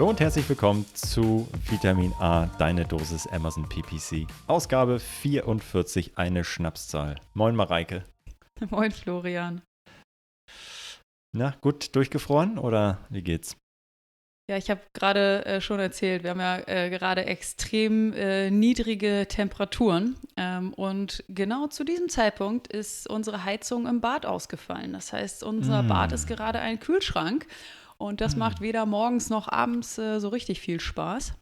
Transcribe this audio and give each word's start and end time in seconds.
Hallo 0.00 0.08
und 0.08 0.20
herzlich 0.20 0.48
willkommen 0.48 0.86
zu 0.94 1.46
Vitamin 1.68 2.14
A, 2.14 2.46
deine 2.56 2.86
Dosis 2.86 3.26
Amazon 3.26 3.68
PPC. 3.68 4.26
Ausgabe 4.46 4.98
44, 4.98 6.16
eine 6.16 6.42
Schnapszahl. 6.42 7.16
Moin 7.34 7.54
Mareike. 7.54 8.06
Moin 8.70 8.92
Florian. 8.92 9.60
Na, 11.36 11.54
gut 11.60 11.94
durchgefroren 11.94 12.56
oder 12.56 12.96
wie 13.10 13.20
geht's? 13.20 13.58
Ja, 14.48 14.56
ich 14.56 14.70
habe 14.70 14.80
gerade 14.94 15.44
äh, 15.44 15.60
schon 15.60 15.80
erzählt, 15.80 16.22
wir 16.22 16.30
haben 16.30 16.40
ja 16.40 16.66
äh, 16.66 16.88
gerade 16.88 17.26
extrem 17.26 18.14
äh, 18.14 18.50
niedrige 18.50 19.26
Temperaturen. 19.28 20.16
Ähm, 20.38 20.72
und 20.72 21.24
genau 21.28 21.66
zu 21.66 21.84
diesem 21.84 22.08
Zeitpunkt 22.08 22.68
ist 22.68 23.06
unsere 23.06 23.44
Heizung 23.44 23.86
im 23.86 24.00
Bad 24.00 24.24
ausgefallen. 24.24 24.94
Das 24.94 25.12
heißt, 25.12 25.44
unser 25.44 25.82
mm. 25.82 25.88
Bad 25.88 26.12
ist 26.12 26.26
gerade 26.26 26.58
ein 26.58 26.80
Kühlschrank. 26.80 27.46
Und 28.00 28.20
das 28.20 28.34
mhm. 28.34 28.40
macht 28.40 28.60
weder 28.60 28.86
morgens 28.86 29.28
noch 29.28 29.46
abends 29.46 29.98
äh, 29.98 30.20
so 30.20 30.28
richtig 30.28 30.60
viel 30.60 30.80
Spaß. 30.80 31.34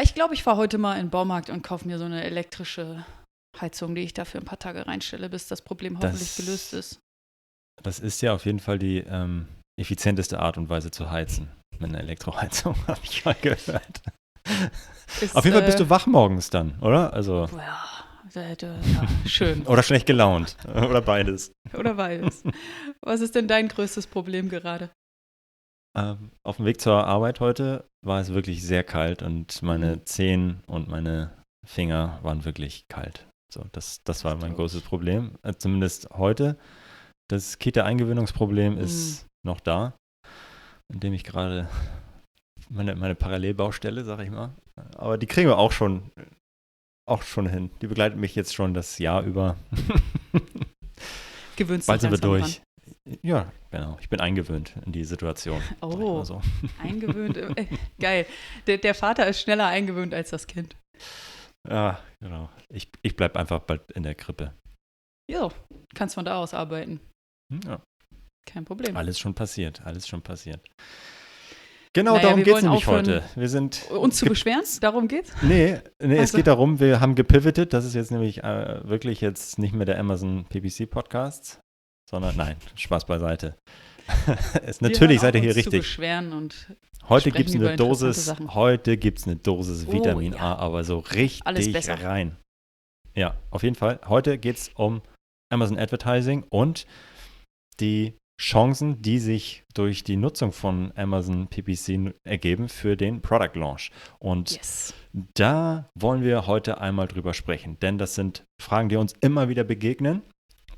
Ich 0.00 0.14
glaube, 0.14 0.34
ich 0.34 0.42
fahre 0.42 0.56
heute 0.56 0.78
mal 0.78 0.94
in 0.94 1.06
den 1.06 1.10
Baumarkt 1.10 1.50
und 1.50 1.62
kaufe 1.62 1.86
mir 1.86 1.98
so 1.98 2.04
eine 2.04 2.24
elektrische 2.24 3.04
Heizung, 3.60 3.94
die 3.94 4.02
ich 4.02 4.14
da 4.14 4.24
für 4.24 4.38
ein 4.38 4.44
paar 4.44 4.58
Tage 4.58 4.86
reinstelle, 4.86 5.28
bis 5.28 5.48
das 5.48 5.60
Problem 5.60 5.98
hoffentlich 5.98 6.36
das, 6.36 6.36
gelöst 6.36 6.72
ist. 6.72 7.00
Das 7.82 7.98
ist 7.98 8.22
ja 8.22 8.32
auf 8.32 8.46
jeden 8.46 8.60
Fall 8.60 8.78
die 8.78 8.98
ähm, 8.98 9.48
effizienteste 9.78 10.38
Art 10.38 10.56
und 10.56 10.68
Weise 10.70 10.90
zu 10.90 11.10
heizen. 11.10 11.50
Mit 11.78 11.90
einer 11.90 12.00
Elektroheizung, 12.00 12.74
habe 12.86 13.00
ich 13.02 13.24
mal 13.24 13.34
gehört. 13.34 14.02
Ist, 15.20 15.36
auf 15.36 15.44
jeden 15.44 15.56
Fall 15.56 15.66
bist 15.66 15.80
du 15.80 15.84
äh, 15.84 15.90
wach 15.90 16.06
morgens 16.06 16.48
dann, 16.48 16.78
oder? 16.80 17.12
Also. 17.12 17.48
Ja, 17.52 18.00
ja, 18.32 19.08
schön. 19.26 19.62
Oder 19.66 19.82
schlecht 19.82 20.06
gelaunt. 20.06 20.56
Oder 20.68 21.00
beides. 21.00 21.52
Oder 21.76 21.94
beides. 21.94 22.44
Was 23.00 23.22
ist 23.22 23.34
denn 23.34 23.48
dein 23.48 23.66
größtes 23.66 24.06
Problem 24.06 24.48
gerade? 24.48 24.90
Ähm, 25.96 26.30
auf 26.44 26.56
dem 26.56 26.66
Weg 26.66 26.80
zur 26.80 27.04
Arbeit 27.06 27.40
heute 27.40 27.84
war 28.04 28.20
es 28.20 28.32
wirklich 28.32 28.62
sehr 28.62 28.84
kalt 28.84 29.22
und 29.22 29.62
meine 29.62 29.96
mhm. 29.96 30.06
Zehen 30.06 30.62
und 30.66 30.88
meine 30.88 31.32
Finger 31.66 32.18
waren 32.22 32.44
wirklich 32.44 32.86
kalt. 32.88 33.26
So, 33.52 33.64
das, 33.72 34.02
das 34.04 34.24
war 34.24 34.36
mein 34.36 34.54
großes 34.54 34.82
Problem. 34.82 35.32
Äh, 35.42 35.54
zumindest 35.54 36.08
heute. 36.10 36.56
Das 37.28 37.58
Kita-Eingewöhnungsproblem 37.58 38.74
mhm. 38.74 38.80
ist 38.80 39.26
noch 39.44 39.60
da, 39.60 39.94
indem 40.92 41.12
ich 41.12 41.24
gerade 41.24 41.68
meine, 42.68 42.94
meine 42.94 43.14
Parallelbaustelle, 43.14 44.04
sag 44.04 44.20
ich 44.20 44.30
mal. 44.30 44.54
Aber 44.96 45.18
die 45.18 45.26
kriegen 45.26 45.48
wir 45.48 45.58
auch 45.58 45.72
schon, 45.72 46.10
auch 47.08 47.22
schon 47.22 47.48
hin. 47.48 47.70
Die 47.82 47.88
begleitet 47.88 48.18
mich 48.18 48.34
jetzt 48.34 48.54
schon 48.54 48.74
das 48.74 48.98
Jahr 48.98 49.22
über. 49.24 49.56
Gewöhnst 51.56 51.88
Bald 51.88 52.00
sind 52.00 52.10
wir 52.10 52.18
durch. 52.18 52.62
Ja, 53.22 53.52
genau. 53.70 53.96
Ich 54.00 54.08
bin 54.08 54.20
eingewöhnt 54.20 54.74
in 54.86 54.92
die 54.92 55.04
Situation. 55.04 55.60
Oh, 55.80 56.22
so. 56.24 56.40
eingewöhnt. 56.82 57.36
Äh, 57.36 57.66
geil. 57.98 58.26
Der, 58.66 58.78
der, 58.78 58.94
Vater 58.94 59.26
ist 59.26 59.40
schneller 59.40 59.66
eingewöhnt 59.66 60.14
als 60.14 60.30
das 60.30 60.46
Kind. 60.46 60.76
Ja, 61.68 62.00
genau. 62.20 62.48
Ich, 62.68 62.88
ich 63.02 63.16
bleibe 63.16 63.38
einfach 63.38 63.60
bald 63.60 63.90
in 63.92 64.02
der 64.02 64.14
Krippe. 64.14 64.54
Ja, 65.30 65.48
kannst 65.94 66.14
von 66.14 66.24
da 66.24 66.38
aus 66.38 66.54
arbeiten. 66.54 67.00
Hm, 67.52 67.60
ja. 67.66 67.82
Kein 68.46 68.64
Problem. 68.64 68.96
Alles 68.96 69.18
schon 69.18 69.34
passiert, 69.34 69.84
alles 69.84 70.08
schon 70.08 70.22
passiert. 70.22 70.60
Genau, 71.92 72.14
naja, 72.14 72.28
darum 72.28 72.44
geht 72.44 72.56
es 72.56 72.62
nämlich 72.62 72.86
heute. 72.86 73.24
Wir 73.34 73.48
sind 73.48 73.90
uns 73.90 74.16
zu 74.16 74.26
beschweren? 74.26 74.62
Darum 74.80 75.08
geht's? 75.08 75.32
Nee, 75.42 75.78
nee 76.00 76.12
also. 76.12 76.22
es 76.22 76.32
geht 76.32 76.46
darum, 76.46 76.78
wir 76.78 77.00
haben 77.00 77.16
gepivotet. 77.16 77.72
Das 77.72 77.84
ist 77.84 77.94
jetzt 77.94 78.12
nämlich 78.12 78.44
äh, 78.44 78.88
wirklich 78.88 79.20
jetzt 79.20 79.58
nicht 79.58 79.74
mehr 79.74 79.86
der 79.86 79.98
Amazon 79.98 80.44
PPC 80.44 80.88
Podcast, 80.88 81.60
sondern 82.10 82.36
nein, 82.36 82.56
Spaß 82.74 83.06
beiseite. 83.06 83.56
ist, 84.66 84.82
natürlich 84.82 85.20
seid 85.20 85.36
ihr 85.36 85.42
hier 85.42 85.54
richtig. 85.54 85.82
beschweren 85.82 86.32
und 86.32 86.74
heute 87.08 87.30
gibt 87.30 87.50
es 87.50 87.54
eine 87.54 87.76
Dosis, 87.76 88.34
heute 88.48 88.96
gibt 88.96 89.24
eine 89.26 89.36
Dosis 89.36 89.86
oh, 89.86 89.92
Vitamin 89.92 90.32
ja. 90.32 90.40
A, 90.40 90.54
aber 90.56 90.82
so 90.82 90.98
richtig 90.98 91.88
rein. 91.88 92.36
Ja, 93.14 93.36
auf 93.50 93.62
jeden 93.62 93.76
Fall. 93.76 94.00
Heute 94.08 94.38
geht 94.38 94.56
es 94.56 94.70
um 94.74 95.02
Amazon 95.52 95.78
Advertising 95.78 96.44
und 96.50 96.86
die 97.78 98.14
Chancen, 98.40 99.02
die 99.02 99.18
sich 99.18 99.62
durch 99.74 100.02
die 100.02 100.16
Nutzung 100.16 100.52
von 100.52 100.92
Amazon 100.96 101.46
PPC 101.46 102.14
ergeben 102.24 102.68
für 102.68 102.96
den 102.96 103.20
Product 103.20 103.54
Launch. 103.54 103.92
Und 104.18 104.52
yes. 104.52 104.94
da 105.34 105.88
wollen 105.94 106.24
wir 106.24 106.46
heute 106.46 106.80
einmal 106.80 107.06
drüber 107.06 107.34
sprechen, 107.34 107.78
denn 107.80 107.98
das 107.98 108.14
sind 108.14 108.44
Fragen, 108.60 108.88
die 108.88 108.96
uns 108.96 109.14
immer 109.20 109.48
wieder 109.48 109.62
begegnen 109.62 110.22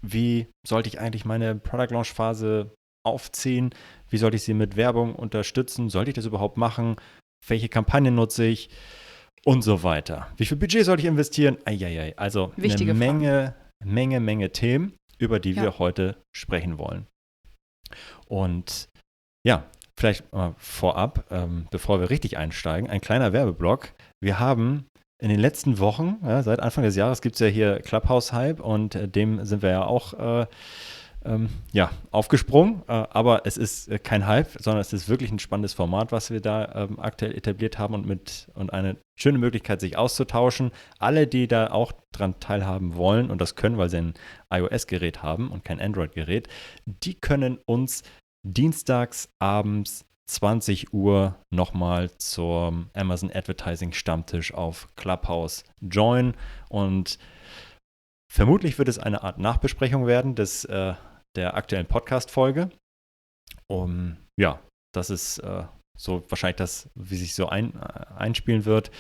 wie 0.03 0.49
sollte 0.67 0.89
ich 0.89 1.01
eigentlich 1.01 1.25
meine 1.25 1.55
Product 1.55 1.91
Launch 1.91 2.13
Phase 2.13 2.75
aufziehen? 3.05 3.71
Wie 4.09 4.19
sollte 4.19 4.37
ich 4.37 4.43
sie 4.43 4.55
mit 4.55 4.77
Werbung 4.77 5.15
unterstützen? 5.15 5.89
Sollte 5.89 6.11
ich 6.11 6.15
das 6.15 6.27
überhaupt 6.27 6.57
machen? 6.57 6.97
Welche 7.47 7.69
Kampagnen 7.69 8.15
nutze 8.15 8.45
ich? 8.45 8.69
Und 9.45 9.63
so 9.63 9.83
weiter. 9.83 10.29
Wie 10.37 10.45
viel 10.45 10.57
Budget 10.57 10.85
sollte 10.85 11.03
ich 11.03 11.09
investieren? 11.09 11.59
Eieiei. 11.65 12.17
Also 12.17 12.53
Wichtige 12.57 12.93
eine 12.93 12.99
Menge, 12.99 13.55
Fragen. 13.81 13.95
Menge, 13.95 14.21
Menge 14.21 14.53
Themen, 14.53 14.95
über 15.19 15.41
die 15.41 15.53
ja. 15.53 15.63
wir 15.63 15.79
heute 15.79 16.17
sprechen 16.33 16.79
wollen. 16.79 17.07
Und 18.29 18.89
ja, 19.45 19.67
vielleicht 19.99 20.33
mal 20.33 20.55
vorab, 20.59 21.27
ähm, 21.31 21.67
bevor 21.71 22.01
wir 22.01 22.11
richtig 22.11 22.39
einsteigen, 22.39 22.89
ein 22.89 23.01
kleiner 23.01 23.33
Werbeblock. 23.33 23.93
Wir 24.21 24.39
haben 24.39 24.87
in 25.23 25.29
den 25.29 25.39
letzten 25.39 25.79
Wochen, 25.79 26.17
ja, 26.25 26.43
seit 26.43 26.59
Anfang 26.59 26.83
des 26.83 26.97
Jahres 26.97 27.23
gibt 27.23 27.37
es 27.37 27.41
ja 27.41 27.47
hier 27.47 27.79
Clubhouse-Hype 27.79 28.59
und 28.59 28.97
äh, 28.97 29.07
dem 29.07 29.45
sind 29.45 29.63
wir 29.63 29.71
ja 29.71 29.85
auch 29.85 30.15
äh, 30.15 30.47
ähm, 31.25 31.49
ja, 31.71 31.93
aufgesprungen. 32.11 32.83
Äh, 32.89 33.05
aber 33.11 33.43
es 33.45 33.57
ist 33.57 33.87
äh, 33.87 34.01
kein 34.01 34.27
Hype, 34.27 34.51
sondern 34.59 34.81
es 34.81 34.93
ist 34.93 35.09
wirklich 35.09 35.31
ein 35.31 35.39
spannendes 35.39 35.75
Format, 35.75 36.11
was 36.11 36.33
wir 36.33 36.41
da 36.41 36.75
ähm, 36.75 36.99
aktuell 36.99 37.37
etabliert 37.37 37.79
haben 37.79 37.95
und, 37.95 38.05
mit, 38.05 38.49
und 38.55 38.73
eine 38.73 38.97
schöne 39.15 39.39
Möglichkeit, 39.39 39.81
sich 39.81 39.97
auszutauschen. 39.97 40.73
Alle, 40.99 41.29
die 41.29 41.47
da 41.47 41.71
auch 41.71 41.93
dran 42.11 42.41
teilhaben 42.41 42.97
wollen 42.97 43.31
und 43.31 43.41
das 43.41 43.55
können, 43.55 43.79
weil 43.79 43.91
sie 43.91 43.99
ein 43.99 44.15
iOS-Gerät 44.53 45.23
haben 45.23 45.53
und 45.53 45.65
kein 45.65 45.81
Android-Gerät, 45.81 46.49
die 46.85 47.15
können 47.15 47.59
uns 47.65 48.03
dienstags 48.43 49.29
abends 49.39 50.05
20 50.29 50.93
Uhr 50.93 51.37
nochmal 51.51 52.11
zum 52.19 52.91
Amazon 52.95 53.31
Advertising 53.33 53.93
Stammtisch 53.93 54.55
auf 54.55 54.89
Clubhouse 54.97 55.65
join 55.81 56.35
und 56.69 57.19
vermutlich 58.33 58.79
wird 58.79 58.89
es 58.89 58.99
eine 58.99 59.23
Art 59.23 59.39
Nachbesprechung 59.39 60.07
werden 60.07 60.35
des, 60.35 60.65
äh, 60.65 60.95
der 61.37 61.55
aktuellen 61.55 61.87
Podcast-Folge. 61.87 62.71
Um, 63.69 64.17
ja, 64.39 64.61
das 64.95 65.11
ist 65.11 65.39
äh, 65.39 65.65
so 65.97 66.25
wahrscheinlich 66.29 66.57
das, 66.57 66.91
wie 66.95 67.17
sich 67.17 67.35
so 67.35 67.49
ein, 67.49 67.75
äh, 67.75 68.15
einspielen 68.17 68.65
wird. 68.65 68.91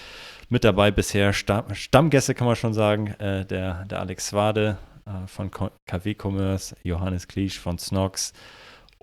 Mit 0.49 0.65
dabei 0.65 0.91
bisher 0.91 1.33
Stamm, 1.33 1.75
Stammgäste, 1.75 2.34
kann 2.34 2.47
man 2.47 2.56
schon 2.56 2.75
sagen, 2.75 3.09
äh, 3.19 3.44
der, 3.47 3.84
der 3.87 4.00
Alex 4.00 4.33
Wade 4.33 4.78
äh, 5.07 5.27
von 5.27 5.51
KW 5.51 6.15
Commerce, 6.21 6.77
Johannes 6.83 7.28
Kliesch 7.28 7.59
von 7.59 7.78
Snox, 7.78 8.33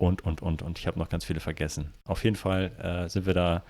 und, 0.00 0.22
und, 0.22 0.40
und. 0.40 0.62
Und 0.62 0.78
ich 0.78 0.86
habe 0.86 0.98
noch 0.98 1.10
ganz 1.10 1.24
viele 1.24 1.40
vergessen. 1.40 1.92
Auf 2.08 2.24
jeden 2.24 2.36
Fall 2.36 2.72
äh, 2.78 3.08
sind 3.08 3.26
wir 3.26 3.34
da, 3.34 3.62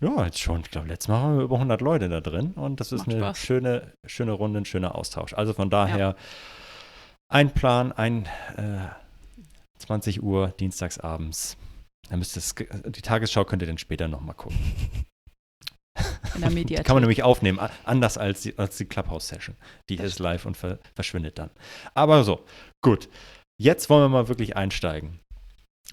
ja, 0.00 0.24
jetzt 0.24 0.40
schon, 0.40 0.60
ich 0.60 0.70
glaube, 0.70 0.88
letztes 0.88 1.08
Mal 1.08 1.20
haben 1.20 1.38
wir 1.38 1.44
über 1.44 1.54
100 1.54 1.80
Leute 1.80 2.08
da 2.08 2.20
drin. 2.20 2.52
Und 2.54 2.80
das 2.80 2.90
ist 2.90 3.06
Macht 3.06 3.16
eine 3.16 3.34
schöne, 3.36 3.92
schöne 4.04 4.32
Runde, 4.32 4.60
ein 4.60 4.64
schöner 4.64 4.96
Austausch. 4.96 5.34
Also 5.34 5.52
von 5.52 5.70
daher 5.70 5.98
ja. 5.98 6.14
ein 7.28 7.52
Plan, 7.52 7.92
ein 7.92 8.26
äh, 8.56 8.88
20 9.78 10.22
Uhr 10.22 10.48
dienstagsabends. 10.48 11.56
Dann 12.08 12.18
müsst 12.18 12.36
es, 12.36 12.54
die 12.54 13.02
Tagesschau 13.02 13.44
könnt 13.44 13.62
ihr 13.62 13.68
dann 13.68 13.78
später 13.78 14.08
nochmal 14.08 14.34
gucken. 14.34 14.58
In 16.34 16.40
der 16.40 16.50
Mediathek. 16.50 16.86
Kann 16.86 16.96
man 16.96 17.02
nämlich 17.02 17.22
aufnehmen, 17.22 17.60
anders 17.84 18.18
als 18.18 18.42
die, 18.42 18.58
als 18.58 18.76
die 18.78 18.86
Clubhouse-Session. 18.86 19.56
Die 19.88 19.96
das 19.96 20.06
ist 20.06 20.18
live 20.18 20.44
und 20.44 20.56
ver 20.56 20.78
verschwindet 20.94 21.38
dann. 21.38 21.50
Aber 21.94 22.24
so, 22.24 22.44
gut. 22.82 23.08
Jetzt 23.58 23.88
wollen 23.88 24.04
wir 24.04 24.08
mal 24.10 24.28
wirklich 24.28 24.54
einsteigen. 24.54 25.20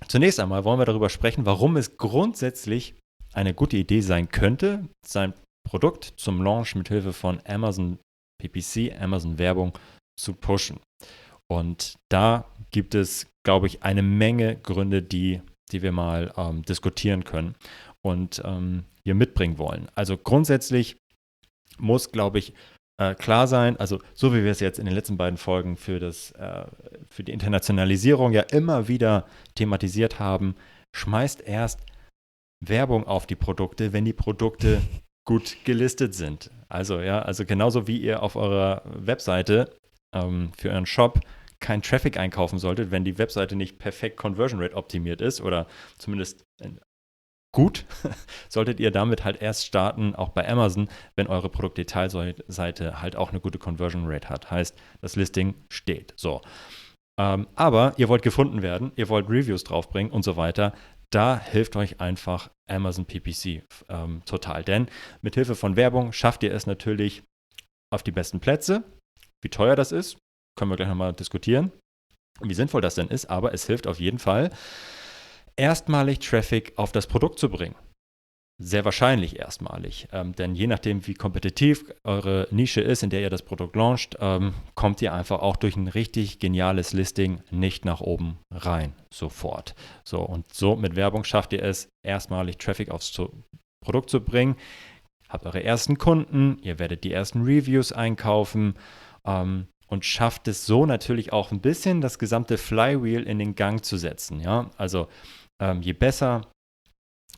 Zunächst 0.07 0.39
einmal 0.39 0.63
wollen 0.63 0.79
wir 0.79 0.85
darüber 0.85 1.09
sprechen, 1.09 1.45
warum 1.45 1.77
es 1.77 1.97
grundsätzlich 1.97 2.95
eine 3.33 3.53
gute 3.53 3.77
Idee 3.77 4.01
sein 4.01 4.29
könnte, 4.29 4.87
sein 5.05 5.33
Produkt 5.67 6.13
zum 6.17 6.41
Launch 6.43 6.75
mit 6.75 6.89
Hilfe 6.89 7.13
von 7.13 7.39
Amazon 7.45 7.99
PPC, 8.41 8.99
Amazon 8.99 9.39
Werbung 9.39 9.77
zu 10.19 10.33
pushen. 10.33 10.79
Und 11.49 11.95
da 12.11 12.45
gibt 12.71 12.95
es, 12.95 13.27
glaube 13.45 13.67
ich, 13.67 13.83
eine 13.83 14.03
Menge 14.03 14.57
Gründe, 14.57 15.01
die 15.01 15.41
die 15.73 15.81
wir 15.81 15.91
mal 15.91 16.31
ähm, 16.37 16.63
diskutieren 16.63 17.23
können 17.23 17.55
und 18.01 18.41
ähm, 18.45 18.85
hier 19.03 19.15
mitbringen 19.15 19.57
wollen. 19.57 19.89
Also 19.95 20.17
grundsätzlich 20.17 20.97
muss, 21.77 22.11
glaube 22.11 22.39
ich, 22.39 22.53
äh, 23.11 23.15
klar 23.15 23.47
sein, 23.47 23.77
also 23.77 23.99
so 24.13 24.33
wie 24.33 24.43
wir 24.43 24.51
es 24.51 24.59
jetzt 24.59 24.79
in 24.79 24.85
den 24.85 24.93
letzten 24.93 25.17
beiden 25.17 25.37
Folgen 25.37 25.77
für, 25.77 25.99
das, 25.99 26.31
äh, 26.31 26.65
für 27.09 27.23
die 27.23 27.31
Internationalisierung 27.31 28.33
ja 28.33 28.41
immer 28.41 28.87
wieder 28.87 29.25
thematisiert 29.55 30.19
haben, 30.19 30.55
schmeißt 30.95 31.41
erst 31.41 31.79
Werbung 32.65 33.05
auf 33.05 33.27
die 33.27 33.35
Produkte, 33.35 33.93
wenn 33.93 34.05
die 34.05 34.13
Produkte 34.13 34.81
gut 35.25 35.57
gelistet 35.63 36.15
sind. 36.15 36.51
Also 36.69 36.99
ja, 36.99 37.21
also 37.21 37.45
genauso 37.45 37.87
wie 37.87 37.97
ihr 37.97 38.23
auf 38.23 38.35
eurer 38.35 38.81
Webseite 38.85 39.69
ähm, 40.13 40.51
für 40.57 40.69
euren 40.69 40.85
Shop 40.85 41.19
kein 41.59 41.81
Traffic 41.81 42.17
einkaufen 42.17 42.59
solltet, 42.59 42.91
wenn 42.91 43.05
die 43.05 43.17
Webseite 43.17 43.55
nicht 43.55 43.79
perfekt 43.79 44.17
Conversion 44.17 44.61
Rate 44.61 44.75
optimiert 44.75 45.21
ist 45.21 45.39
oder 45.39 45.67
zumindest 45.97 46.43
gut, 47.53 47.85
solltet 48.49 48.81
ihr 48.81 48.91
damit 48.91 49.23
halt 49.23 49.41
erst 49.41 49.65
starten, 49.65 50.13
auch 50.15 50.29
bei 50.29 50.47
Amazon, 50.47 50.89
wenn 51.15 51.27
eure 51.27 51.49
Produktdetailseite 51.49 53.01
halt 53.01 53.15
auch 53.15 53.29
eine 53.29 53.39
gute 53.39 53.59
Conversion 53.59 54.05
Rate 54.05 54.29
hat. 54.29 54.51
Heißt, 54.51 54.77
das 55.01 55.15
Listing 55.15 55.55
steht. 55.69 56.13
So. 56.17 56.41
Ähm, 57.17 57.47
aber 57.55 57.93
ihr 57.97 58.09
wollt 58.09 58.23
gefunden 58.23 58.61
werden, 58.61 58.91
ihr 58.95 59.07
wollt 59.07 59.29
Reviews 59.29 59.63
draufbringen 59.63 60.11
und 60.11 60.23
so 60.23 60.35
weiter. 60.35 60.73
Da 61.11 61.39
hilft 61.39 61.75
euch 61.75 62.01
einfach 62.01 62.49
Amazon 62.67 63.05
PPC 63.05 63.63
ähm, 63.87 64.23
total. 64.25 64.63
Denn 64.63 64.87
mit 65.21 65.35
Hilfe 65.35 65.55
von 65.55 65.75
Werbung 65.75 66.11
schafft 66.11 66.41
ihr 66.41 66.51
es 66.51 66.65
natürlich 66.65 67.23
auf 67.93 68.01
die 68.01 68.11
besten 68.11 68.39
Plätze. 68.39 68.83
Wie 69.43 69.49
teuer 69.49 69.75
das 69.75 69.91
ist, 69.91 70.17
können 70.57 70.71
wir 70.71 70.75
gleich 70.75 70.87
nochmal 70.87 71.13
diskutieren, 71.13 71.71
wie 72.41 72.53
sinnvoll 72.55 72.81
das 72.81 72.95
denn 72.95 73.09
ist, 73.09 73.27
aber 73.27 73.53
es 73.53 73.67
hilft 73.67 73.85
auf 73.85 73.99
jeden 73.99 74.17
Fall, 74.17 74.49
erstmalig 75.55 76.19
Traffic 76.19 76.73
auf 76.77 76.91
das 76.91 77.07
Produkt 77.07 77.39
zu 77.39 77.49
bringen. 77.49 77.75
Sehr 78.61 78.85
wahrscheinlich 78.85 79.39
erstmalig, 79.39 80.07
ähm, 80.11 80.35
denn 80.35 80.53
je 80.53 80.67
nachdem, 80.67 81.07
wie 81.07 81.15
kompetitiv 81.15 81.91
eure 82.03 82.47
Nische 82.51 82.81
ist, 82.81 83.01
in 83.01 83.09
der 83.09 83.21
ihr 83.21 83.31
das 83.31 83.41
Produkt 83.41 83.75
launcht, 83.75 84.15
ähm, 84.19 84.53
kommt 84.75 85.01
ihr 85.01 85.11
einfach 85.11 85.41
auch 85.41 85.55
durch 85.55 85.75
ein 85.75 85.87
richtig 85.87 86.37
geniales 86.37 86.93
Listing 86.93 87.41
nicht 87.49 87.83
nach 87.83 87.99
oben 87.99 88.37
rein, 88.51 88.93
sofort. 89.09 89.73
So 90.03 90.21
und 90.21 90.53
so 90.53 90.75
mit 90.75 90.95
Werbung 90.95 91.23
schafft 91.23 91.51
ihr 91.53 91.63
es, 91.63 91.89
erstmalig 92.05 92.57
Traffic 92.57 92.91
aufs 92.91 93.11
zu 93.11 93.43
Produkt 93.83 94.11
zu 94.11 94.21
bringen. 94.21 94.55
Habt 95.29 95.47
eure 95.47 95.63
ersten 95.63 95.97
Kunden, 95.97 96.59
ihr 96.61 96.77
werdet 96.77 97.03
die 97.03 97.11
ersten 97.11 97.41
Reviews 97.41 97.91
einkaufen 97.91 98.75
ähm, 99.25 99.65
und 99.87 100.05
schafft 100.05 100.47
es 100.47 100.67
so 100.67 100.85
natürlich 100.85 101.33
auch 101.33 101.51
ein 101.51 101.59
bisschen 101.59 102.01
das 102.01 102.19
gesamte 102.19 102.59
Flywheel 102.59 103.23
in 103.23 103.39
den 103.39 103.55
Gang 103.55 103.83
zu 103.83 103.97
setzen. 103.97 104.39
Ja, 104.39 104.69
also 104.77 105.07
ähm, 105.61 105.81
je 105.81 105.93
besser 105.93 106.41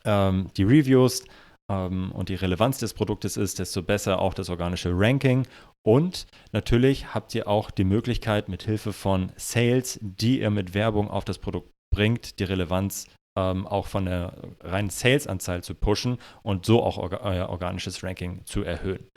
ähm, 0.04 0.50
die 0.58 0.64
Reviews 0.64 1.24
ähm, 1.72 2.12
und 2.12 2.30
die 2.30 2.36
Relevanz 2.36 2.80
des 2.80 2.94
Produktes 2.94 3.38
ist, 3.38 3.60
desto 3.60 3.82
besser 3.82 4.20
auch 4.20 4.34
das 4.34 4.50
organische 4.50 4.92
Ranking. 4.94 5.48
Und 5.86 6.26
natürlich 6.52 7.14
habt 7.14 7.34
ihr 7.36 7.48
auch 7.48 7.72
die 7.72 7.84
Möglichkeit, 7.84 8.50
mit 8.50 8.64
Hilfe 8.64 8.94
von 8.94 9.32
Sales, 9.36 10.00
die 10.02 10.40
ihr 10.40 10.50
mit 10.50 10.74
Werbung 10.74 11.10
auf 11.10 11.26
das 11.26 11.38
Produkt 11.38 11.72
bringt, 11.94 12.40
die 12.40 12.44
Relevanz 12.44 13.08
ähm, 13.38 13.68
auch 13.68 13.88
von 13.88 14.06
der 14.06 14.34
reinen 14.62 14.90
Sales-Anzahl 14.90 15.64
zu 15.64 15.76
pushen 15.76 16.18
und 16.44 16.66
so 16.66 16.82
auch 16.82 16.98
orga 16.98 17.18
euer 17.22 17.50
organisches 17.50 18.04
Ranking 18.04 18.46
zu 18.46 18.64
erhöhen. 18.64 19.08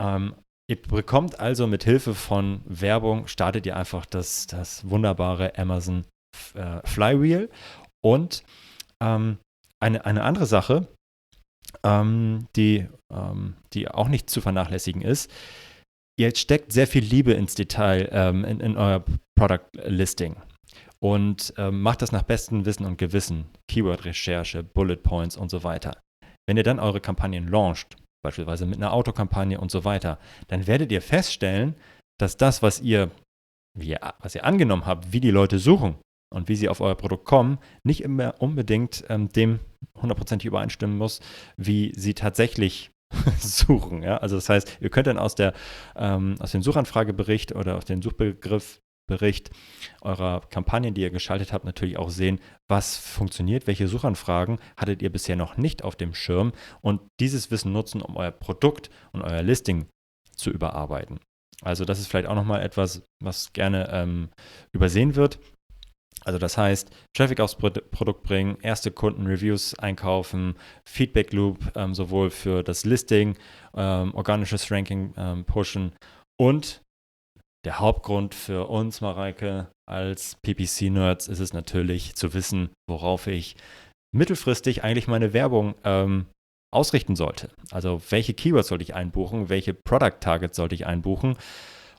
Ähm, 0.00 0.34
Ihr 0.68 0.82
bekommt 0.82 1.38
also 1.38 1.68
mit 1.68 1.84
Hilfe 1.84 2.12
von 2.12 2.60
Werbung, 2.64 3.28
startet 3.28 3.66
ihr 3.66 3.76
einfach 3.76 4.04
das, 4.04 4.48
das 4.48 4.88
wunderbare 4.90 5.56
Amazon 5.56 6.04
äh, 6.54 6.80
Flywheel 6.84 7.50
und 8.06 8.44
ähm, 9.02 9.38
eine, 9.82 10.06
eine 10.06 10.22
andere 10.22 10.46
Sache, 10.46 10.86
ähm, 11.82 12.46
die, 12.54 12.86
ähm, 13.12 13.56
die 13.72 13.88
auch 13.88 14.08
nicht 14.08 14.30
zu 14.30 14.40
vernachlässigen 14.40 15.02
ist, 15.02 15.30
ihr 16.18 16.34
steckt 16.36 16.72
sehr 16.72 16.86
viel 16.86 17.02
Liebe 17.02 17.32
ins 17.32 17.56
Detail 17.56 18.08
ähm, 18.12 18.44
in, 18.44 18.60
in, 18.60 18.76
euer 18.76 19.04
Product 19.36 19.66
Listing 19.84 20.36
und 21.00 21.52
ähm, 21.58 21.82
macht 21.82 22.00
das 22.00 22.12
nach 22.12 22.22
bestem 22.22 22.64
Wissen 22.64 22.86
und 22.86 22.96
Gewissen. 22.96 23.46
Keyword-Recherche, 23.68 24.62
Bullet 24.62 24.96
Points 25.02 25.36
und 25.36 25.50
so 25.50 25.64
weiter. 25.64 26.00
Wenn 26.48 26.56
ihr 26.56 26.62
dann 26.62 26.78
eure 26.78 27.00
Kampagnen 27.00 27.48
launcht, 27.48 27.96
beispielsweise 28.24 28.66
mit 28.66 28.76
einer 28.76 28.92
Autokampagne 28.92 29.60
und 29.60 29.72
so 29.72 29.84
weiter, 29.84 30.20
dann 30.46 30.68
werdet 30.68 30.92
ihr 30.92 31.02
feststellen, 31.02 31.74
dass 32.18 32.36
das, 32.36 32.62
was 32.62 32.80
ihr, 32.80 33.10
wie, 33.76 33.96
was 34.20 34.36
ihr 34.36 34.44
angenommen 34.44 34.86
habt, 34.86 35.12
wie 35.12 35.20
die 35.20 35.32
Leute 35.32 35.58
suchen, 35.58 35.96
und 36.36 36.50
wie 36.50 36.54
sie 36.54 36.68
auf 36.68 36.82
euer 36.82 36.94
Produkt 36.94 37.24
kommen, 37.24 37.58
nicht 37.82 38.02
immer 38.02 38.34
unbedingt 38.40 39.04
ähm, 39.08 39.30
dem 39.30 39.58
hundertprozentig 40.00 40.46
übereinstimmen 40.46 40.98
muss, 40.98 41.20
wie 41.56 41.92
sie 41.96 42.12
tatsächlich 42.12 42.90
suchen. 43.40 44.02
Ja? 44.02 44.18
Also 44.18 44.36
das 44.36 44.50
heißt, 44.50 44.78
ihr 44.82 44.90
könnt 44.90 45.06
dann 45.06 45.18
aus, 45.18 45.34
der, 45.34 45.54
ähm, 45.96 46.34
aus 46.38 46.52
dem 46.52 46.60
Suchanfragebericht 46.60 47.54
oder 47.54 47.78
aus 47.78 47.86
dem 47.86 48.02
Suchbegriffbericht 48.02 49.50
eurer 50.02 50.42
Kampagnen, 50.50 50.92
die 50.92 51.00
ihr 51.00 51.10
geschaltet 51.10 51.54
habt, 51.54 51.64
natürlich 51.64 51.96
auch 51.96 52.10
sehen, 52.10 52.38
was 52.68 52.98
funktioniert, 52.98 53.66
welche 53.66 53.88
Suchanfragen 53.88 54.58
hattet 54.76 55.00
ihr 55.00 55.10
bisher 55.10 55.36
noch 55.36 55.56
nicht 55.56 55.84
auf 55.84 55.96
dem 55.96 56.12
Schirm 56.12 56.52
und 56.82 57.00
dieses 57.18 57.50
Wissen 57.50 57.72
nutzen, 57.72 58.02
um 58.02 58.14
euer 58.14 58.30
Produkt 58.30 58.90
und 59.12 59.22
euer 59.22 59.42
Listing 59.42 59.86
zu 60.36 60.50
überarbeiten. 60.50 61.18
Also 61.62 61.86
das 61.86 61.98
ist 61.98 62.08
vielleicht 62.08 62.28
auch 62.28 62.34
nochmal 62.34 62.62
etwas, 62.62 63.02
was 63.22 63.54
gerne 63.54 63.88
ähm, 63.90 64.28
übersehen 64.72 65.16
wird. 65.16 65.38
Also 66.26 66.38
das 66.38 66.58
heißt, 66.58 66.90
Traffic 67.16 67.38
aufs 67.38 67.54
Produkt 67.54 68.24
bringen, 68.24 68.58
erste 68.60 68.90
Kundenreviews 68.90 69.78
einkaufen, 69.78 70.56
Feedback 70.88 71.32
Loop 71.32 71.72
ähm, 71.76 71.94
sowohl 71.94 72.30
für 72.30 72.64
das 72.64 72.84
Listing, 72.84 73.36
ähm, 73.76 74.12
organisches 74.14 74.70
Ranking 74.70 75.14
ähm, 75.16 75.44
pushen 75.44 75.92
und 76.40 76.82
der 77.64 77.78
Hauptgrund 77.78 78.34
für 78.34 78.68
uns, 78.68 79.00
Mareike, 79.00 79.68
als 79.88 80.36
PPC-Nerds 80.42 81.28
ist 81.28 81.40
es 81.40 81.52
natürlich 81.52 82.14
zu 82.14 82.34
wissen, 82.34 82.70
worauf 82.88 83.26
ich 83.26 83.56
mittelfristig 84.14 84.82
eigentlich 84.84 85.08
meine 85.08 85.32
Werbung 85.32 85.74
ähm, 85.84 86.26
ausrichten 86.72 87.16
sollte. 87.16 87.50
Also 87.70 88.00
welche 88.10 88.34
Keywords 88.34 88.68
sollte 88.68 88.84
ich 88.84 88.94
einbuchen, 88.94 89.48
welche 89.48 89.74
Product 89.74 90.18
Targets 90.20 90.56
sollte 90.56 90.74
ich 90.74 90.86
einbuchen 90.86 91.36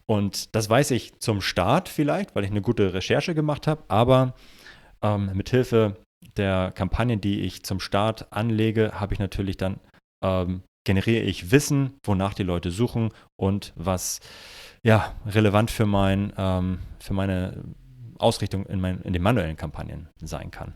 und 0.09 0.55
das 0.55 0.69
weiß 0.69 0.91
ich 0.91 1.19
zum 1.19 1.41
Start 1.41 1.89
vielleicht, 1.89 2.35
weil 2.35 2.43
ich 2.43 2.51
eine 2.51 2.61
gute 2.61 2.93
Recherche 2.93 3.35
gemacht 3.35 3.67
habe, 3.67 3.83
aber 3.87 4.33
ähm, 5.01 5.31
mit 5.33 5.49
Hilfe 5.49 5.97
der 6.37 6.71
Kampagnen, 6.73 7.21
die 7.21 7.41
ich 7.41 7.63
zum 7.63 7.79
Start 7.79 8.31
anlege, 8.31 8.99
habe 8.99 9.13
ich 9.13 9.19
natürlich 9.19 9.57
dann 9.57 9.79
ähm, 10.23 10.63
generiere 10.85 11.23
ich 11.23 11.51
Wissen, 11.51 11.99
wonach 12.03 12.33
die 12.33 12.43
Leute 12.43 12.71
suchen 12.71 13.11
und 13.35 13.73
was 13.75 14.21
ja 14.83 15.13
relevant 15.25 15.69
für 15.69 15.85
mein 15.85 16.31
ähm, 16.37 16.79
für 16.99 17.13
meine 17.13 17.63
Ausrichtung 18.17 18.65
in, 18.65 18.79
mein, 18.79 19.01
in 19.01 19.13
den 19.13 19.21
manuellen 19.21 19.57
Kampagnen 19.57 20.09
sein 20.21 20.49
kann. 20.49 20.73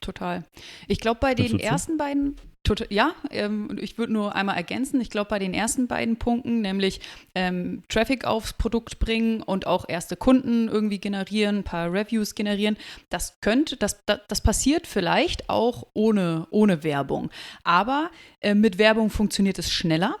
Total. 0.00 0.44
Ich 0.88 1.00
glaube, 1.00 1.20
bei 1.20 1.34
den 1.34 1.58
ersten 1.60 1.98
beiden 1.98 2.36
Total, 2.70 2.86
ja, 2.88 3.16
ähm, 3.32 3.76
ich 3.80 3.98
würde 3.98 4.12
nur 4.12 4.36
einmal 4.36 4.56
ergänzen. 4.56 5.00
Ich 5.00 5.10
glaube, 5.10 5.30
bei 5.30 5.40
den 5.40 5.54
ersten 5.54 5.88
beiden 5.88 6.18
Punkten, 6.18 6.60
nämlich 6.60 7.00
ähm, 7.34 7.82
Traffic 7.88 8.24
aufs 8.24 8.52
Produkt 8.52 9.00
bringen 9.00 9.42
und 9.42 9.66
auch 9.66 9.88
erste 9.88 10.14
Kunden 10.14 10.68
irgendwie 10.68 11.00
generieren, 11.00 11.56
ein 11.56 11.64
paar 11.64 11.92
Reviews 11.92 12.36
generieren, 12.36 12.76
das 13.08 13.40
könnte, 13.40 13.76
das, 13.76 14.04
das, 14.06 14.20
das 14.28 14.40
passiert 14.40 14.86
vielleicht 14.86 15.50
auch 15.50 15.88
ohne, 15.94 16.46
ohne 16.52 16.84
Werbung. 16.84 17.30
Aber 17.64 18.08
äh, 18.40 18.54
mit 18.54 18.78
Werbung 18.78 19.10
funktioniert 19.10 19.58
es 19.58 19.72
schneller. 19.72 20.14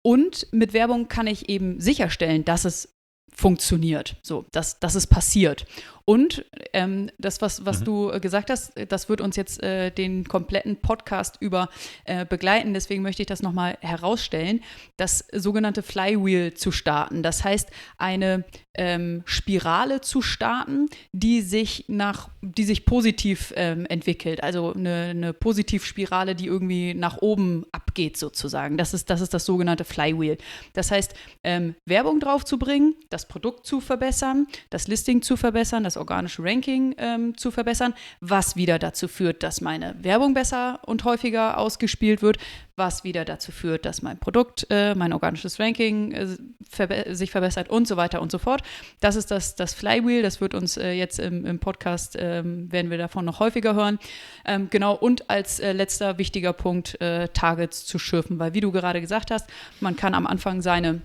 Und 0.00 0.46
mit 0.52 0.72
Werbung 0.72 1.06
kann 1.06 1.26
ich 1.26 1.50
eben 1.50 1.80
sicherstellen, 1.80 2.46
dass 2.46 2.64
es 2.64 2.94
funktioniert, 3.30 4.16
so, 4.22 4.46
dass, 4.52 4.80
dass 4.80 4.94
es 4.94 5.06
passiert. 5.06 5.66
Und 6.04 6.44
ähm, 6.72 7.10
das, 7.18 7.40
was, 7.40 7.64
was 7.64 7.80
mhm. 7.80 7.84
du 7.84 8.10
äh, 8.10 8.20
gesagt 8.20 8.50
hast, 8.50 8.72
das 8.88 9.08
wird 9.08 9.20
uns 9.20 9.36
jetzt 9.36 9.62
äh, 9.62 9.90
den 9.90 10.24
kompletten 10.24 10.76
Podcast 10.76 11.36
über 11.40 11.68
äh, 12.04 12.24
begleiten. 12.24 12.74
Deswegen 12.74 13.02
möchte 13.02 13.22
ich 13.22 13.26
das 13.26 13.42
nochmal 13.42 13.76
herausstellen, 13.80 14.62
das 14.96 15.24
sogenannte 15.32 15.82
Flywheel 15.82 16.54
zu 16.54 16.72
starten. 16.72 17.22
Das 17.22 17.44
heißt, 17.44 17.68
eine 17.98 18.44
ähm, 18.74 19.22
Spirale 19.24 20.00
zu 20.00 20.22
starten, 20.22 20.88
die 21.12 21.42
sich 21.42 21.84
nach, 21.88 22.28
die 22.40 22.64
sich 22.64 22.86
positiv 22.86 23.52
ähm, 23.56 23.84
entwickelt. 23.86 24.42
Also 24.42 24.72
eine, 24.72 25.08
eine 25.10 25.32
Positivspirale, 25.32 26.34
die 26.34 26.46
irgendwie 26.46 26.94
nach 26.94 27.18
oben 27.18 27.66
abgeht, 27.72 28.16
sozusagen. 28.16 28.78
Das 28.78 28.94
ist 28.94 29.10
das, 29.10 29.20
ist 29.20 29.34
das 29.34 29.44
sogenannte 29.44 29.84
Flywheel. 29.84 30.38
Das 30.72 30.90
heißt, 30.90 31.14
ähm, 31.42 31.74
Werbung 31.84 32.20
drauf 32.20 32.44
zu 32.44 32.58
bringen, 32.58 32.94
das 33.10 33.26
Produkt 33.26 33.66
zu 33.66 33.80
verbessern, 33.80 34.46
das 34.70 34.88
Listing 34.88 35.20
zu 35.22 35.36
verbessern, 35.36 35.84
das 35.90 35.96
organische 35.96 36.42
Ranking 36.44 36.94
ähm, 36.98 37.36
zu 37.36 37.50
verbessern, 37.50 37.94
was 38.20 38.54
wieder 38.54 38.78
dazu 38.78 39.08
führt, 39.08 39.42
dass 39.42 39.60
meine 39.60 39.96
Werbung 40.02 40.34
besser 40.34 40.78
und 40.86 41.04
häufiger 41.04 41.58
ausgespielt 41.58 42.22
wird, 42.22 42.38
was 42.76 43.02
wieder 43.04 43.24
dazu 43.24 43.50
führt, 43.50 43.84
dass 43.84 44.02
mein 44.02 44.18
Produkt, 44.18 44.66
äh, 44.70 44.94
mein 44.94 45.12
organisches 45.12 45.58
Ranking 45.58 46.12
äh, 46.12 46.28
verbe 46.68 47.14
sich 47.14 47.30
verbessert 47.30 47.68
und 47.68 47.88
so 47.88 47.96
weiter 47.96 48.22
und 48.22 48.30
so 48.30 48.38
fort. 48.38 48.62
Das 49.00 49.16
ist 49.16 49.30
das, 49.30 49.56
das 49.56 49.74
Flywheel, 49.74 50.22
das 50.22 50.40
wird 50.40 50.54
uns 50.54 50.76
äh, 50.76 50.92
jetzt 50.92 51.18
im, 51.18 51.44
im 51.44 51.58
Podcast, 51.58 52.16
ähm, 52.18 52.70
werden 52.70 52.90
wir 52.90 52.98
davon 52.98 53.24
noch 53.24 53.40
häufiger 53.40 53.74
hören. 53.74 53.98
Ähm, 54.44 54.68
genau, 54.70 54.94
und 54.94 55.28
als 55.28 55.58
äh, 55.58 55.72
letzter 55.72 56.18
wichtiger 56.18 56.52
Punkt, 56.52 57.00
äh, 57.00 57.28
Targets 57.28 57.84
zu 57.84 57.98
schürfen, 57.98 58.38
weil 58.38 58.54
wie 58.54 58.60
du 58.60 58.70
gerade 58.70 59.00
gesagt 59.00 59.30
hast, 59.30 59.48
man 59.80 59.96
kann 59.96 60.14
am 60.14 60.26
Anfang 60.26 60.62
seine 60.62 61.00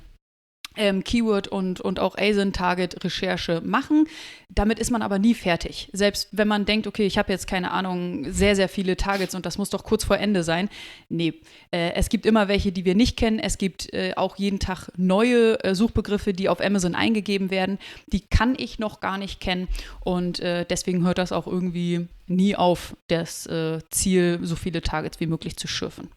ähm, 0.77 1.03
Keyword- 1.03 1.47
und, 1.47 1.81
und 1.81 1.99
auch 1.99 2.17
ASIN-Target-Recherche 2.17 3.61
machen. 3.63 4.07
Damit 4.49 4.79
ist 4.79 4.91
man 4.91 5.01
aber 5.01 5.19
nie 5.19 5.33
fertig. 5.33 5.89
Selbst 5.93 6.29
wenn 6.31 6.47
man 6.47 6.65
denkt, 6.65 6.87
okay, 6.87 7.05
ich 7.05 7.17
habe 7.17 7.31
jetzt 7.31 7.47
keine 7.47 7.71
Ahnung, 7.71 8.31
sehr, 8.31 8.55
sehr 8.55 8.69
viele 8.69 8.97
Targets 8.97 9.35
und 9.35 9.45
das 9.45 9.57
muss 9.57 9.69
doch 9.69 9.83
kurz 9.83 10.03
vor 10.03 10.17
Ende 10.17 10.43
sein. 10.43 10.69
Nee, 11.09 11.33
äh, 11.71 11.93
es 11.93 12.09
gibt 12.09 12.25
immer 12.25 12.47
welche, 12.47 12.71
die 12.71 12.85
wir 12.85 12.95
nicht 12.95 13.17
kennen. 13.17 13.39
Es 13.39 13.57
gibt 13.57 13.93
äh, 13.93 14.13
auch 14.15 14.37
jeden 14.37 14.59
Tag 14.59 14.89
neue 14.97 15.63
äh, 15.63 15.75
Suchbegriffe, 15.75 16.33
die 16.33 16.49
auf 16.49 16.61
Amazon 16.61 16.95
eingegeben 16.95 17.49
werden. 17.51 17.79
Die 18.07 18.21
kann 18.21 18.55
ich 18.57 18.79
noch 18.79 18.99
gar 18.99 19.17
nicht 19.17 19.39
kennen 19.39 19.67
und 20.01 20.39
äh, 20.39 20.65
deswegen 20.65 21.05
hört 21.05 21.17
das 21.17 21.31
auch 21.31 21.47
irgendwie 21.47 22.07
nie 22.27 22.55
auf, 22.55 22.95
das 23.07 23.45
äh, 23.47 23.79
Ziel, 23.89 24.39
so 24.41 24.55
viele 24.55 24.81
Targets 24.81 25.19
wie 25.19 25.27
möglich 25.27 25.57
zu 25.57 25.67
schürfen. 25.67 26.09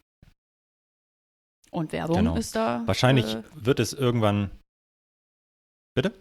Und 1.71 1.91
Werbung 1.91 2.17
genau. 2.17 2.35
ist 2.35 2.55
da. 2.55 2.83
Wahrscheinlich 2.85 3.35
äh, 3.35 3.43
wird 3.53 3.79
es 3.79 3.93
irgendwann. 3.93 4.51
Bitte? 5.95 6.13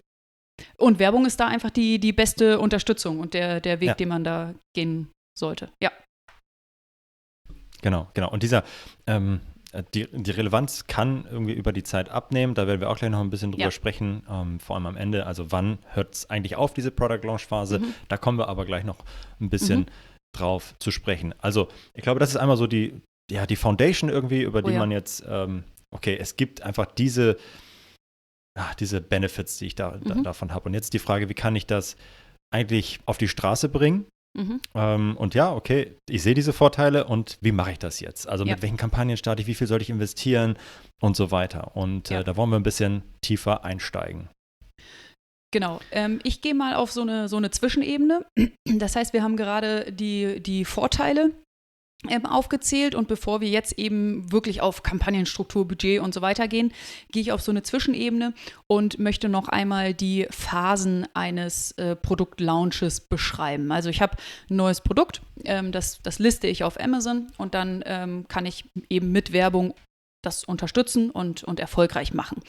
Und 0.77 0.99
Werbung 0.99 1.27
ist 1.27 1.41
da 1.41 1.47
einfach 1.47 1.71
die, 1.71 1.99
die 1.99 2.13
beste 2.13 2.59
Unterstützung 2.59 3.21
und 3.21 3.35
der, 3.35 3.61
der 3.61 3.81
Weg, 3.81 3.89
ja. 3.89 3.95
den 3.95 4.09
man 4.09 4.25
da 4.25 4.55
gehen 4.75 5.11
sollte. 5.39 5.71
Ja. 5.83 5.93
Genau, 7.81 8.09
genau. 8.13 8.31
Und 8.31 8.43
dieser, 8.43 8.65
ähm, 9.07 9.41
die, 9.95 10.09
die 10.11 10.31
Relevanz 10.31 10.87
kann 10.87 11.27
irgendwie 11.31 11.53
über 11.53 11.73
die 11.73 11.83
Zeit 11.83 12.09
abnehmen. 12.09 12.55
Da 12.55 12.67
werden 12.67 12.81
wir 12.81 12.91
auch 12.91 12.99
gleich 12.99 13.11
noch 13.11 13.21
ein 13.21 13.31
bisschen 13.31 13.53
drüber 13.53 13.65
ja. 13.65 13.71
sprechen, 13.71 14.25
ähm, 14.29 14.61
vor 14.61 14.77
allem 14.77 14.87
am 14.87 14.97
Ende. 14.97 15.27
Also 15.27 15.53
wann 15.53 15.79
hört 15.93 16.15
es 16.15 16.31
eigentlich 16.31 16.57
auf, 16.57 16.75
diese 16.75 16.91
Product 16.91 17.21
Launch 17.23 17.47
Phase? 17.47 17.79
Mhm. 17.79 17.95
Da 18.09 18.17
kommen 18.17 18.39
wir 18.39 18.49
aber 18.49 18.65
gleich 18.65 18.85
noch 18.85 19.05
ein 19.41 19.51
bisschen 19.51 19.81
mhm. 19.81 19.87
drauf 20.37 20.75
zu 20.79 20.91
sprechen. 20.91 21.35
Also 21.39 21.69
ich 21.95 22.03
glaube, 22.03 22.19
das 22.19 22.31
ist 22.31 22.37
einmal 22.37 22.57
so 22.57 22.67
die, 22.67 23.01
ja, 23.31 23.47
die 23.47 23.57
Foundation 23.57 24.11
irgendwie, 24.11 24.43
über 24.43 24.63
die 24.63 24.71
oh, 24.71 24.75
ja. 24.75 24.79
man 24.79 24.91
jetzt, 24.91 25.25
ähm, 25.29 25.65
okay, 25.91 26.17
es 26.19 26.37
gibt 26.37 26.63
einfach 26.63 26.87
diese, 26.87 27.37
ach, 28.59 28.75
diese 28.75 29.01
Benefits, 29.01 29.59
die 29.59 29.67
ich 29.67 29.75
da, 29.75 29.93
mhm. 29.93 30.05
da 30.05 30.15
davon 30.15 30.53
habe. 30.53 30.69
Und 30.69 30.75
jetzt 30.75 30.95
die 30.95 30.99
Frage, 30.99 31.29
wie 31.29 31.35
kann 31.35 31.57
ich 31.57 31.67
das 31.67 31.97
eigentlich 32.53 33.01
auf 33.07 33.19
die 33.19 33.29
Straße 33.29 33.69
bringen? 33.69 34.07
Mhm. 34.37 34.61
Ähm, 34.75 35.17
und 35.17 35.35
ja, 35.35 35.53
okay, 35.53 35.97
ich 36.09 36.23
sehe 36.23 36.35
diese 36.35 36.53
Vorteile 36.53 37.07
und 37.07 37.39
wie 37.41 37.53
mache 37.53 37.73
ich 37.73 37.79
das 37.79 38.01
jetzt? 38.01 38.29
Also 38.29 38.45
ja. 38.45 38.55
mit 38.55 38.63
welchen 38.63 38.77
Kampagnen 38.77 39.17
starte 39.17 39.43
ich, 39.43 39.49
wie 39.49 39.55
viel 39.55 39.67
soll 39.67 39.83
ich 39.83 39.91
investieren 39.91 40.57
und 41.01 41.17
so 41.17 41.31
weiter. 41.31 41.77
Und 41.77 42.11
äh, 42.11 42.15
ja. 42.15 42.21
äh, 42.21 42.25
da 42.25 42.37
wollen 42.37 42.51
wir 42.51 42.57
ein 42.57 42.63
bisschen 42.63 43.03
tiefer 43.21 43.65
einsteigen. 43.65 44.29
Genau. 45.51 45.81
Ähm, 45.91 46.21
ich 46.25 46.43
gehe 46.43 46.55
mal 46.55 46.75
auf 46.75 46.93
so 46.93 47.01
eine, 47.03 47.29
so 47.29 47.37
eine 47.37 47.51
Zwischenebene. 47.51 48.25
Das 48.65 48.97
heißt, 48.97 49.15
wir 49.15 49.23
haben 49.23 49.37
gerade 49.37 49.91
die, 49.93 50.41
die 50.43 50.67
Vorteile 50.67 51.33
aufgezählt 52.25 52.95
und 52.95 53.09
bevor 53.09 53.41
wir 53.41 53.49
jetzt 53.49 53.79
eben 53.79 54.31
wirklich 54.31 54.61
auf 54.61 54.83
Kampagnenstruktur, 54.83 55.67
Budget 55.67 56.01
und 56.01 56.15
so 56.15 56.23
weiter 56.23 56.47
gehen, 56.47 56.73
gehe 57.11 57.23
ich 57.23 57.33
auf 57.33 57.41
so 57.43 57.51
eine 57.51 57.63
Zwischenebene 57.63 58.35
und 58.69 58.99
möchte 58.99 59.29
noch 59.29 59.49
einmal 59.49 59.95
die 59.95 60.27
Phasen 60.31 61.09
eines 61.15 61.73
äh, 61.73 61.97
Produktlaunches 61.97 63.01
beschreiben. 63.01 63.73
Also 63.73 63.91
ich 63.91 64.01
habe 64.01 64.17
ein 64.49 64.57
neues 64.57 64.81
Produkt, 64.81 65.23
ähm, 65.45 65.73
das, 65.73 66.01
das 66.03 66.21
liste 66.21 66.47
ich 66.47 66.63
auf 66.63 66.79
Amazon 66.81 67.27
und 67.37 67.55
dann 67.55 67.83
ähm, 67.85 68.27
kann 68.29 68.47
ich 68.47 68.65
eben 68.89 69.11
mit 69.11 69.33
Werbung 69.33 69.75
das 70.23 70.45
unterstützen 70.45 71.11
und, 71.11 71.45
und 71.45 71.61
erfolgreich 71.61 72.13
machen. 72.13 72.43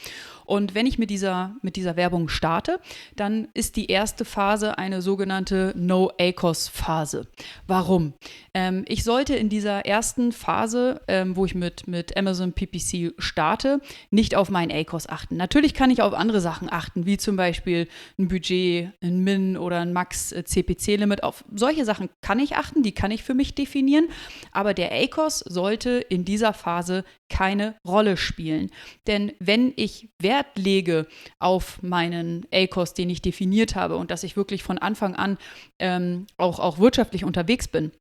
Und 0.44 0.74
wenn 0.74 0.86
ich 0.86 0.98
mit 0.98 1.10
dieser, 1.10 1.54
mit 1.62 1.76
dieser 1.76 1.94
Werbung 1.94 2.28
starte, 2.28 2.80
dann 3.14 3.46
ist 3.54 3.76
die 3.76 3.86
erste 3.86 4.24
Phase 4.24 4.78
eine 4.78 5.02
sogenannte 5.02 5.72
No-ACOS-Phase. 5.76 7.28
Warum? 7.68 8.14
Ähm, 8.52 8.84
ich 8.88 9.04
sollte 9.04 9.36
in 9.36 9.48
dieser 9.48 9.86
ersten 9.86 10.32
Phase, 10.32 11.00
ähm, 11.06 11.36
wo 11.36 11.44
ich 11.44 11.54
mit, 11.54 11.86
mit 11.86 12.16
Amazon 12.16 12.52
PPC 12.52 13.14
starte, 13.18 13.80
nicht 14.10 14.34
auf 14.34 14.50
meinen 14.50 14.72
ACOS 14.72 15.08
achten. 15.08 15.36
Natürlich 15.36 15.72
kann 15.72 15.90
ich 15.90 16.02
auf 16.02 16.14
andere 16.14 16.40
Sachen 16.40 16.72
achten, 16.72 17.06
wie 17.06 17.16
zum 17.16 17.36
Beispiel 17.36 17.86
ein 18.18 18.26
Budget, 18.26 18.90
ein 19.00 19.20
Min 19.20 19.56
oder 19.56 19.78
ein 19.78 19.92
Max-CPC-Limit. 19.92 21.22
Auf 21.22 21.44
solche 21.54 21.84
Sachen 21.84 22.10
kann 22.22 22.40
ich 22.40 22.56
achten, 22.56 22.82
die 22.82 22.92
kann 22.92 23.12
ich 23.12 23.22
für 23.22 23.34
mich 23.34 23.54
definieren. 23.54 24.08
Aber 24.50 24.74
der 24.74 24.90
ACOS 24.90 25.38
sollte 25.38 25.90
in 25.90 26.24
dieser 26.24 26.52
Phase 26.52 27.04
keine 27.30 27.76
Rolle 27.86 28.18
spielen. 28.18 28.70
Denn 29.06 29.32
wenn 29.38 29.72
ich 29.76 30.10
Wert 30.20 30.58
lege 30.58 31.06
auf 31.38 31.82
meinen 31.82 32.46
ACOS, 32.52 32.92
den 32.92 33.08
ich 33.08 33.22
definiert 33.22 33.74
habe 33.76 33.96
und 33.96 34.10
dass 34.10 34.24
ich 34.24 34.36
wirklich 34.36 34.62
von 34.62 34.76
Anfang 34.76 35.14
an 35.14 35.38
ähm, 35.78 36.26
auch, 36.36 36.58
auch 36.58 36.78
wirtschaftlich 36.78 37.24
unterwegs 37.24 37.68
bin, 37.68 37.92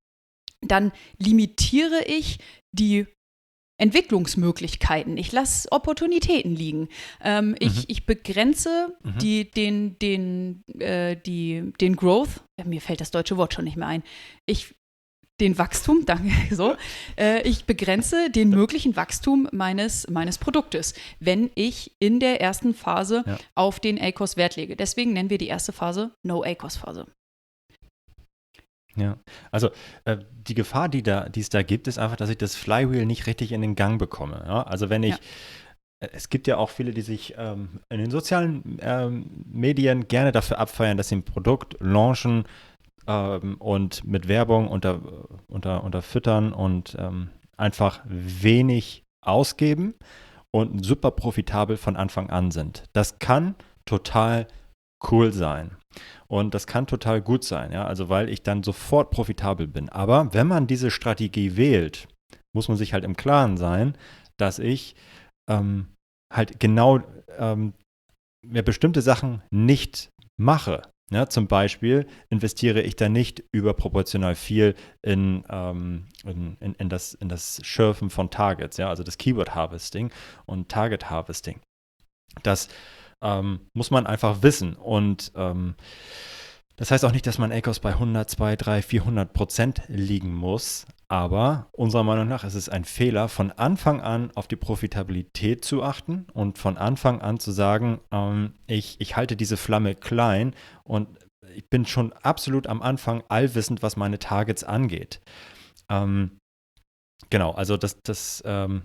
dann 0.62 0.92
limitiere 1.18 2.04
ich 2.06 2.40
die 2.74 3.06
Entwicklungsmöglichkeiten. 3.80 5.18
Ich 5.18 5.32
lasse 5.32 5.72
Opportunitäten 5.72 6.54
liegen. 6.54 6.90
Ähm, 7.24 7.50
mhm. 7.50 7.56
ich, 7.60 7.90
ich 7.90 8.06
begrenze 8.06 8.98
mhm. 9.04 9.18
die, 9.20 9.50
den, 9.50 9.98
den, 10.00 10.64
äh, 10.80 11.16
die, 11.16 11.72
den 11.80 11.96
Growth. 11.96 12.44
Ja, 12.60 12.66
mir 12.66 12.82
fällt 12.82 13.00
das 13.00 13.12
deutsche 13.12 13.38
Wort 13.38 13.54
schon 13.54 13.64
nicht 13.64 13.78
mehr 13.78 13.88
ein. 13.88 14.04
Ich 14.46 14.76
den 15.40 15.58
Wachstum, 15.58 16.04
danke, 16.06 16.56
so, 16.56 16.76
äh, 17.18 17.42
ich 17.48 17.66
begrenze 17.66 18.30
den 18.30 18.50
möglichen 18.50 18.96
Wachstum 18.96 19.48
meines, 19.52 20.08
meines 20.10 20.38
Produktes, 20.38 20.94
wenn 21.20 21.50
ich 21.56 21.92
in 22.00 22.20
der 22.20 22.42
ersten 22.42 22.74
Phase 22.74 23.24
ja. 23.26 23.38
auf 23.56 23.80
den 23.80 24.00
ACOS 24.00 24.38
Wert 24.38 24.56
lege. 24.56 24.76
Deswegen 24.76 25.14
nennen 25.14 25.30
wir 25.30 25.38
die 25.38 25.48
erste 25.48 25.72
Phase 25.72 26.12
No-ACOS-Phase. 26.24 27.08
Ja, 28.96 29.18
also 29.52 29.70
äh, 30.06 30.18
die 30.32 30.56
Gefahr, 30.56 30.90
die, 30.90 31.04
da, 31.04 31.30
die 31.30 31.40
es 31.40 31.50
da 31.50 31.64
gibt, 31.64 31.88
ist 31.88 31.98
einfach, 31.98 32.18
dass 32.18 32.30
ich 32.30 32.38
das 32.38 32.56
Flywheel 32.56 33.06
nicht 33.06 33.28
richtig 33.28 33.52
in 33.52 33.62
den 33.62 33.76
Gang 33.76 33.98
bekomme. 33.98 34.44
Ja? 34.46 34.64
Also 34.64 34.90
wenn 34.90 35.04
ich, 35.04 35.12
ja. 35.12 35.20
Äh, 36.00 36.10
es 36.14 36.30
gibt 36.30 36.48
ja 36.48 36.58
auch 36.58 36.70
viele, 36.70 36.92
die 36.92 37.02
sich 37.02 37.36
ähm, 37.38 37.82
in 37.90 38.00
den 38.00 38.12
sozialen 38.12 38.80
ähm, 38.82 39.46
Medien 39.46 40.08
gerne 40.08 40.32
dafür 40.32 40.60
abfeiern, 40.60 40.98
dass 40.98 41.10
sie 41.10 41.16
ein 41.16 41.24
Produkt 41.24 41.78
launchen, 41.80 42.46
ähm, 43.10 43.56
und 43.58 44.06
mit 44.06 44.28
Werbung 44.28 44.68
unter, 44.68 45.02
unter, 45.48 45.84
unterfüttern 45.84 46.54
und 46.54 46.96
ähm, 47.00 47.30
einfach 47.58 48.02
wenig 48.06 49.04
ausgeben 49.26 49.96
und 50.52 50.86
super 50.86 51.12
profitabel 51.12 51.76
von 51.76 51.96
Anfang 51.96 52.30
an 52.30 52.52
sind. 52.52 52.84
Das 52.94 53.20
kann 53.20 53.56
total 53.86 54.48
cool 55.12 55.34
sein. 55.34 55.76
Und 56.28 56.54
das 56.54 56.68
kann 56.68 56.86
total 56.86 57.22
gut 57.22 57.44
sein, 57.44 57.72
ja, 57.72 57.86
also 57.86 58.10
weil 58.10 58.30
ich 58.30 58.44
dann 58.44 58.62
sofort 58.62 59.10
profitabel 59.10 59.68
bin. 59.68 59.90
Aber 59.90 60.34
wenn 60.34 60.48
man 60.48 60.68
diese 60.68 60.92
Strategie 60.92 61.58
wählt, 61.58 62.08
muss 62.54 62.68
man 62.68 62.78
sich 62.78 62.94
halt 62.94 63.04
im 63.04 63.16
Klaren 63.16 63.58
sein, 63.58 63.98
dass 64.38 64.60
ich 64.60 64.96
ähm, 65.50 65.88
halt 66.32 66.60
genau 66.60 67.00
ähm, 67.38 67.74
bestimmte 68.46 69.02
Sachen 69.02 69.42
nicht 69.50 70.10
mache. 70.38 70.84
Ja, 71.12 71.28
zum 71.28 71.48
Beispiel 71.48 72.06
investiere 72.30 72.82
ich 72.82 72.96
da 72.96 73.10
nicht 73.10 73.44
überproportional 73.52 74.36
viel 74.36 74.76
in, 75.02 75.44
ähm, 75.50 76.06
in, 76.24 76.56
in, 76.60 76.76
in, 76.76 76.90
das, 76.90 77.16
in 77.16 77.30
das 77.30 77.60
Schürfen 77.64 78.12
von 78.12 78.30
Targets, 78.30 78.78
ja, 78.78 78.90
also 78.90 79.02
das 79.02 79.18
Keyword 79.18 79.56
Harvesting 79.56 80.12
und 80.46 80.70
Target 80.70 81.10
Harvesting. 81.10 81.60
Das 82.44 82.70
ähm, 83.22 83.60
muss 83.74 83.92
man 83.92 84.08
einfach 84.08 84.44
wissen. 84.44 84.76
Und 84.76 85.32
ähm, 85.36 85.76
das 86.80 86.92
heißt 86.92 87.04
auch 87.04 87.12
nicht, 87.12 87.28
dass 87.28 87.38
man 87.38 87.52
ACOS 87.52 87.82
bei 87.82 87.90
100, 87.90 88.30
2, 88.30 88.56
3, 88.56 88.82
400 88.82 89.34
Prozent 89.34 89.82
liegen 89.90 90.34
muss. 90.34 90.88
Aber 91.10 91.68
unserer 91.74 92.04
Meinung 92.04 92.30
nach 92.30 92.46
ist 92.46 92.54
es 92.54 92.70
ein 92.70 92.86
Fehler, 92.86 93.28
von 93.28 93.52
Anfang 93.52 94.00
an 94.00 94.32
auf 94.36 94.48
die 94.48 94.56
Profitabilität 94.56 95.66
zu 95.66 95.84
achten 95.84 96.26
und 96.32 96.58
von 96.58 96.78
Anfang 96.78 97.20
an 97.20 97.38
zu 97.38 97.52
sagen, 97.52 98.00
ähm, 98.12 98.54
ich, 98.66 98.96
ich 99.02 99.18
halte 99.18 99.36
diese 99.36 99.58
Flamme 99.58 99.94
klein 99.94 100.56
und 100.86 101.10
ich 101.54 101.70
bin 101.70 101.86
schon 101.86 102.14
absolut 102.14 102.68
am 102.68 102.82
Anfang 102.82 103.24
allwissend, 103.28 103.84
was 103.84 103.98
meine 103.98 104.18
Targets 104.18 104.64
angeht. 104.64 105.20
Ähm, 105.90 106.38
genau, 107.30 107.52
also 107.52 107.76
das, 107.76 107.98
das, 108.04 108.42
ähm, 108.46 108.84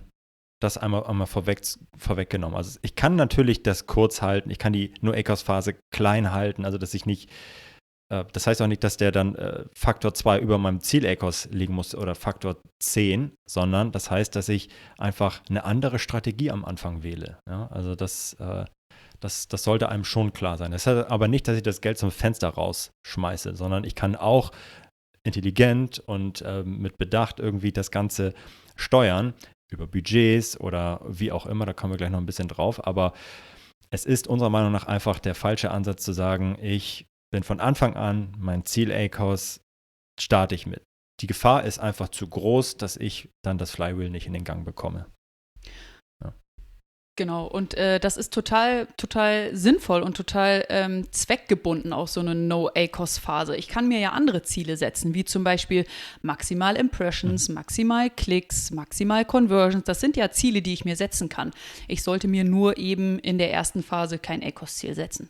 das 0.59 0.77
einmal, 0.77 1.05
einmal 1.05 1.27
vorweg, 1.27 1.61
vorweggenommen. 1.97 2.57
Also 2.57 2.77
ich 2.81 2.95
kann 2.95 3.15
natürlich 3.15 3.63
das 3.63 3.87
kurz 3.87 4.21
halten, 4.21 4.49
ich 4.49 4.59
kann 4.59 4.73
die 4.73 4.93
No-Acres-Phase 4.99 5.75
klein 5.93 6.33
halten, 6.33 6.65
also 6.65 6.77
dass 6.77 6.93
ich 6.93 7.05
nicht 7.05 7.29
das 8.09 8.47
heißt 8.47 8.61
auch 8.61 8.67
nicht, 8.67 8.83
dass 8.83 8.97
der 8.97 9.11
dann 9.11 9.35
äh, 9.35 9.65
Faktor 9.73 10.13
2 10.13 10.39
über 10.39 10.57
meinem 10.57 10.79
Ziel-Ecos 10.79 11.49
liegen 11.51 11.73
muss 11.73 11.95
oder 11.95 12.15
Faktor 12.15 12.57
10, 12.79 13.31
sondern 13.49 13.91
das 13.91 14.11
heißt, 14.11 14.35
dass 14.35 14.49
ich 14.49 14.69
einfach 14.97 15.41
eine 15.49 15.63
andere 15.63 15.99
Strategie 15.99 16.51
am 16.51 16.65
Anfang 16.65 17.03
wähle. 17.03 17.39
Ja? 17.49 17.67
Also 17.71 17.95
das, 17.95 18.33
äh, 18.39 18.65
Das, 19.21 19.47
das 19.47 19.63
sollte 19.63 19.89
einem 19.89 20.03
schon 20.03 20.33
klar 20.33 20.57
sein. 20.57 20.71
Das 20.71 20.85
heißt 20.85 21.09
aber 21.09 21.27
nicht, 21.27 21.47
dass 21.47 21.57
ich 21.57 21.63
das 21.63 21.81
Geld 21.81 21.97
zum 21.97 22.11
Fenster 22.11 22.49
rausschmeiße, 22.49 23.55
sondern 23.55 23.83
ich 23.85 23.95
kann 23.95 24.15
auch 24.15 24.51
intelligent 25.23 25.99
und 25.99 26.41
äh, 26.41 26.63
mit 26.63 26.97
Bedacht 26.97 27.39
irgendwie 27.39 27.71
das 27.71 27.89
Ganze 27.89 28.33
steuern 28.75 29.33
über 29.71 29.87
Budgets 29.87 30.59
oder 30.59 31.01
wie 31.07 31.31
auch 31.31 31.47
immer. 31.47 31.65
Da 31.65 31.73
kommen 31.73 31.93
wir 31.93 31.97
gleich 31.97 32.11
noch 32.11 32.19
ein 32.19 32.27
bisschen 32.27 32.49
drauf. 32.49 32.85
Aber 32.85 33.13
es 33.89 34.05
ist 34.05 34.27
unserer 34.27 34.51
Meinung 34.51 34.71
nach 34.71 34.85
einfach 34.85 35.19
der 35.19 35.33
falsche 35.33 35.71
Ansatz 35.71 36.03
zu 36.03 36.13
sagen, 36.13 36.57
ich 36.61 37.07
bin 37.31 37.43
von 37.43 37.59
Anfang 37.59 37.95
an 37.95 38.33
mein 38.37 38.65
Ziel 38.65 38.91
ACOS 38.91 39.61
starte 40.19 40.55
ich 40.55 40.65
mit. 40.65 40.83
Die 41.21 41.27
Gefahr 41.27 41.63
ist 41.63 41.79
einfach 41.79 42.09
zu 42.09 42.27
groß, 42.27 42.77
dass 42.77 42.97
ich 42.97 43.29
dann 43.43 43.57
das 43.57 43.71
Flywheel 43.71 44.09
nicht 44.09 44.27
in 44.27 44.33
den 44.33 44.43
Gang 44.43 44.65
bekomme. 44.65 45.05
Genau, 47.17 47.47
und 47.47 47.75
äh, 47.75 47.97
das 47.97 48.17
ist 48.17 48.33
total, 48.33 48.87
total 48.97 49.55
sinnvoll 49.55 50.01
und 50.01 50.17
total 50.17 50.65
ähm, 50.67 51.09
zweckgebunden, 51.13 51.93
auch 51.93 52.09
so 52.09 52.19
eine 52.19 52.35
No-ACOS-Phase. 52.35 53.55
Ich 53.55 53.69
kann 53.69 53.87
mir 53.87 53.99
ja 53.99 54.11
andere 54.11 54.43
Ziele 54.43 54.75
setzen, 54.75 55.13
wie 55.13 55.23
zum 55.23 55.45
Beispiel 55.45 55.85
maximal 56.23 56.75
Impressions, 56.75 57.47
mhm. 57.47 57.55
maximal 57.55 58.09
Klicks, 58.09 58.71
maximal 58.71 59.23
Conversions. 59.23 59.85
Das 59.85 60.01
sind 60.01 60.17
ja 60.17 60.31
Ziele, 60.31 60.61
die 60.61 60.73
ich 60.73 60.83
mir 60.83 60.97
setzen 60.97 61.29
kann. 61.29 61.51
Ich 61.87 62.03
sollte 62.03 62.27
mir 62.27 62.43
nur 62.43 62.77
eben 62.77 63.17
in 63.19 63.37
der 63.37 63.53
ersten 63.53 63.81
Phase 63.81 64.19
kein 64.19 64.43
ACOS-Ziel 64.43 64.93
setzen. 64.93 65.29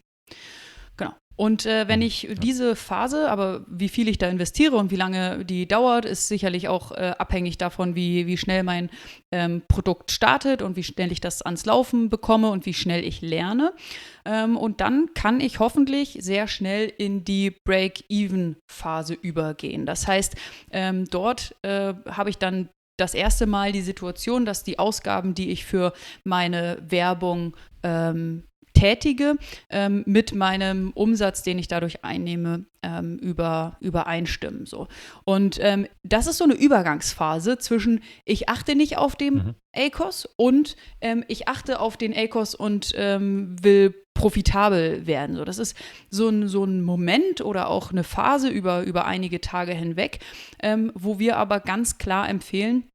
Und 1.36 1.66
äh, 1.66 1.88
wenn 1.88 2.00
mhm. 2.00 2.06
ich 2.06 2.30
diese 2.42 2.76
Phase, 2.76 3.30
aber 3.30 3.66
wie 3.68 3.90
viel 3.90 4.08
ich 4.08 4.18
da 4.18 4.30
investiere 4.30 4.78
und 4.78 4.92
wie 4.92 4.96
lange 4.96 5.44
die 5.46 5.68
dauert, 5.68 6.06
ist 6.06 6.28
sicherlich 6.28 6.68
auch 6.68 6.92
äh, 6.92 7.14
abhängig 7.18 7.58
davon, 7.58 7.96
wie, 7.96 8.26
wie 8.28 8.38
schnell 8.38 8.64
mein 8.64 8.90
ähm, 9.32 9.62
Produkt 9.68 10.12
startet 10.12 10.62
und 10.62 10.76
wie 10.76 10.84
schnell 10.84 11.12
ich 11.12 11.22
das 11.22 11.42
ans 11.42 11.66
Laufen 11.66 12.10
bekomme 12.10 12.50
und 12.50 12.66
wie 12.66 12.74
schnell 12.74 13.04
ich 13.04 13.22
lerne. 13.22 13.74
Ähm, 14.24 14.56
und 14.56 14.82
dann 14.82 15.10
kann 15.14 15.42
ich 15.42 15.60
hoffentlich 15.60 16.18
sehr 16.22 16.48
schnell 16.48 16.92
in 16.98 17.26
die 17.26 17.52
Break-Even-Phase 17.52 19.14
übergehen. 19.14 19.86
Das 19.86 20.08
heißt, 20.08 20.36
ähm, 20.72 21.06
dort 21.10 21.56
äh, 21.64 21.94
habe 22.10 22.30
ich 22.30 22.38
dann 22.38 22.70
das 22.98 23.14
erste 23.14 23.46
Mal 23.46 23.74
die 23.74 23.82
Situation, 23.82 24.46
dass 24.46 24.64
die 24.64 24.80
Ausgaben, 24.80 25.34
die 25.36 25.52
ich 25.52 25.66
für 25.66 25.94
meine 26.24 26.78
Werbung 26.88 27.56
ähm, 27.84 28.44
tätige, 28.76 29.38
ähm, 29.72 30.04
mit 30.06 30.36
meinem 30.36 30.92
Umsatz, 30.92 31.42
den 31.42 31.58
ich 31.58 31.68
dadurch 31.68 32.04
einnehme, 32.06 32.66
ähm, 32.84 33.18
über, 33.18 33.78
übereinstimmen. 33.80 34.68
So. 34.68 34.88
Und 35.24 35.58
ähm, 35.62 35.88
das 36.04 36.28
ist 36.28 36.38
so 36.38 36.44
eine 36.44 36.54
Übergangsphase 36.54 37.58
zwischen, 37.58 38.02
ich 38.26 38.48
achte 38.50 38.76
nicht 38.76 38.98
auf 38.98 39.16
den 39.16 39.34
mhm. 39.34 39.56
ACOS 39.76 40.30
und 40.38 40.76
ähm, 41.02 41.24
ich 41.28 41.48
achte 41.48 41.80
auf 41.80 41.98
den 41.98 42.16
ACOS 42.16 42.54
und 42.54 42.94
ähm, 42.96 43.56
will 43.62 43.96
profitabel 44.14 45.06
werden. 45.08 45.36
So, 45.36 45.44
das 45.44 45.58
ist 45.58 45.76
so 46.10 46.30
ein, 46.30 46.48
so 46.48 46.64
ein 46.64 46.82
Moment 46.82 47.42
oder 47.42 47.70
auch 47.70 47.92
eine 47.92 48.04
Phase 48.04 48.50
über, 48.50 48.84
über 48.84 49.06
einige 49.06 49.42
Tage 49.42 49.74
hinweg, 49.74 50.20
ähm, 50.62 50.92
wo 50.96 51.20
wir 51.20 51.38
aber 51.38 51.60
ganz 51.60 51.98
klar 51.98 52.30
empfehlen, 52.30 52.88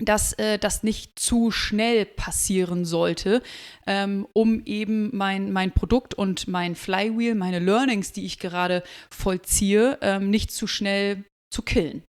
dass 0.00 0.32
äh, 0.34 0.58
das 0.58 0.82
nicht 0.82 1.18
zu 1.18 1.50
schnell 1.50 2.04
passieren 2.04 2.84
sollte, 2.84 3.42
ähm, 3.86 4.26
um 4.32 4.64
eben 4.64 5.16
mein, 5.16 5.52
mein 5.52 5.72
Produkt 5.72 6.14
und 6.14 6.48
mein 6.48 6.74
Flywheel, 6.74 7.34
meine 7.34 7.58
Learnings, 7.58 8.12
die 8.12 8.24
ich 8.24 8.38
gerade 8.38 8.82
vollziehe, 9.10 9.98
ähm, 10.00 10.30
nicht 10.30 10.50
zu 10.50 10.66
schnell 10.66 11.24
zu 11.52 11.62
killen. 11.62 12.02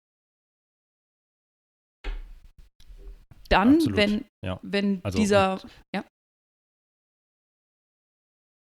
Dann, 3.49 3.75
Absolut. 3.75 3.97
wenn, 3.97 4.25
ja. 4.45 4.59
wenn 4.61 5.01
also, 5.03 5.17
dieser, 5.17 5.61
ja. 5.93 6.05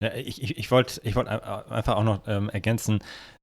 Ja, 0.01 0.13
ich, 0.13 0.41
ich, 0.41 0.57
ich 0.57 0.71
wollte 0.71 1.01
ich 1.03 1.15
wollt 1.15 1.27
einfach 1.27 1.95
auch 1.95 2.03
noch 2.03 2.27
ähm, 2.27 2.49
ergänzen, 2.49 2.99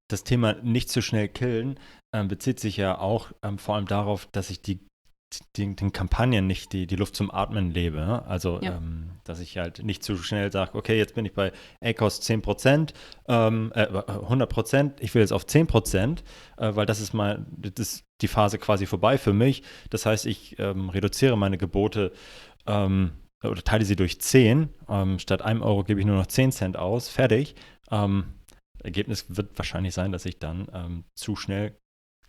das 0.09 0.23
Thema 0.23 0.53
nicht 0.63 0.89
zu 0.89 1.01
schnell 1.01 1.27
killen 1.27 1.79
ähm, 2.13 2.27
bezieht 2.27 2.59
sich 2.59 2.77
ja 2.77 2.97
auch 2.97 3.31
ähm, 3.43 3.57
vor 3.57 3.75
allem 3.75 3.87
darauf, 3.87 4.25
dass 4.27 4.49
ich 4.49 4.61
die 4.61 4.79
den, 5.57 5.75
den, 5.75 5.91
Kampagnen 5.91 6.47
nicht 6.47 6.71
die, 6.73 6.87
die 6.87 6.95
Luft 6.95 7.15
zum 7.15 7.31
Atmen 7.31 7.71
lebe. 7.71 8.23
Also, 8.27 8.59
ja. 8.61 8.77
ähm, 8.77 9.11
dass 9.23 9.39
ich 9.39 9.57
halt 9.57 9.83
nicht 9.83 10.03
zu 10.03 10.17
schnell 10.17 10.51
sage, 10.51 10.75
okay, 10.75 10.97
jetzt 10.97 11.15
bin 11.15 11.25
ich 11.25 11.33
bei 11.33 11.51
ACOS 11.81 12.21
10%, 12.21 12.93
ähm, 13.27 13.71
äh, 13.75 13.87
100%, 13.87 14.93
ich 14.99 15.13
will 15.13 15.21
jetzt 15.21 15.33
auf 15.33 15.45
10%, 15.45 16.19
äh, 16.57 16.75
weil 16.75 16.85
das 16.85 17.01
ist 17.01 17.13
mal, 17.13 17.45
das 17.57 17.73
ist 17.77 18.05
die 18.21 18.27
Phase 18.27 18.57
quasi 18.59 18.85
vorbei 18.85 19.17
für 19.17 19.33
mich. 19.33 19.63
Das 19.89 20.05
heißt, 20.05 20.25
ich 20.25 20.57
ähm, 20.59 20.89
reduziere 20.89 21.37
meine 21.37 21.57
Gebote 21.57 22.11
ähm, 22.67 23.11
oder 23.43 23.61
teile 23.63 23.85
sie 23.85 23.95
durch 23.95 24.21
10. 24.21 24.69
Ähm, 24.87 25.19
statt 25.19 25.41
einem 25.41 25.61
Euro 25.61 25.83
gebe 25.83 25.99
ich 25.99 26.05
nur 26.05 26.17
noch 26.17 26.27
10 26.27 26.51
Cent 26.51 26.77
aus, 26.77 27.09
fertig. 27.09 27.55
Ähm, 27.91 28.25
Ergebnis 28.83 29.25
wird 29.29 29.57
wahrscheinlich 29.57 29.95
sein, 29.95 30.11
dass 30.11 30.25
ich 30.25 30.37
dann 30.37 31.03
zu 31.15 31.35
schnell 31.35 31.75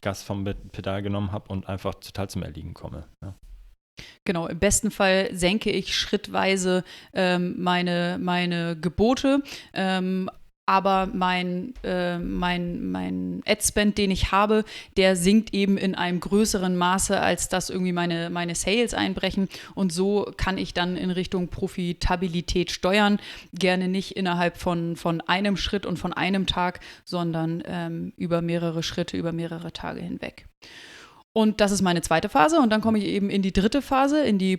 Gas 0.06 0.22
vom 0.22 0.44
Pedal 0.44 1.02
genommen 1.02 1.32
habe 1.32 1.48
und 1.48 1.68
einfach 1.68 1.96
total 1.96 2.30
zum 2.30 2.44
Erliegen 2.44 2.74
komme. 2.74 3.08
Ja. 3.24 3.34
Genau, 4.24 4.46
im 4.46 4.60
besten 4.60 4.92
Fall 4.92 5.30
senke 5.32 5.70
ich 5.72 5.96
schrittweise 5.96 6.84
ähm, 7.12 7.56
meine, 7.58 8.18
meine 8.20 8.76
Gebote. 8.78 9.42
Ähm, 9.74 10.30
aber 10.66 11.08
mein, 11.12 11.74
äh, 11.84 12.18
mein, 12.18 12.90
mein 12.90 13.42
Ad-Spend, 13.46 13.96
den 13.96 14.10
ich 14.10 14.32
habe, 14.32 14.64
der 14.96 15.14
sinkt 15.14 15.54
eben 15.54 15.78
in 15.78 15.94
einem 15.94 16.18
größeren 16.18 16.76
Maße, 16.76 17.18
als 17.20 17.48
dass 17.48 17.70
irgendwie 17.70 17.92
meine, 17.92 18.30
meine 18.30 18.56
Sales 18.56 18.92
einbrechen. 18.92 19.48
Und 19.76 19.92
so 19.92 20.30
kann 20.36 20.58
ich 20.58 20.74
dann 20.74 20.96
in 20.96 21.12
Richtung 21.12 21.48
Profitabilität 21.48 22.72
steuern. 22.72 23.20
Gerne 23.54 23.86
nicht 23.86 24.16
innerhalb 24.16 24.56
von, 24.56 24.96
von 24.96 25.20
einem 25.20 25.56
Schritt 25.56 25.86
und 25.86 25.98
von 25.98 26.12
einem 26.12 26.46
Tag, 26.46 26.80
sondern 27.04 27.62
ähm, 27.64 28.12
über 28.16 28.42
mehrere 28.42 28.82
Schritte, 28.82 29.16
über 29.16 29.32
mehrere 29.32 29.72
Tage 29.72 30.00
hinweg. 30.00 30.46
Und 31.32 31.60
das 31.60 31.70
ist 31.70 31.82
meine 31.82 32.00
zweite 32.00 32.28
Phase. 32.28 32.58
Und 32.58 32.70
dann 32.70 32.80
komme 32.80 32.98
ich 32.98 33.04
eben 33.04 33.30
in 33.30 33.42
die 33.42 33.52
dritte 33.52 33.82
Phase, 33.82 34.24
in 34.24 34.38
die 34.38 34.56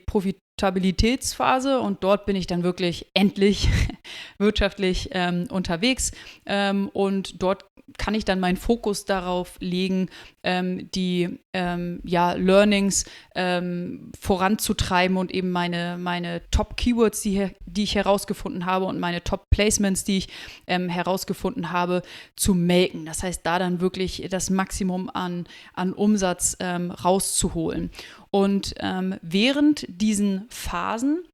Profitabilitätsphase. 0.57 1.79
Und 1.79 2.03
dort 2.03 2.25
bin 2.25 2.35
ich 2.35 2.47
dann 2.47 2.63
wirklich 2.63 3.07
endlich 3.13 3.69
wirtschaftlich 4.37 5.09
ähm, 5.11 5.47
unterwegs. 5.49 6.11
Ähm, 6.45 6.89
und 6.89 7.41
dort 7.41 7.65
kann 7.97 8.15
ich 8.15 8.25
dann 8.25 8.41
meinen 8.41 8.57
Fokus 8.57 9.05
darauf 9.05 9.55
legen, 9.59 10.09
ähm, 10.43 10.91
die 10.91 11.39
ähm, 11.53 12.01
ja, 12.03 12.33
Learnings 12.33 13.05
ähm, 13.33 14.11
voranzutreiben 14.19 15.15
und 15.15 15.31
eben 15.31 15.51
meine, 15.51 15.97
meine 15.97 16.41
Top-Keywords, 16.51 17.21
die, 17.21 17.49
die 17.65 17.83
ich 17.83 17.95
herausgefunden 17.95 18.65
habe 18.65 18.85
und 18.85 18.99
meine 18.99 19.23
Top-Placements, 19.23 20.03
die 20.03 20.17
ich 20.17 20.27
ähm, 20.67 20.89
herausgefunden 20.89 21.71
habe, 21.71 22.01
zu 22.35 22.53
melken. 22.53 23.05
Das 23.05 23.23
heißt, 23.23 23.45
da 23.45 23.57
dann 23.57 23.79
wirklich 23.79 24.27
das 24.29 24.49
Maximum 24.49 25.09
an, 25.09 25.47
an 25.73 25.93
Umsatz 25.93 26.57
rauszuholen. 26.59 27.91
Und 28.31 28.75
ähm, 28.79 29.15
während 29.21 29.85
diesen 29.87 30.45
Phasen 30.49 31.27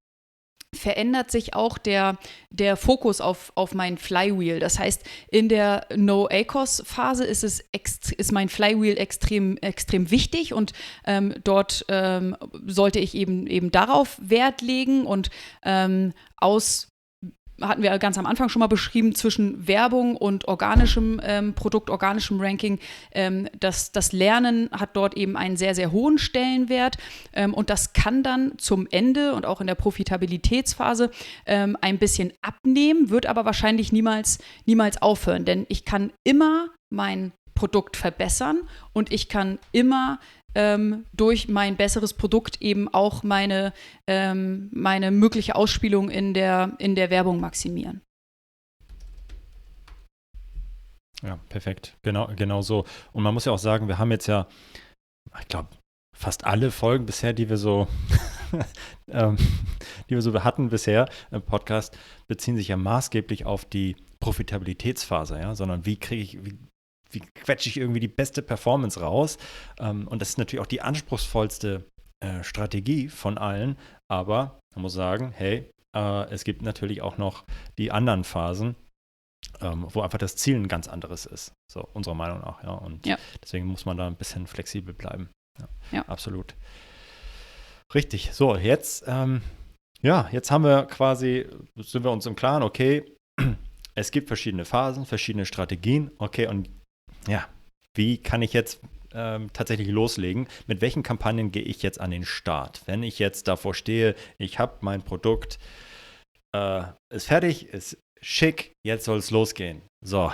verändert 0.75 1.31
sich 1.31 1.53
auch 1.53 1.77
der, 1.77 2.17
der 2.49 2.75
Fokus 2.77 3.21
auf, 3.21 3.51
auf 3.55 3.73
mein 3.73 3.97
Flywheel. 3.97 4.59
Das 4.59 4.79
heißt, 4.79 5.03
in 5.29 5.49
der 5.49 5.87
No-ACOS-Phase 5.95 7.25
ist, 7.25 7.43
ist 7.43 8.31
mein 8.31 8.49
Flywheel 8.49 8.97
extrem, 8.97 9.57
extrem 9.57 10.11
wichtig 10.11 10.53
und 10.53 10.73
ähm, 11.05 11.35
dort 11.43 11.85
ähm, 11.89 12.35
sollte 12.65 12.99
ich 12.99 13.15
eben, 13.15 13.47
eben 13.47 13.71
darauf 13.71 14.17
Wert 14.21 14.61
legen 14.61 15.05
und 15.05 15.29
ähm, 15.63 16.13
aus 16.37 16.92
hatten 17.61 17.83
wir 17.83 17.97
ganz 17.99 18.17
am 18.17 18.25
Anfang 18.25 18.49
schon 18.49 18.59
mal 18.59 18.67
beschrieben, 18.67 19.15
zwischen 19.15 19.67
Werbung 19.67 20.15
und 20.15 20.47
organischem 20.47 21.21
ähm, 21.23 21.53
Produkt, 21.53 21.89
organischem 21.89 22.39
Ranking. 22.39 22.79
Ähm, 23.11 23.47
das, 23.59 23.91
das 23.91 24.11
Lernen 24.11 24.69
hat 24.71 24.95
dort 24.95 25.15
eben 25.15 25.37
einen 25.37 25.57
sehr, 25.57 25.75
sehr 25.75 25.91
hohen 25.91 26.17
Stellenwert 26.17 26.97
ähm, 27.33 27.53
und 27.53 27.69
das 27.69 27.93
kann 27.93 28.23
dann 28.23 28.57
zum 28.57 28.87
Ende 28.89 29.33
und 29.33 29.45
auch 29.45 29.61
in 29.61 29.67
der 29.67 29.75
Profitabilitätsphase 29.75 31.11
ähm, 31.45 31.77
ein 31.81 31.97
bisschen 31.99 32.33
abnehmen, 32.41 33.09
wird 33.09 33.25
aber 33.25 33.45
wahrscheinlich 33.45 33.91
niemals, 33.91 34.39
niemals 34.65 35.01
aufhören, 35.01 35.45
denn 35.45 35.65
ich 35.69 35.85
kann 35.85 36.11
immer 36.23 36.69
mein 36.89 37.31
Produkt 37.55 37.97
verbessern 37.97 38.61
und 38.93 39.11
ich 39.11 39.29
kann 39.29 39.59
immer 39.71 40.19
ähm, 40.55 41.05
durch 41.13 41.47
mein 41.47 41.75
besseres 41.75 42.13
Produkt 42.13 42.61
eben 42.61 42.93
auch 42.93 43.23
meine, 43.23 43.73
ähm, 44.07 44.69
meine 44.71 45.11
mögliche 45.11 45.55
Ausspielung 45.55 46.09
in 46.09 46.33
der, 46.33 46.73
in 46.79 46.95
der 46.95 47.09
Werbung 47.09 47.39
maximieren. 47.39 48.01
Ja, 51.23 51.39
perfekt. 51.49 51.97
Genau, 52.01 52.29
genau 52.35 52.61
so. 52.61 52.85
Und 53.13 53.23
man 53.23 53.33
muss 53.33 53.45
ja 53.45 53.53
auch 53.53 53.59
sagen, 53.59 53.87
wir 53.87 53.97
haben 53.97 54.11
jetzt 54.11 54.27
ja, 54.27 54.47
ich 55.39 55.47
glaube, 55.47 55.69
fast 56.15 56.45
alle 56.45 56.69
Folgen 56.69 57.05
bisher, 57.05 57.33
die 57.33 57.49
wir 57.49 57.57
so, 57.57 57.87
ähm, 59.07 59.37
die 60.09 60.15
wir 60.15 60.21
so 60.21 60.43
hatten 60.43 60.69
bisher 60.69 61.07
im 61.31 61.41
Podcast, 61.41 61.97
beziehen 62.27 62.57
sich 62.57 62.67
ja 62.67 62.77
maßgeblich 62.77 63.45
auf 63.45 63.65
die 63.65 63.95
Profitabilitätsphase, 64.19 65.39
ja, 65.39 65.55
sondern 65.55 65.85
wie 65.85 65.97
kriege 65.97 66.21
ich, 66.21 66.45
wie 66.45 66.57
wie 67.13 67.21
quetsche 67.35 67.69
ich 67.69 67.77
irgendwie 67.77 67.99
die 67.99 68.07
beste 68.07 68.41
Performance 68.41 68.99
raus. 68.99 69.37
Ähm, 69.79 70.07
und 70.07 70.21
das 70.21 70.29
ist 70.29 70.37
natürlich 70.37 70.61
auch 70.61 70.67
die 70.67 70.81
anspruchsvollste 70.81 71.85
äh, 72.19 72.43
Strategie 72.43 73.09
von 73.09 73.37
allen. 73.37 73.77
Aber 74.11 74.59
man 74.75 74.83
muss 74.83 74.93
sagen, 74.93 75.31
hey, 75.35 75.69
Äh, 75.95 76.31
es 76.31 76.43
gibt 76.43 76.63
natürlich 76.63 77.03
auch 77.03 77.19
noch 77.19 77.45
die 77.77 77.91
anderen 77.91 78.23
Phasen, 78.23 78.75
ähm, 79.61 79.85
wo 79.89 80.01
einfach 80.01 80.17
das 80.17 80.35
Ziel 80.35 80.55
ein 80.55 80.67
ganz 80.67 80.87
anderes 80.87 81.27
ist. 81.27 81.53
So, 81.71 81.87
unserer 81.93 82.15
Meinung 82.15 82.39
nach, 82.39 82.63
ja. 82.63 82.71
Und 82.71 83.05
ja. 83.05 83.17
deswegen 83.43 83.67
muss 83.67 83.85
man 83.85 83.97
da 83.97 84.07
ein 84.07 84.15
bisschen 84.15 84.47
flexibel 84.47 84.93
bleiben. 84.93 85.29
Ja, 85.61 85.67
ja. 85.91 86.01
absolut. 86.07 86.55
Richtig. 87.93 88.31
So, 88.33 88.55
jetzt, 88.55 89.03
ähm, 89.05 89.43
ja, 90.01 90.27
jetzt 90.31 90.49
haben 90.49 90.63
wir 90.63 90.87
quasi, 90.87 91.45
sind 91.75 92.03
wir 92.03 92.11
uns 92.11 92.25
im 92.25 92.35
Klaren, 92.35 92.63
okay, 92.63 93.05
es 93.95 94.09
gibt 94.09 94.29
verschiedene 94.29 94.65
Phasen, 94.65 95.05
verschiedene 95.05 95.45
Strategien, 95.45 96.09
okay, 96.17 96.47
und 96.47 96.69
ja, 97.27 97.47
wie 97.95 98.17
kann 98.17 98.41
ich 98.41 98.53
jetzt 98.53 98.81
ähm, 99.13 99.51
tatsächlich 99.53 99.87
loslegen? 99.87 100.47
Mit 100.67 100.81
welchen 100.81 101.03
Kampagnen 101.03 101.51
gehe 101.51 101.63
ich 101.63 101.83
jetzt 101.83 101.99
an 101.99 102.11
den 102.11 102.25
Start? 102.25 102.81
Wenn 102.85 103.03
ich 103.03 103.19
jetzt 103.19 103.47
davor 103.47 103.73
stehe, 103.73 104.15
ich 104.37 104.59
habe 104.59 104.77
mein 104.81 105.03
Produkt, 105.03 105.59
äh, 106.55 106.83
ist 107.13 107.27
fertig, 107.27 107.67
ist 107.69 107.97
schick, 108.21 108.73
jetzt 108.85 109.05
soll 109.05 109.19
es 109.19 109.31
losgehen. 109.31 109.81
So, 110.03 110.31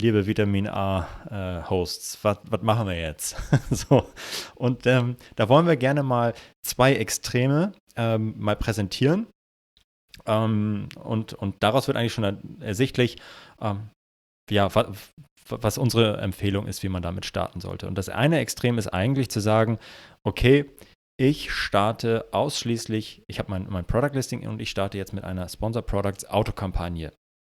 liebe 0.00 0.26
Vitamin 0.26 0.66
A-Hosts, 0.66 2.24
äh, 2.24 2.36
was 2.44 2.62
machen 2.62 2.88
wir 2.88 2.98
jetzt? 2.98 3.36
so, 3.70 4.08
und 4.54 4.86
ähm, 4.86 5.16
da 5.36 5.48
wollen 5.48 5.66
wir 5.66 5.76
gerne 5.76 6.02
mal 6.02 6.34
zwei 6.64 6.94
Extreme 6.94 7.72
ähm, 7.96 8.34
mal 8.38 8.56
präsentieren. 8.56 9.26
Ähm, 10.26 10.88
und, 10.96 11.34
und 11.34 11.56
daraus 11.62 11.86
wird 11.86 11.96
eigentlich 11.96 12.12
schon 12.14 12.60
ersichtlich, 12.60 13.18
ähm, 13.60 13.90
ja, 14.50 14.68
was, 15.48 15.78
unsere 15.78 16.18
Empfehlung 16.18 16.66
ist, 16.66 16.82
wie 16.82 16.88
man 16.88 17.02
damit 17.02 17.26
starten 17.26 17.60
sollte. 17.60 17.86
Und 17.86 17.96
das 17.96 18.08
eine 18.08 18.38
Extrem 18.38 18.78
ist 18.78 18.88
eigentlich 18.88 19.30
zu 19.30 19.40
sagen, 19.40 19.78
okay, 20.24 20.70
ich 21.20 21.50
starte 21.52 22.26
ausschließlich, 22.32 23.24
ich 23.26 23.38
habe 23.38 23.50
mein, 23.50 23.66
mein 23.68 23.84
Product 23.84 24.14
Listing 24.14 24.46
und 24.46 24.60
ich 24.60 24.70
starte 24.70 24.98
jetzt 24.98 25.12
mit 25.12 25.24
einer 25.24 25.48
Sponsor 25.48 25.82
Products 25.82 26.24
Autokampagne. 26.24 27.12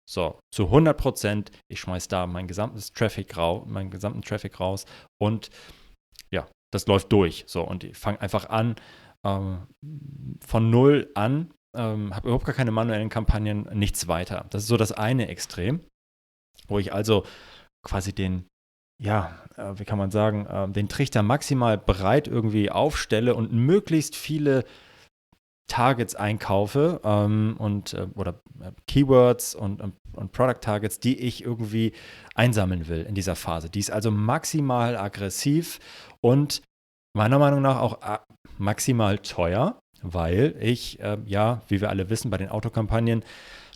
So, 0.09 0.39
zu 0.53 0.65
100 0.65 0.97
Prozent, 0.97 1.51
ich 1.71 1.79
schmeiße 1.79 2.09
da 2.09 2.27
mein 2.27 2.47
gesamtes 2.47 2.91
Traffic 2.91 3.37
raus, 3.37 3.65
meinen 3.67 3.91
gesamten 3.91 4.23
Traffic 4.23 4.59
raus 4.59 4.85
und 5.21 5.51
ja, 6.31 6.47
das 6.73 6.87
läuft 6.87 7.11
durch. 7.11 7.43
So, 7.47 7.61
und 7.61 7.83
ich 7.83 7.97
fange 7.97 8.19
einfach 8.19 8.49
an, 8.49 8.75
ähm, 9.23 9.67
von 10.43 10.69
null 10.69 11.11
an, 11.13 11.53
ähm, 11.77 12.15
habe 12.15 12.27
überhaupt 12.27 12.45
gar 12.45 12.55
keine 12.55 12.71
manuellen 12.71 13.09
Kampagnen, 13.09 13.69
nichts 13.73 14.07
weiter. 14.07 14.47
Das 14.49 14.63
ist 14.63 14.69
so 14.69 14.77
das 14.77 14.91
eine 14.91 15.27
Extrem, 15.27 15.81
wo 16.67 16.79
ich 16.79 16.93
also 16.93 17.25
quasi 17.83 18.13
den, 18.13 18.45
ja, 19.01 19.35
äh, 19.57 19.73
wie 19.75 19.85
kann 19.85 19.97
man 19.97 20.11
sagen, 20.11 20.45
äh, 20.45 20.69
den 20.69 20.89
Trichter 20.89 21.23
maximal 21.23 21.77
breit 21.77 22.27
irgendwie 22.27 22.69
aufstelle 22.69 23.35
und 23.35 23.51
möglichst 23.51 24.15
viele 24.15 24.65
Targets 25.71 26.15
einkaufe 26.15 26.99
ähm, 27.05 27.55
und 27.57 27.93
äh, 27.93 28.07
oder 28.15 28.41
äh, 28.59 28.71
Keywords 28.87 29.55
und, 29.55 29.81
und, 29.81 29.93
und, 30.13 30.33
Product 30.33 30.59
Targets, 30.59 30.99
die 30.99 31.17
ich 31.17 31.45
irgendwie 31.45 31.93
einsammeln 32.35 32.89
will 32.89 33.03
in 33.03 33.15
dieser 33.15 33.37
Phase. 33.37 33.69
Die 33.69 33.79
ist 33.79 33.89
also 33.89 34.11
maximal 34.11 34.97
aggressiv 34.97 35.79
und 36.19 36.61
meiner 37.15 37.39
Meinung 37.39 37.61
nach 37.61 37.79
auch 37.79 38.01
äh, 38.01 38.17
maximal 38.57 39.17
teuer, 39.19 39.79
weil 40.01 40.57
ich 40.59 40.99
äh, 40.99 41.17
ja, 41.25 41.61
wie 41.69 41.79
wir 41.79 41.89
alle 41.89 42.09
wissen, 42.09 42.29
bei 42.29 42.37
den 42.37 42.49
Autokampagnen 42.49 43.23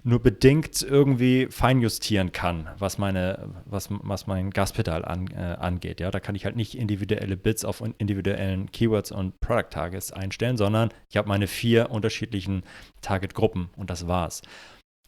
nur 0.05 0.21
bedingt 0.21 0.83
irgendwie 0.83 1.47
feinjustieren 1.49 2.31
kann, 2.31 2.69
was 2.77 2.99
meine, 2.99 3.49
was, 3.65 3.89
was 3.89 4.27
mein 4.27 4.51
Gaspedal 4.51 5.03
an, 5.03 5.27
äh, 5.31 5.57
angeht. 5.59 5.99
Ja, 5.99 6.11
da 6.11 6.19
kann 6.19 6.35
ich 6.35 6.45
halt 6.45 6.55
nicht 6.55 6.75
individuelle 6.75 7.35
Bits 7.35 7.65
auf 7.65 7.81
individuellen 7.97 8.71
Keywords 8.71 9.11
und 9.11 9.39
Product 9.39 9.71
Targets 9.71 10.11
einstellen, 10.13 10.57
sondern 10.57 10.89
ich 11.09 11.17
habe 11.17 11.27
meine 11.27 11.47
vier 11.47 11.89
unterschiedlichen 11.89 12.63
Target-Gruppen 13.01 13.71
und 13.77 13.89
das 13.89 14.07
war's. 14.07 14.43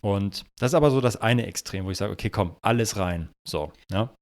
Und 0.02 0.46
das 0.58 0.72
ist 0.72 0.76
aber 0.76 0.90
so 0.90 1.00
das 1.00 1.16
eine 1.16 1.46
Extrem, 1.46 1.86
wo 1.86 1.92
ich 1.92 1.98
sage, 1.98 2.14
okay, 2.14 2.32
komm, 2.32 2.56
alles 2.64 2.98
rein. 2.98 3.30
So, 3.48 3.72
ja. 3.92 4.16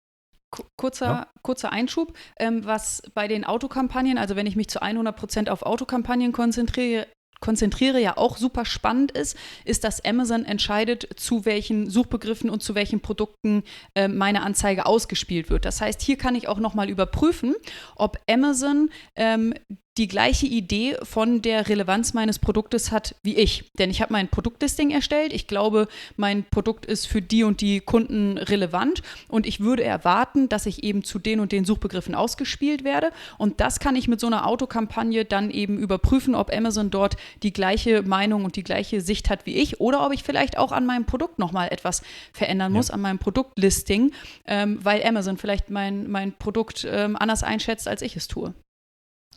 Kurzer, 0.77 1.05
ja. 1.05 1.27
kurzer 1.41 1.71
Einschub, 1.71 2.17
ähm, 2.38 2.65
was 2.65 3.01
bei 3.13 3.27
den 3.27 3.45
Autokampagnen, 3.45 4.17
also 4.17 4.35
wenn 4.35 4.45
ich 4.45 4.55
mich 4.55 4.69
zu 4.69 4.81
100% 4.81 5.49
auf 5.49 5.63
Autokampagnen 5.63 6.33
konzentriere, 6.33 7.07
konzentriere, 7.39 8.00
ja 8.00 8.17
auch 8.17 8.38
super 8.38 8.65
spannend 8.65 9.12
ist, 9.12 9.38
ist, 9.65 9.84
dass 9.84 10.04
Amazon 10.04 10.45
entscheidet, 10.45 11.08
zu 11.15 11.45
welchen 11.45 11.89
Suchbegriffen 11.89 12.50
und 12.50 12.63
zu 12.63 12.76
welchen 12.76 13.02
Produkten 13.02 13.63
äh, 13.93 14.08
meine 14.08 14.43
Anzeige 14.43 14.86
ausgespielt 14.86 15.50
wird. 15.50 15.65
Das 15.65 15.82
heißt, 15.82 16.02
hier 16.02 16.17
kann 16.17 16.36
ich 16.36 16.48
auch 16.48 16.60
nochmal 16.60 16.89
überprüfen, 16.89 17.56
ob 17.95 18.19
Amazon 18.30 18.89
ähm, 19.15 19.54
die 19.97 20.08
gleiche 20.10 20.45
Idee 20.45 20.97
von 21.03 21.41
der 21.41 21.69
Relevanz 21.69 22.13
meines 22.13 22.38
Produktes 22.38 22.91
hat 22.91 23.15
wie 23.23 23.36
ich. 23.36 23.71
Denn 23.79 23.89
ich 23.89 24.01
habe 24.01 24.12
mein 24.12 24.27
Produktlisting 24.27 24.91
erstellt. 24.91 25.31
Ich 25.31 25.47
glaube, 25.47 25.88
mein 26.17 26.43
Produkt 26.43 26.86
ist 26.86 27.08
für 27.08 27.21
die 27.21 27.43
und 27.43 27.62
die 27.62 27.79
Kunden 27.79 28.38
relevant 28.38 29.01
und 29.29 29.45
ich 29.45 29.62
würde 29.62 29.84
erwarten, 29.84 30.49
dass 30.49 30.65
ich 30.65 30.84
eben 30.84 31.03
zu 31.03 31.17
den 31.17 31.39
und 31.39 31.53
den 31.53 31.63
Suchbegriffen 31.63 32.13
ausgespielt 32.13 32.84
werde. 32.84 33.12
Und 33.38 33.62
das 33.62 33.79
kann 33.79 33.95
ich 33.95 34.10
mit 34.10 34.19
so 34.19 34.27
einer 34.27 34.47
Autokampagne 34.47 35.23
dann 35.23 35.49
eben 35.49 35.77
überprüfen, 35.77 36.36
ob 36.36 36.53
Amazon 36.53 36.91
dort 36.91 37.15
die 37.41 37.53
gleiche 37.53 38.01
Meinung 38.01 38.43
und 38.43 38.58
die 38.58 38.63
gleiche 38.63 38.99
Sicht 38.99 39.29
hat 39.29 39.45
wie 39.45 39.55
ich 39.55 39.79
oder 39.79 40.05
ob 40.05 40.13
ich 40.13 40.23
vielleicht 40.23 40.58
auch 40.58 40.73
an 40.73 40.86
meinem 40.86 41.05
Produkt 41.05 41.39
nochmal 41.39 41.69
etwas 41.71 42.01
verändern 42.34 42.73
muss, 42.73 42.89
ja. 42.89 42.95
an 42.95 43.01
meinem 43.01 43.19
Produktlisting, 43.19 44.12
ähm, 44.45 44.79
weil 44.84 45.05
Amazon 45.05 45.38
vielleicht 45.38 45.69
mein, 45.69 46.10
mein 46.10 46.34
Produkt 46.34 46.86
ähm, 46.89 47.15
anders 47.15 47.43
einschätzt, 47.43 47.88
als 47.88 48.01
ich 48.01 48.17
es 48.17 48.27
tue. 48.27 48.53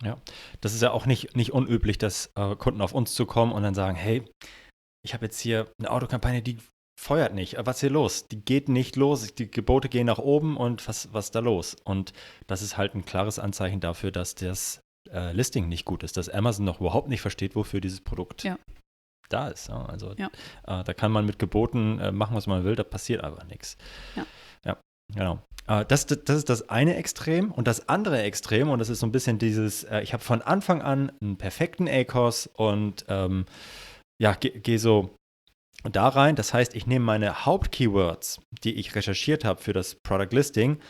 Ja, 0.03 0.17
das 0.61 0.75
ist 0.75 0.83
ja 0.83 0.93
auch 0.93 1.07
nicht, 1.07 1.37
nicht 1.37 1.53
unüblich, 1.53 1.99
dass 1.99 2.31
äh, 2.37 2.55
Kunden 2.57 2.81
auf 2.81 2.93
uns 2.93 3.15
zukommen 3.15 3.53
und 3.53 3.63
dann 3.63 3.75
sagen, 3.75 3.97
hey, 3.97 4.25
ich 5.05 5.15
habe 5.15 5.25
jetzt 5.25 5.41
hier 5.41 5.73
eine 5.79 5.91
Autokampagne, 5.91 6.43
die 6.43 6.59
feuert 6.99 7.35
nicht. 7.35 7.57
Was 7.59 7.77
ist 7.77 7.81
hier 7.81 7.91
los? 7.91 8.27
Die 8.27 8.41
geht 8.45 8.69
nicht 8.69 8.97
los. 8.97 9.35
Die 9.35 9.51
Gebote 9.51 9.89
gehen 9.89 10.07
nach 10.07 10.19
oben 10.19 10.57
und 10.57 10.87
was, 10.89 11.13
was 11.13 11.27
ist 11.27 11.35
da 11.35 11.41
los? 11.41 11.77
Und 11.85 12.13
das 12.47 12.63
ist 12.63 12.77
halt 12.77 12.95
ein 12.95 13.05
klares 13.05 13.39
Anzeichen 13.39 13.81
dafür, 13.81 14.11
dass 14.11 14.35
das 14.35 14.83
äh, 15.11 15.33
Listing 15.33 15.69
nicht 15.69 15.85
gut 15.85 16.03
ist, 16.03 16.17
dass 16.17 16.29
Amazon 16.29 16.65
noch 16.65 16.81
überhaupt 16.81 17.09
nicht 17.09 17.21
versteht, 17.21 17.55
wofür 17.55 17.81
dieses 17.81 18.01
Produkt 18.01 18.43
ja. 18.43 18.59
da 19.29 19.49
ist. 19.49 19.69
Ja, 19.69 19.85
also 19.87 20.15
ja. 20.17 20.29
Äh, 20.67 20.85
da 20.85 20.95
kann 20.95 21.13
man 21.13 21.25
mit 21.25 21.39
Geboten 21.39 21.99
äh, 22.01 22.13
machen, 22.13 22.37
was 22.37 22.47
man 22.47 22.65
will, 22.65 22.75
da 22.75 22.85
passiert 22.85 23.23
aber 23.23 23.45
nichts. 23.45 23.77
Ja. 24.17 24.27
ja, 24.65 24.79
genau. 25.15 25.41
Äh, 25.69 25.85
das, 25.87 26.07
das, 26.07 26.37
ist 26.37 26.49
das 26.49 26.69
eine 26.69 26.97
Extrem. 26.97 27.53
Und 27.53 27.69
das 27.69 27.89
andere 27.89 28.23
Extrem, 28.23 28.71
und 28.71 28.79
das 28.81 28.89
ist 28.89 29.01
so 29.01 29.07
ein 29.07 29.13
bisschen 29.13 29.39
dieses, 29.39 29.85
äh, 29.85 30.01
ich 30.01 30.13
habe 30.13 30.25
von 30.25 30.43
Anfang 30.43 30.83
an 30.83 31.13
einen 31.21 31.37
perfekten 31.37 31.89
ACOS 31.89 32.49
und 32.55 33.05
ähm, 33.09 33.47
ja, 34.21 34.33
gehe 34.35 34.59
geh 34.59 34.79
so 34.79 35.15
da 35.85 36.09
rein. 36.09 36.35
Das 36.35 36.53
heißt, 36.53 36.75
ich 36.75 36.87
nehme 36.87 37.05
meine 37.05 37.45
Hauptkeywords, 37.45 38.41
die 38.65 38.75
ich 38.75 38.95
recherchiert 38.95 39.45
habe 39.45 39.61
für 39.61 39.73
das 39.73 39.95
Product 39.95 40.33
Listing 40.33 40.81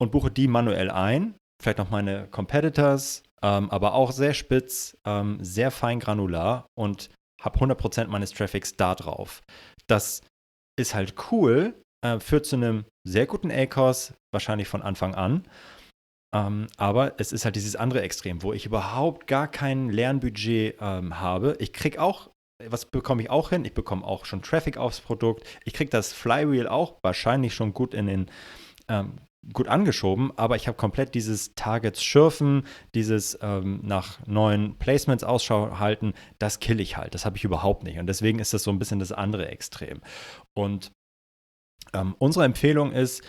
und 0.00 0.10
buche 0.10 0.30
die 0.30 0.48
manuell 0.48 0.90
ein. 0.90 1.34
Vielleicht 1.62 1.78
noch 1.78 1.90
meine 1.90 2.26
Competitors, 2.28 3.22
ähm, 3.42 3.70
aber 3.70 3.94
auch 3.94 4.10
sehr 4.10 4.34
spitz, 4.34 4.96
ähm, 5.06 5.38
sehr 5.40 5.70
fein 5.70 6.00
granular 6.00 6.66
und 6.76 7.10
habe 7.40 7.58
100% 7.58 8.08
meines 8.08 8.32
Traffics 8.32 8.76
da 8.76 8.94
drauf. 8.94 9.42
Das 9.86 10.22
ist 10.76 10.94
halt 10.94 11.14
cool, 11.30 11.80
äh, 12.04 12.20
führt 12.20 12.46
zu 12.46 12.56
einem 12.56 12.84
sehr 13.04 13.26
guten 13.26 13.50
ACOS, 13.50 14.14
wahrscheinlich 14.32 14.68
von 14.68 14.82
Anfang 14.82 15.14
an. 15.14 15.44
Ähm, 16.34 16.66
aber 16.76 17.14
es 17.18 17.32
ist 17.32 17.44
halt 17.44 17.56
dieses 17.56 17.76
andere 17.76 18.02
Extrem, 18.02 18.42
wo 18.42 18.52
ich 18.52 18.66
überhaupt 18.66 19.26
gar 19.26 19.48
kein 19.48 19.88
Lernbudget 19.88 20.76
ähm, 20.80 21.20
habe. 21.20 21.56
Ich 21.60 21.72
kriege 21.72 22.00
auch, 22.00 22.30
was 22.64 22.86
bekomme 22.86 23.22
ich 23.22 23.30
auch 23.30 23.50
hin? 23.50 23.64
Ich 23.64 23.74
bekomme 23.74 24.04
auch 24.04 24.24
schon 24.26 24.42
Traffic 24.42 24.76
aufs 24.76 25.00
Produkt. 25.00 25.44
Ich 25.64 25.72
kriege 25.72 25.90
das 25.90 26.12
Flywheel 26.12 26.68
auch 26.68 26.96
wahrscheinlich 27.02 27.54
schon 27.54 27.72
gut 27.72 27.94
in 27.94 28.06
den 28.06 28.26
ähm, 28.88 29.18
gut 29.52 29.68
angeschoben, 29.68 30.32
aber 30.36 30.56
ich 30.56 30.68
habe 30.68 30.76
komplett 30.76 31.14
dieses 31.14 31.54
Targets 31.54 32.02
schürfen, 32.02 32.66
dieses 32.94 33.38
ähm, 33.42 33.80
nach 33.82 34.26
neuen 34.26 34.78
Placements 34.78 35.22
Ausschau 35.22 35.78
halten, 35.78 36.14
das 36.38 36.60
kill 36.60 36.80
ich 36.80 36.96
halt. 36.96 37.14
Das 37.14 37.26
habe 37.26 37.36
ich 37.36 37.44
überhaupt 37.44 37.84
nicht. 37.84 37.98
Und 37.98 38.06
deswegen 38.06 38.38
ist 38.38 38.54
das 38.54 38.62
so 38.62 38.70
ein 38.70 38.78
bisschen 38.78 39.00
das 39.00 39.12
andere 39.12 39.48
Extrem. 39.48 40.00
Und 40.54 40.92
ähm, 41.92 42.14
unsere 42.18 42.44
Empfehlung 42.44 42.92
ist, 42.92 43.22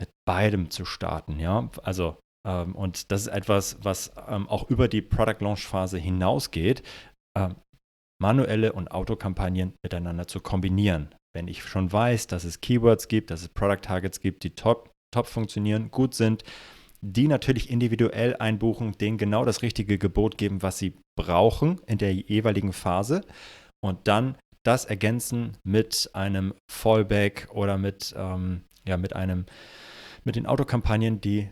mit 0.00 0.10
beidem 0.26 0.70
zu 0.70 0.84
starten, 0.84 1.38
ja. 1.38 1.70
Also, 1.82 2.16
ähm, 2.46 2.74
und 2.74 3.12
das 3.12 3.22
ist 3.22 3.28
etwas, 3.28 3.78
was 3.82 4.12
ähm, 4.28 4.48
auch 4.48 4.68
über 4.68 4.88
die 4.88 5.02
Product 5.02 5.40
Launch 5.40 5.66
Phase 5.66 5.98
hinausgeht, 5.98 6.82
ähm, 7.38 7.56
manuelle 8.20 8.72
und 8.72 8.90
Autokampagnen 8.90 9.74
miteinander 9.84 10.26
zu 10.26 10.40
kombinieren. 10.40 11.14
Wenn 11.34 11.48
ich 11.48 11.62
schon 11.62 11.92
weiß, 11.92 12.26
dass 12.26 12.44
es 12.44 12.60
Keywords 12.60 13.08
gibt, 13.08 13.30
dass 13.30 13.42
es 13.42 13.48
Product 13.48 13.82
Targets 13.82 14.20
gibt, 14.20 14.44
die 14.44 14.54
top, 14.54 14.90
top 15.12 15.26
funktionieren, 15.26 15.90
gut 15.90 16.14
sind, 16.14 16.44
die 17.00 17.26
natürlich 17.26 17.68
individuell 17.68 18.36
einbuchen, 18.36 18.92
denen 18.92 19.18
genau 19.18 19.44
das 19.44 19.62
richtige 19.62 19.98
Gebot 19.98 20.38
geben, 20.38 20.62
was 20.62 20.78
sie 20.78 20.94
brauchen 21.18 21.80
in 21.86 21.98
der 21.98 22.14
jeweiligen 22.14 22.72
Phase 22.72 23.22
und 23.84 24.06
dann 24.06 24.36
das 24.64 24.84
ergänzen 24.84 25.56
mit 25.64 26.10
einem 26.12 26.54
Fallback 26.70 27.48
oder 27.52 27.78
mit, 27.78 28.14
ähm, 28.16 28.62
ja, 28.86 28.96
mit 28.96 29.14
einem, 29.14 29.46
mit 30.24 30.36
den 30.36 30.46
Autokampagnen, 30.46 31.20
die 31.20 31.50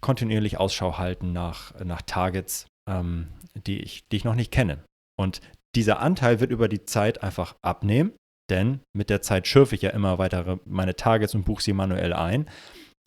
kontinuierlich 0.00 0.58
Ausschau 0.58 0.98
halten 0.98 1.32
nach, 1.32 1.74
nach 1.84 2.02
Targets, 2.02 2.66
ähm, 2.88 3.28
die, 3.66 3.80
ich, 3.80 4.06
die 4.08 4.16
ich 4.16 4.24
noch 4.24 4.34
nicht 4.34 4.52
kenne. 4.52 4.84
Und 5.18 5.40
dieser 5.74 6.00
Anteil 6.00 6.40
wird 6.40 6.50
über 6.50 6.68
die 6.68 6.84
Zeit 6.84 7.22
einfach 7.22 7.56
abnehmen, 7.62 8.12
denn 8.50 8.80
mit 8.96 9.10
der 9.10 9.22
Zeit 9.22 9.46
schürfe 9.46 9.74
ich 9.74 9.82
ja 9.82 9.90
immer 9.90 10.18
weitere 10.18 10.58
meine 10.64 10.96
Targets 10.96 11.34
und 11.34 11.44
buche 11.44 11.62
sie 11.62 11.72
manuell 11.72 12.12
ein. 12.12 12.48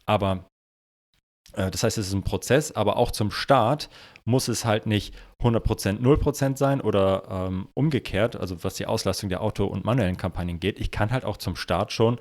Aber 0.05 0.47
das 1.53 1.83
heißt, 1.83 1.97
es 1.97 2.07
ist 2.07 2.13
ein 2.13 2.23
Prozess, 2.23 2.71
aber 2.71 2.97
auch 2.97 3.11
zum 3.11 3.31
Start 3.31 3.89
muss 4.25 4.47
es 4.47 4.65
halt 4.65 4.85
nicht 4.85 5.13
100% 5.41 5.99
0% 5.99 6.57
sein 6.57 6.81
oder 6.81 7.23
ähm, 7.29 7.67
umgekehrt, 7.73 8.35
also 8.35 8.63
was 8.63 8.75
die 8.75 8.85
Auslastung 8.85 9.29
der 9.29 9.41
Auto- 9.41 9.65
und 9.65 9.85
manuellen 9.85 10.17
Kampagnen 10.17 10.59
geht. 10.59 10.79
Ich 10.79 10.91
kann 10.91 11.11
halt 11.11 11.25
auch 11.25 11.37
zum 11.37 11.55
Start 11.55 11.91
schon 11.91 12.19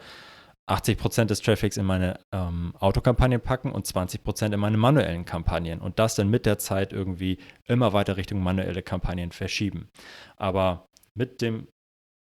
80% 0.71 1.25
des 1.27 1.43
Traffics 1.43 1.77
in 1.77 1.85
meine 1.85 2.21
ähm, 2.33 2.73
Autokampagnen 2.79 3.41
packen 3.41 3.73
und 3.73 3.87
20% 3.87 4.55
in 4.55 4.61
meine 4.61 4.77
manuellen 4.77 5.25
Kampagnen 5.25 5.81
und 5.81 5.99
das 5.99 6.15
dann 6.15 6.31
mit 6.31 6.47
der 6.47 6.59
Zeit 6.59 6.93
irgendwie 6.93 7.39
immer 7.67 7.93
weiter 7.93 8.17
Richtung 8.17 8.43
manuelle 8.43 8.83
Kampagnen 8.83 9.33
verschieben. 9.33 9.91
Aber 10.37 10.89
mit 11.15 11.43
dem 11.43 11.67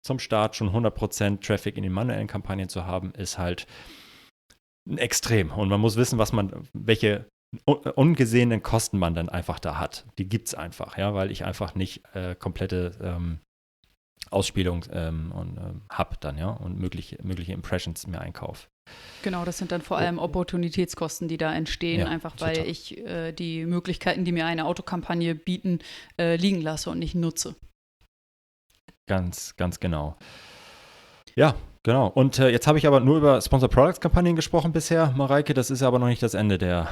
zum 0.04 0.20
Start 0.20 0.56
schon 0.56 0.70
100% 0.70 1.42
Traffic 1.42 1.78
in 1.78 1.84
den 1.84 1.92
manuellen 1.92 2.28
Kampagnen 2.28 2.70
zu 2.70 2.86
haben, 2.86 3.12
ist 3.12 3.38
halt 3.38 3.66
Extrem. 4.96 5.52
Und 5.52 5.70
man 5.70 5.82
muss 5.82 5.98
wissen, 5.98 6.18
was 6.18 6.32
man, 6.32 6.68
welche 6.74 7.26
ungesehenen 7.66 8.62
Kosten 8.62 9.00
man 9.00 9.14
dann 9.14 9.30
einfach 9.30 9.60
da 9.60 9.80
hat. 9.80 10.06
Die 10.18 10.28
gibt 10.28 10.50
es 10.50 10.56
einfach, 10.56 10.98
ja, 10.98 11.14
weil 11.14 11.32
ich 11.32 11.46
einfach 11.46 11.76
nicht 11.76 12.04
äh, 12.14 12.36
komplette 12.36 12.92
ähm, 13.02 13.40
Ausspielung 14.30 14.86
ähm, 14.92 15.32
und, 15.32 15.58
ähm, 15.58 15.82
habe 15.90 16.18
dann, 16.20 16.38
ja, 16.38 16.50
und 16.50 16.78
mögliche, 16.78 17.18
mögliche 17.24 17.54
Impressions 17.54 18.06
mir 18.08 18.20
einkaufe. 18.20 18.68
Genau, 19.22 19.46
das 19.46 19.58
sind 19.58 19.72
dann 19.72 19.82
vor 19.82 19.98
allem 19.98 20.18
Opportunitätskosten, 20.18 21.28
die 21.28 21.38
da 21.38 21.54
entstehen, 21.54 22.02
ja, 22.02 22.08
einfach 22.08 22.36
weil 22.40 22.56
total. 22.56 22.70
ich 22.70 22.98
äh, 22.98 23.32
die 23.32 23.66
Möglichkeiten, 23.66 24.26
die 24.26 24.32
mir 24.32 24.46
eine 24.46 24.66
Autokampagne 24.66 25.36
bieten, 25.36 25.80
äh, 26.20 26.36
liegen 26.36 26.62
lasse 26.62 26.90
und 26.90 27.00
nicht 27.00 27.16
nutze. 27.16 27.56
Ganz, 29.08 29.56
ganz 29.56 29.80
genau. 29.80 30.18
Ja, 31.36 31.56
genau. 31.88 32.08
Und 32.08 32.38
äh, 32.38 32.50
jetzt 32.50 32.68
habe 32.68 32.78
ich 32.78 32.86
aber 32.86 33.00
nur 33.00 33.18
über 33.18 33.42
Sponsor 33.42 33.70
Products 33.70 34.02
Kampagnen 34.02 34.36
gesprochen 34.36 34.74
bisher, 34.74 35.14
Mareike. 35.16 35.54
Das 35.54 35.72
ist 35.72 35.82
aber 35.82 35.98
noch 35.98 36.08
nicht 36.08 36.22
das 36.22 36.36
Ende 36.36 36.58
der, 36.58 36.90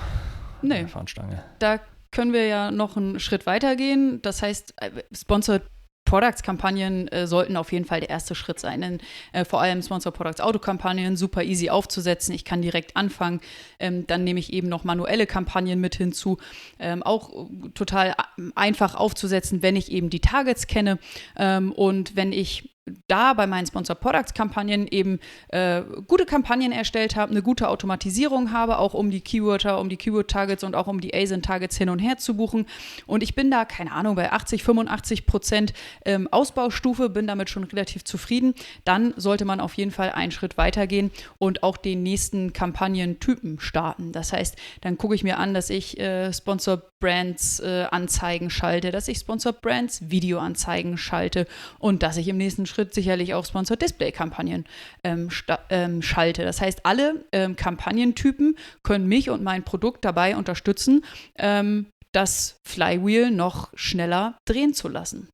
nee. 0.62 0.80
der 0.80 0.88
Fahnenstange. 0.88 1.44
Da 1.60 1.80
können 2.12 2.34
wir 2.34 2.48
ja 2.48 2.72
noch 2.72 2.96
einen 2.96 3.20
Schritt 3.20 3.46
weiter 3.46 3.76
gehen. 3.76 4.22
Das 4.22 4.42
heißt, 4.42 4.74
äh, 4.82 5.04
Sponsored 5.14 5.64
Products-Kampagnen 6.06 7.08
äh, 7.10 7.28
sollten 7.28 7.58
auf 7.58 7.72
jeden 7.72 7.84
Fall 7.84 8.00
der 8.00 8.10
erste 8.10 8.36
Schritt 8.36 8.60
sein. 8.60 8.80
Denn, 8.80 9.00
äh, 9.34 9.44
vor 9.44 9.60
allem 9.60 9.82
Sponsor 9.82 10.14
Products 10.14 10.40
Auto-Kampagnen 10.40 11.18
super 11.18 11.44
easy 11.44 11.70
aufzusetzen. 11.70 12.34
Ich 12.34 12.46
kann 12.46 12.62
direkt 12.62 12.96
anfangen. 12.96 13.42
Ähm, 13.80 14.08
dann 14.08 14.24
nehme 14.24 14.40
ich 14.40 14.54
eben 14.54 14.70
noch 14.70 14.86
manuelle 14.86 15.26
Kampagnen 15.26 15.82
mit 15.82 15.96
hinzu. 15.96 16.38
Ähm, 16.80 17.04
auch 17.04 17.50
total 17.74 18.12
äh, 18.12 18.14
einfach 18.56 18.96
aufzusetzen, 18.96 19.62
wenn 19.62 19.76
ich 19.76 19.92
eben 19.92 20.10
die 20.10 20.22
Targets 20.22 20.68
kenne. 20.68 21.00
Ähm, 21.36 21.74
und 21.74 22.16
wenn 22.16 22.32
ich 22.32 22.75
da 23.08 23.34
bei 23.34 23.48
meinen 23.48 23.66
Sponsor 23.66 23.96
Products 23.96 24.34
Kampagnen 24.34 24.88
eben 24.88 25.20
äh, 25.50 25.82
gute 26.08 26.26
Kampagnen 26.26 26.72
erstellt 26.72 27.16
habe, 27.16 27.32
eine 27.32 27.42
gute 27.42 27.68
Automatisierung 27.70 28.52
habe, 28.52 28.78
auch 28.78 28.94
um 28.94 29.10
die 29.10 29.22
Keywörter, 29.22 29.80
um 29.80 29.90
die 29.90 29.98
Keyword 29.98 30.30
Targets 30.30 30.64
und 30.64 30.76
auch 30.76 30.88
um 30.88 31.02
die 31.02 31.14
ASIN 31.14 31.42
Targets 31.42 31.78
hin 31.78 31.90
und 31.90 32.00
her 32.00 32.18
zu 32.18 32.36
buchen. 32.36 32.66
Und 33.08 33.24
ich 33.24 33.34
bin 33.34 33.50
da, 33.50 33.66
keine 33.66 33.92
Ahnung, 33.92 34.16
bei 34.16 34.32
80, 34.32 34.64
85 34.64 35.26
Prozent 35.26 35.74
ähm, 36.06 36.28
Ausbaustufe, 36.32 37.10
bin 37.10 37.28
damit 37.28 37.50
schon 37.50 37.64
relativ 37.64 38.04
zufrieden. 38.04 38.54
Dann 38.84 39.14
sollte 39.18 39.46
man 39.46 39.60
auf 39.60 39.74
jeden 39.74 39.92
Fall 39.92 40.12
einen 40.12 40.32
Schritt 40.32 40.58
weitergehen 40.58 41.12
und 41.40 41.64
auch 41.64 41.78
den 41.78 42.04
nächsten 42.04 42.54
Kampagnentypen 42.54 43.60
starten. 43.60 44.12
Das 44.12 44.32
heißt, 44.32 44.58
dann 44.82 44.98
gucke 44.98 45.16
ich 45.16 45.24
mir 45.24 45.40
an, 45.40 45.54
dass 45.54 45.70
ich 45.70 46.00
äh, 46.00 46.32
Sponsor 46.32 46.82
Brands 47.00 47.60
äh, 47.60 47.86
Anzeigen 47.92 48.50
schalte, 48.50 48.92
dass 48.92 49.08
ich 49.08 49.20
Sponsor 49.20 49.54
Brands 49.54 50.10
Videoanzeigen 50.10 50.98
schalte 50.98 51.46
und 51.78 52.04
dass 52.04 52.18
ich 52.18 52.28
im 52.28 52.38
nächsten 52.38 52.66
Schritt 52.66 52.75
Schritt 52.76 52.94
sicherlich 52.94 53.34
auch 53.34 53.46
Sponsored 53.46 53.82
Display-Kampagnen 53.82 54.66
ähm, 55.04 55.30
ähm, 55.70 56.02
schalte. 56.02 56.44
Das 56.44 56.62
heißt, 56.62 56.86
alle 56.86 57.26
ähm, 57.32 57.56
Kampagnentypen 57.56 58.58
können 58.84 59.08
mich 59.08 59.30
und 59.30 59.44
mein 59.44 59.64
Produkt 59.64 60.04
dabei 60.04 60.36
unterstützen, 60.36 61.06
ähm, 61.38 61.88
das 62.12 62.60
Flywheel 62.68 63.32
noch 63.32 63.72
schneller 63.76 64.38
drehen 64.46 64.74
zu 64.74 64.88
lassen. 64.88 65.30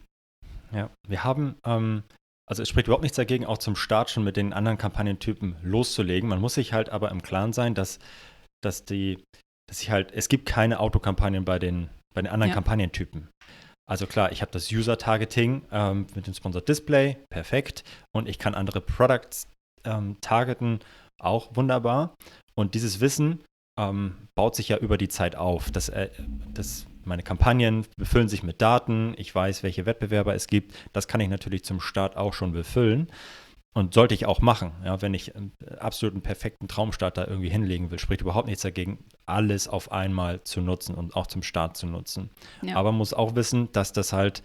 Ja, 0.71 0.89
wir 1.07 1.23
haben 1.23 1.55
ähm, 1.65 2.03
also 2.51 2.63
es 2.63 2.69
spricht 2.69 2.87
überhaupt 2.87 3.03
nichts 3.03 3.15
dagegen, 3.15 3.45
auch 3.45 3.59
zum 3.59 3.77
Start 3.77 4.09
schon 4.09 4.25
mit 4.25 4.35
den 4.35 4.51
anderen 4.51 4.77
Kampagnentypen 4.77 5.55
loszulegen. 5.63 6.27
Man 6.27 6.41
muss 6.41 6.55
sich 6.55 6.73
halt 6.73 6.89
aber 6.89 7.09
im 7.09 7.21
Klaren 7.21 7.53
sein, 7.53 7.75
dass, 7.75 7.97
dass 8.61 8.83
die, 8.83 9.23
dass 9.69 9.81
ich 9.81 9.89
halt, 9.89 10.11
es 10.11 10.27
gibt 10.27 10.45
keine 10.45 10.81
Autokampagnen 10.81 11.45
bei 11.45 11.59
den, 11.59 11.89
bei 12.13 12.21
den 12.21 12.29
anderen 12.29 12.49
ja. 12.49 12.55
Kampagnentypen. 12.55 13.29
Also 13.91 14.07
klar, 14.07 14.31
ich 14.31 14.41
habe 14.41 14.53
das 14.53 14.71
User-Targeting 14.71 15.63
ähm, 15.69 16.07
mit 16.15 16.25
dem 16.25 16.33
Sponsored 16.33 16.65
Display, 16.65 17.17
perfekt. 17.29 17.83
Und 18.13 18.29
ich 18.29 18.39
kann 18.39 18.55
andere 18.55 18.79
Products 18.79 19.49
ähm, 19.83 20.15
targeten, 20.21 20.79
auch 21.19 21.57
wunderbar. 21.57 22.15
Und 22.55 22.73
dieses 22.73 23.01
Wissen 23.01 23.43
ähm, 23.77 24.15
baut 24.33 24.55
sich 24.55 24.69
ja 24.69 24.77
über 24.77 24.97
die 24.97 25.09
Zeit 25.09 25.35
auf. 25.35 25.71
Das, 25.71 25.89
äh, 25.89 26.07
das, 26.53 26.85
meine 27.03 27.21
Kampagnen 27.21 27.85
befüllen 27.97 28.29
sich 28.29 28.43
mit 28.43 28.61
Daten. 28.61 29.13
Ich 29.17 29.35
weiß, 29.35 29.61
welche 29.61 29.85
Wettbewerber 29.85 30.33
es 30.35 30.47
gibt. 30.47 30.73
Das 30.93 31.09
kann 31.09 31.19
ich 31.19 31.27
natürlich 31.27 31.65
zum 31.65 31.81
Start 31.81 32.15
auch 32.15 32.33
schon 32.33 32.53
befüllen. 32.53 33.11
Und 33.73 33.93
sollte 33.93 34.13
ich 34.13 34.25
auch 34.25 34.41
machen, 34.41 34.73
ja, 34.83 35.01
wenn 35.01 35.13
ich 35.13 35.33
einen 35.33 35.53
absoluten 35.79 36.21
perfekten 36.21 36.67
Traumstart 36.67 37.17
da 37.17 37.25
irgendwie 37.25 37.49
hinlegen 37.49 37.89
will, 37.89 37.99
spricht 37.99 38.21
überhaupt 38.21 38.47
nichts 38.47 38.63
dagegen, 38.63 39.05
alles 39.25 39.69
auf 39.69 39.93
einmal 39.93 40.43
zu 40.43 40.59
nutzen 40.59 40.93
und 40.93 41.15
auch 41.15 41.27
zum 41.27 41.41
Start 41.41 41.77
zu 41.77 41.87
nutzen. 41.87 42.31
Ja. 42.61 42.75
Aber 42.75 42.91
man 42.91 42.97
muss 42.97 43.13
auch 43.13 43.35
wissen, 43.35 43.71
dass 43.71 43.93
das 43.93 44.11
halt, 44.11 44.43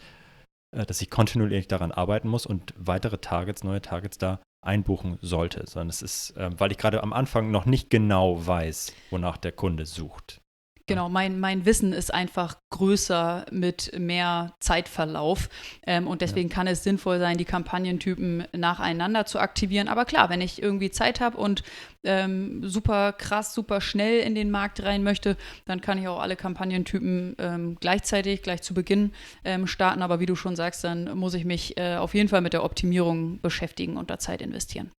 äh, 0.70 0.86
dass 0.86 1.00
ich 1.00 1.10
kontinuierlich 1.10 1.66
daran 1.66 1.90
arbeiten 1.90 2.28
muss 2.28 2.46
und 2.46 2.72
weitere 2.76 3.18
Targets, 3.18 3.64
neue 3.64 3.82
Targets 3.82 4.16
da 4.18 4.40
einbuchen 4.62 5.18
sollte. 5.22 5.64
Sondern 5.66 5.88
es 5.88 6.02
ist, 6.02 6.34
weil 6.36 6.70
ich 6.70 6.78
gerade 6.78 7.02
am 7.02 7.12
Anfang 7.12 7.50
noch 7.50 7.66
nicht 7.66 7.90
genau 7.90 8.46
weiß, 8.46 8.94
wonach 9.10 9.38
der 9.38 9.52
Kunde 9.52 9.86
sucht. 9.86 10.40
Genau, 10.88 11.08
mein, 11.08 11.40
mein 11.40 11.66
Wissen 11.66 11.92
ist 11.92 12.14
einfach 12.14 12.58
größer 12.70 13.46
mit 13.50 13.98
mehr 13.98 14.54
Zeitverlauf. 14.60 15.48
Ähm, 15.84 16.06
und 16.06 16.20
deswegen 16.20 16.48
ja. 16.48 16.54
kann 16.54 16.68
es 16.68 16.84
sinnvoll 16.84 17.18
sein, 17.18 17.38
die 17.38 17.44
Kampagnentypen 17.44 18.46
nacheinander 18.52 19.26
zu 19.26 19.40
aktivieren. 19.40 19.88
Aber 19.88 20.04
klar, 20.04 20.30
wenn 20.30 20.40
ich 20.40 20.62
irgendwie 20.62 20.92
Zeit 20.92 21.20
habe 21.20 21.38
und 21.38 21.64
ähm, 22.04 22.68
super 22.68 23.12
krass, 23.12 23.52
super 23.52 23.80
schnell 23.80 24.20
in 24.20 24.36
den 24.36 24.52
Markt 24.52 24.80
rein 24.84 25.02
möchte, 25.02 25.36
dann 25.64 25.80
kann 25.80 25.98
ich 25.98 26.06
auch 26.06 26.20
alle 26.20 26.36
Kampagnentypen 26.36 27.34
ähm, 27.38 27.76
gleichzeitig, 27.80 28.42
gleich 28.42 28.62
zu 28.62 28.72
Beginn 28.72 29.12
ähm, 29.44 29.66
starten. 29.66 30.02
Aber 30.02 30.20
wie 30.20 30.26
du 30.26 30.36
schon 30.36 30.54
sagst, 30.54 30.84
dann 30.84 31.18
muss 31.18 31.34
ich 31.34 31.44
mich 31.44 31.76
äh, 31.78 31.96
auf 31.96 32.14
jeden 32.14 32.28
Fall 32.28 32.42
mit 32.42 32.52
der 32.52 32.62
Optimierung 32.62 33.40
beschäftigen 33.40 33.96
und 33.96 34.08
da 34.08 34.20
Zeit 34.20 34.40
investieren. 34.40 34.92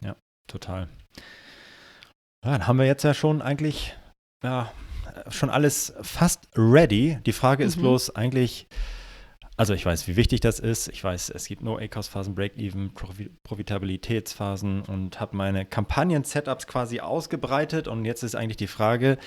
Ja, 0.00 0.14
total. 0.46 0.88
Ja, 2.44 2.52
dann 2.52 2.68
haben 2.68 2.78
wir 2.78 2.86
jetzt 2.86 3.02
ja 3.02 3.12
schon 3.12 3.42
eigentlich 3.42 3.96
ja, 4.42 4.72
schon 5.28 5.50
alles 5.50 5.94
fast 6.02 6.48
ready. 6.56 7.18
Die 7.26 7.32
Frage 7.32 7.64
ist 7.64 7.76
mhm. 7.76 7.82
bloß 7.82 8.16
eigentlich, 8.16 8.66
also 9.56 9.74
ich 9.74 9.84
weiß, 9.84 10.06
wie 10.08 10.16
wichtig 10.16 10.40
das 10.40 10.60
ist. 10.60 10.88
Ich 10.88 11.02
weiß, 11.02 11.30
es 11.30 11.46
gibt 11.46 11.62
No-ACOS-Phasen, 11.62 12.34
Break-Even, 12.34 12.92
Profitabilitätsphasen 13.42 14.82
und 14.82 15.20
habe 15.20 15.36
meine 15.36 15.64
Kampagnen-Setups 15.64 16.66
quasi 16.66 17.00
ausgebreitet. 17.00 17.88
Und 17.88 18.04
jetzt 18.04 18.22
ist 18.22 18.34
eigentlich 18.34 18.58
die 18.58 18.66
Frage, 18.66 19.18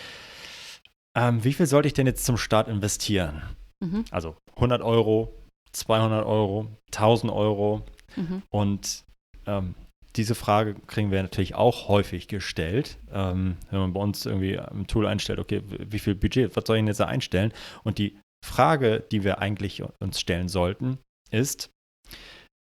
ähm, 1.15 1.43
wie 1.43 1.53
viel 1.53 1.65
sollte 1.65 1.87
ich 1.87 1.93
denn 1.93 2.07
jetzt 2.07 2.25
zum 2.25 2.37
Start 2.37 2.67
investieren? 2.67 3.41
Mhm. 3.79 4.05
Also 4.11 4.35
100 4.55 4.81
Euro, 4.81 5.33
200 5.71 6.25
Euro, 6.25 6.67
1000 6.91 7.31
Euro. 7.31 7.85
Mhm. 8.15 8.43
Und 8.49 9.03
ähm, 9.47 9.75
diese 10.19 10.35
Frage 10.35 10.75
kriegen 10.87 11.11
wir 11.11 11.21
natürlich 11.21 11.55
auch 11.55 11.87
häufig 11.87 12.27
gestellt, 12.27 12.99
ähm, 13.09 13.55
wenn 13.69 13.79
man 13.79 13.93
bei 13.93 14.01
uns 14.01 14.25
irgendwie 14.25 14.55
im 14.55 14.85
Tool 14.85 15.07
einstellt, 15.07 15.39
okay, 15.39 15.63
wie 15.65 15.99
viel 15.99 16.13
Budget, 16.13 16.57
was 16.57 16.65
soll 16.67 16.75
ich 16.75 16.81
denn 16.81 16.87
jetzt 16.87 16.99
da 16.99 17.05
einstellen? 17.05 17.53
Und 17.85 17.99
die 17.99 18.19
Frage, 18.45 18.99
die 19.13 19.23
wir 19.23 19.39
eigentlich 19.39 19.81
uns 20.01 20.19
stellen 20.19 20.49
sollten, 20.49 20.97
ist, 21.31 21.69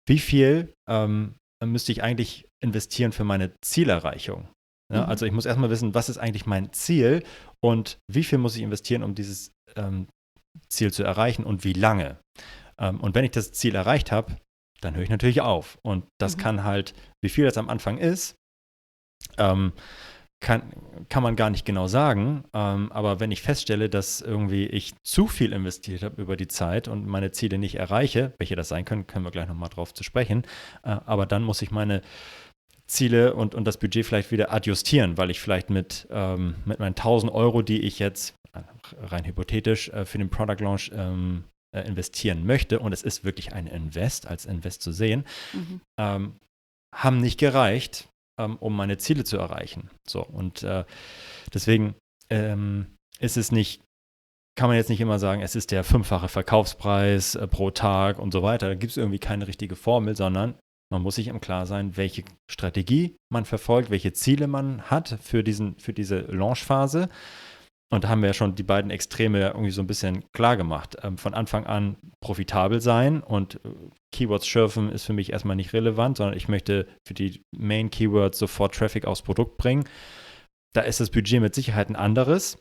wie 0.08 0.18
viel 0.18 0.74
ähm, 0.90 1.36
müsste 1.64 1.92
ich 1.92 2.02
eigentlich 2.02 2.48
investieren 2.60 3.12
für 3.12 3.24
meine 3.24 3.52
Zielerreichung? 3.60 4.48
Ja, 4.92 5.04
mhm. 5.04 5.08
Also 5.08 5.24
ich 5.24 5.32
muss 5.32 5.46
erstmal 5.46 5.70
wissen, 5.70 5.94
was 5.94 6.08
ist 6.08 6.18
eigentlich 6.18 6.46
mein 6.46 6.72
Ziel 6.72 7.22
und 7.64 7.98
wie 8.10 8.24
viel 8.24 8.38
muss 8.38 8.56
ich 8.56 8.62
investieren, 8.62 9.04
um 9.04 9.14
dieses 9.14 9.52
ähm, 9.76 10.08
Ziel 10.68 10.92
zu 10.92 11.04
erreichen 11.04 11.44
und 11.44 11.62
wie 11.62 11.72
lange? 11.72 12.18
Ähm, 12.80 13.00
und 13.00 13.14
wenn 13.14 13.24
ich 13.24 13.30
das 13.30 13.52
Ziel 13.52 13.76
erreicht 13.76 14.10
habe, 14.10 14.36
dann 14.84 14.94
höre 14.94 15.02
ich 15.02 15.10
natürlich 15.10 15.40
auf. 15.40 15.78
Und 15.82 16.04
das 16.18 16.36
mhm. 16.36 16.40
kann 16.40 16.64
halt, 16.64 16.94
wie 17.22 17.28
viel 17.28 17.44
das 17.44 17.58
am 17.58 17.68
Anfang 17.68 17.98
ist, 17.98 18.36
ähm, 19.38 19.72
kann, 20.40 20.62
kann 21.08 21.22
man 21.22 21.36
gar 21.36 21.48
nicht 21.50 21.64
genau 21.64 21.86
sagen. 21.86 22.44
Ähm, 22.52 22.92
aber 22.92 23.18
wenn 23.18 23.30
ich 23.30 23.42
feststelle, 23.42 23.88
dass 23.88 24.20
irgendwie 24.20 24.66
ich 24.66 24.92
zu 25.02 25.26
viel 25.26 25.52
investiert 25.52 26.02
habe 26.02 26.20
über 26.20 26.36
die 26.36 26.48
Zeit 26.48 26.86
und 26.86 27.06
meine 27.06 27.30
Ziele 27.32 27.56
nicht 27.56 27.76
erreiche, 27.76 28.34
welche 28.38 28.54
das 28.54 28.68
sein 28.68 28.84
können, 28.84 29.06
können 29.06 29.24
wir 29.24 29.30
gleich 29.30 29.48
nochmal 29.48 29.70
drauf 29.70 29.94
zu 29.94 30.04
sprechen. 30.04 30.42
Äh, 30.82 30.96
aber 31.06 31.24
dann 31.26 31.42
muss 31.42 31.62
ich 31.62 31.70
meine 31.70 32.02
Ziele 32.86 33.34
und, 33.34 33.54
und 33.54 33.64
das 33.64 33.78
Budget 33.78 34.04
vielleicht 34.04 34.30
wieder 34.30 34.52
adjustieren, 34.52 35.16
weil 35.16 35.30
ich 35.30 35.40
vielleicht 35.40 35.70
mit, 35.70 36.06
ähm, 36.10 36.56
mit 36.66 36.78
meinen 36.78 36.94
1000 36.94 37.32
Euro, 37.32 37.62
die 37.62 37.80
ich 37.80 37.98
jetzt 37.98 38.34
äh, 38.52 38.60
rein 39.02 39.24
hypothetisch 39.24 39.88
äh, 39.88 40.04
für 40.04 40.18
den 40.18 40.28
Product 40.28 40.62
Launch 40.62 40.90
ähm, 40.94 41.44
äh, 41.74 41.82
investieren 41.82 42.46
möchte, 42.46 42.78
und 42.78 42.92
es 42.92 43.02
ist 43.02 43.24
wirklich 43.24 43.52
ein 43.52 43.66
Invest, 43.66 44.26
als 44.26 44.46
Invest 44.46 44.82
zu 44.82 44.92
sehen, 44.92 45.24
mhm. 45.52 45.80
ähm, 45.98 46.37
haben 46.94 47.20
nicht 47.20 47.38
gereicht, 47.38 48.08
ähm, 48.40 48.56
um 48.56 48.74
meine 48.76 48.98
Ziele 48.98 49.24
zu 49.24 49.37
erreichen. 49.37 49.90
So, 50.08 50.24
und 50.24 50.62
äh, 50.62 50.84
deswegen 51.52 51.94
ähm, 52.30 52.87
ist 53.18 53.37
es 53.37 53.52
nicht, 53.52 53.82
kann 54.56 54.68
man 54.68 54.76
jetzt 54.76 54.90
nicht 54.90 55.00
immer 55.00 55.18
sagen, 55.18 55.42
es 55.42 55.56
ist 55.56 55.72
der 55.72 55.84
fünffache 55.84 56.28
Verkaufspreis 56.28 57.34
äh, 57.34 57.46
pro 57.48 57.70
Tag 57.70 58.18
und 58.18 58.32
so 58.32 58.42
weiter. 58.42 58.68
Da 58.68 58.74
gibt 58.74 58.92
es 58.92 58.96
irgendwie 58.96 59.18
keine 59.18 59.48
richtige 59.48 59.76
Formel, 59.76 60.16
sondern 60.16 60.54
man 60.92 61.02
muss 61.02 61.16
sich 61.16 61.26
im 61.26 61.40
Klaren 61.40 61.66
sein, 61.66 61.96
welche 61.96 62.24
Strategie 62.48 63.16
man 63.32 63.44
verfolgt, 63.44 63.90
welche 63.90 64.12
Ziele 64.12 64.46
man 64.46 64.82
hat 64.82 65.18
für, 65.20 65.42
diesen, 65.42 65.76
für 65.78 65.92
diese 65.92 66.20
Launchphase. 66.20 67.08
Und 67.90 68.04
da 68.04 68.08
haben 68.08 68.22
wir 68.22 68.28
ja 68.28 68.34
schon 68.34 68.54
die 68.54 68.62
beiden 68.62 68.90
Extreme 68.90 69.40
irgendwie 69.48 69.70
so 69.70 69.82
ein 69.82 69.86
bisschen 69.86 70.24
klar 70.32 70.56
gemacht. 70.56 70.96
Ähm, 71.02 71.18
von 71.18 71.34
Anfang 71.34 71.66
an 71.66 71.96
profitabel 72.20 72.80
sein 72.80 73.22
und 73.22 73.56
äh, 73.56 73.68
Keywords 74.12 74.46
schürfen 74.46 74.90
ist 74.90 75.04
für 75.04 75.12
mich 75.12 75.32
erstmal 75.32 75.56
nicht 75.56 75.72
relevant, 75.72 76.16
sondern 76.16 76.36
ich 76.36 76.48
möchte 76.48 76.88
für 77.06 77.14
die 77.14 77.42
Main 77.56 77.90
Keywords 77.90 78.38
sofort 78.38 78.74
Traffic 78.74 79.04
aufs 79.04 79.22
Produkt 79.22 79.58
bringen. 79.58 79.84
Da 80.72 80.80
ist 80.80 81.00
das 81.00 81.10
Budget 81.10 81.40
mit 81.40 81.54
Sicherheit 81.54 81.88
ein 81.88 81.96
anderes, 81.96 82.58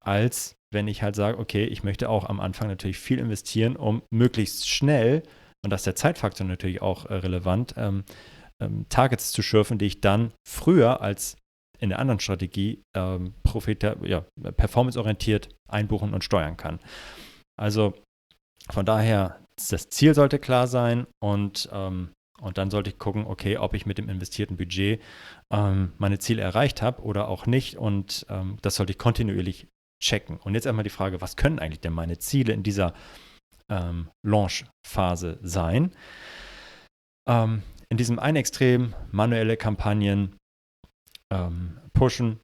als 0.00 0.56
wenn 0.72 0.88
ich 0.88 1.02
halt 1.02 1.14
sage, 1.14 1.38
okay, 1.38 1.64
ich 1.64 1.84
möchte 1.84 2.08
auch 2.08 2.28
am 2.28 2.40
Anfang 2.40 2.68
natürlich 2.68 2.98
viel 2.98 3.18
investieren, 3.18 3.76
um 3.76 4.02
möglichst 4.10 4.68
schnell, 4.68 5.22
und 5.62 5.70
das 5.70 5.82
ist 5.82 5.86
der 5.86 5.94
Zeitfaktor 5.96 6.46
natürlich 6.46 6.82
auch 6.82 7.06
äh, 7.06 7.14
relevant, 7.14 7.74
ähm, 7.76 8.04
ähm, 8.60 8.86
Targets 8.88 9.32
zu 9.32 9.42
schürfen, 9.42 9.78
die 9.78 9.86
ich 9.86 10.00
dann 10.00 10.32
früher 10.46 11.00
als 11.00 11.36
in 11.78 11.88
der 11.88 11.98
anderen 11.98 12.20
Strategie 12.20 12.82
ähm, 12.94 13.34
ja, 14.02 14.24
performanceorientiert 14.56 15.48
einbuchen 15.68 16.14
und 16.14 16.24
steuern 16.24 16.56
kann. 16.56 16.80
Also 17.56 17.94
von 18.70 18.86
daher, 18.86 19.40
das 19.70 19.88
Ziel 19.90 20.14
sollte 20.14 20.38
klar 20.38 20.66
sein 20.66 21.06
und, 21.22 21.68
ähm, 21.72 22.10
und 22.40 22.58
dann 22.58 22.70
sollte 22.70 22.90
ich 22.90 22.98
gucken, 22.98 23.26
okay, 23.26 23.56
ob 23.58 23.74
ich 23.74 23.86
mit 23.86 23.98
dem 23.98 24.08
investierten 24.08 24.56
Budget 24.56 25.00
ähm, 25.52 25.92
meine 25.98 26.18
Ziele 26.18 26.42
erreicht 26.42 26.82
habe 26.82 27.02
oder 27.02 27.28
auch 27.28 27.46
nicht 27.46 27.76
und 27.76 28.26
ähm, 28.28 28.56
das 28.62 28.76
sollte 28.76 28.92
ich 28.92 28.98
kontinuierlich 28.98 29.68
checken. 30.02 30.38
Und 30.38 30.54
jetzt 30.54 30.66
einmal 30.66 30.84
die 30.84 30.90
Frage, 30.90 31.20
was 31.20 31.36
können 31.36 31.58
eigentlich 31.58 31.80
denn 31.80 31.92
meine 31.92 32.18
Ziele 32.18 32.52
in 32.52 32.62
dieser 32.62 32.94
ähm, 33.70 34.10
Launch-Phase 34.26 35.38
sein? 35.42 35.92
Ähm, 37.28 37.62
in 37.88 37.96
diesem 37.96 38.18
einen 38.18 38.36
Extrem 38.36 38.94
manuelle 39.12 39.56
Kampagnen 39.56 40.36
ähm, 41.34 41.78
pushen 41.92 42.40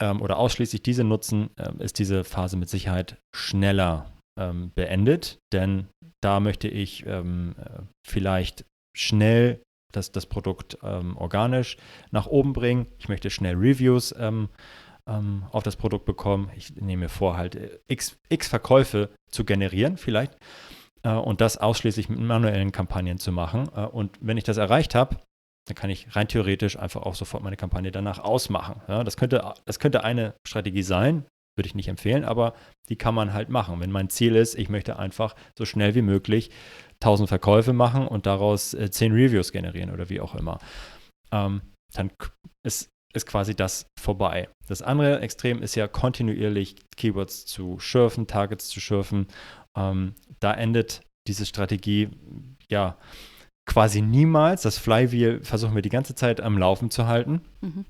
ähm, 0.00 0.22
oder 0.22 0.38
ausschließlich 0.38 0.82
diese 0.82 1.04
nutzen, 1.04 1.50
äh, 1.56 1.72
ist 1.82 1.98
diese 1.98 2.24
Phase 2.24 2.56
mit 2.56 2.68
Sicherheit 2.68 3.18
schneller 3.34 4.12
ähm, 4.38 4.70
beendet, 4.74 5.38
denn 5.52 5.88
da 6.22 6.40
möchte 6.40 6.68
ich 6.68 7.06
ähm, 7.06 7.54
äh, 7.58 7.82
vielleicht 8.06 8.64
schnell 8.96 9.60
das, 9.92 10.12
das 10.12 10.26
Produkt 10.26 10.78
ähm, 10.82 11.16
organisch 11.16 11.76
nach 12.10 12.26
oben 12.26 12.52
bringen. 12.52 12.86
Ich 12.98 13.08
möchte 13.08 13.30
schnell 13.30 13.54
Reviews 13.54 14.14
ähm, 14.18 14.48
auf 15.52 15.62
das 15.62 15.76
Produkt 15.76 16.04
bekommen. 16.04 16.50
Ich 16.54 16.76
nehme 16.76 17.04
mir 17.04 17.08
vor, 17.08 17.38
halt 17.38 17.54
äh, 17.54 17.78
x, 17.88 18.18
x 18.28 18.48
Verkäufe 18.48 19.08
zu 19.30 19.44
generieren, 19.46 19.96
vielleicht. 19.96 20.36
Äh, 21.02 21.14
und 21.14 21.40
das 21.40 21.56
ausschließlich 21.56 22.10
mit 22.10 22.18
manuellen 22.18 22.72
Kampagnen 22.72 23.16
zu 23.16 23.32
machen. 23.32 23.68
Und 23.68 24.18
wenn 24.20 24.36
ich 24.36 24.44
das 24.44 24.58
erreicht 24.58 24.94
habe, 24.94 25.16
dann 25.68 25.74
kann 25.74 25.90
ich 25.90 26.16
rein 26.16 26.28
theoretisch 26.28 26.78
einfach 26.78 27.02
auch 27.02 27.14
sofort 27.14 27.42
meine 27.42 27.56
Kampagne 27.56 27.90
danach 27.90 28.18
ausmachen. 28.18 28.80
Ja, 28.88 29.04
das, 29.04 29.16
könnte, 29.16 29.54
das 29.64 29.78
könnte 29.78 30.02
eine 30.02 30.34
Strategie 30.46 30.82
sein, 30.82 31.26
würde 31.56 31.66
ich 31.66 31.74
nicht 31.74 31.88
empfehlen, 31.88 32.24
aber 32.24 32.54
die 32.88 32.96
kann 32.96 33.14
man 33.14 33.32
halt 33.32 33.50
machen. 33.50 33.80
Wenn 33.80 33.90
mein 33.90 34.08
Ziel 34.08 34.36
ist, 34.36 34.54
ich 34.54 34.68
möchte 34.68 34.98
einfach 34.98 35.34
so 35.58 35.64
schnell 35.64 35.94
wie 35.94 36.02
möglich 36.02 36.50
1000 37.00 37.28
Verkäufe 37.28 37.72
machen 37.72 38.08
und 38.08 38.26
daraus 38.26 38.74
äh, 38.74 38.90
10 38.90 39.12
Reviews 39.12 39.52
generieren 39.52 39.90
oder 39.90 40.08
wie 40.08 40.20
auch 40.20 40.34
immer, 40.34 40.58
ähm, 41.32 41.60
dann 41.94 42.10
ist, 42.64 42.88
ist 43.14 43.26
quasi 43.26 43.54
das 43.54 43.86
vorbei. 44.00 44.48
Das 44.66 44.82
andere 44.82 45.20
Extrem 45.20 45.62
ist 45.62 45.74
ja 45.74 45.86
kontinuierlich 45.86 46.76
Keywords 46.96 47.44
zu 47.46 47.78
schürfen, 47.78 48.26
Targets 48.26 48.68
zu 48.68 48.80
schürfen. 48.80 49.26
Ähm, 49.76 50.14
da 50.40 50.54
endet 50.54 51.02
diese 51.26 51.44
Strategie 51.44 52.08
ja 52.70 52.96
quasi 53.68 54.02
niemals. 54.02 54.62
Das 54.62 54.78
Flywheel 54.78 55.44
versuchen 55.44 55.76
wir 55.76 55.82
die 55.82 55.88
ganze 55.90 56.16
Zeit 56.16 56.40
am 56.40 56.58
Laufen 56.58 56.90
zu 56.90 57.06
halten. 57.06 57.42
Mhm. 57.60 57.84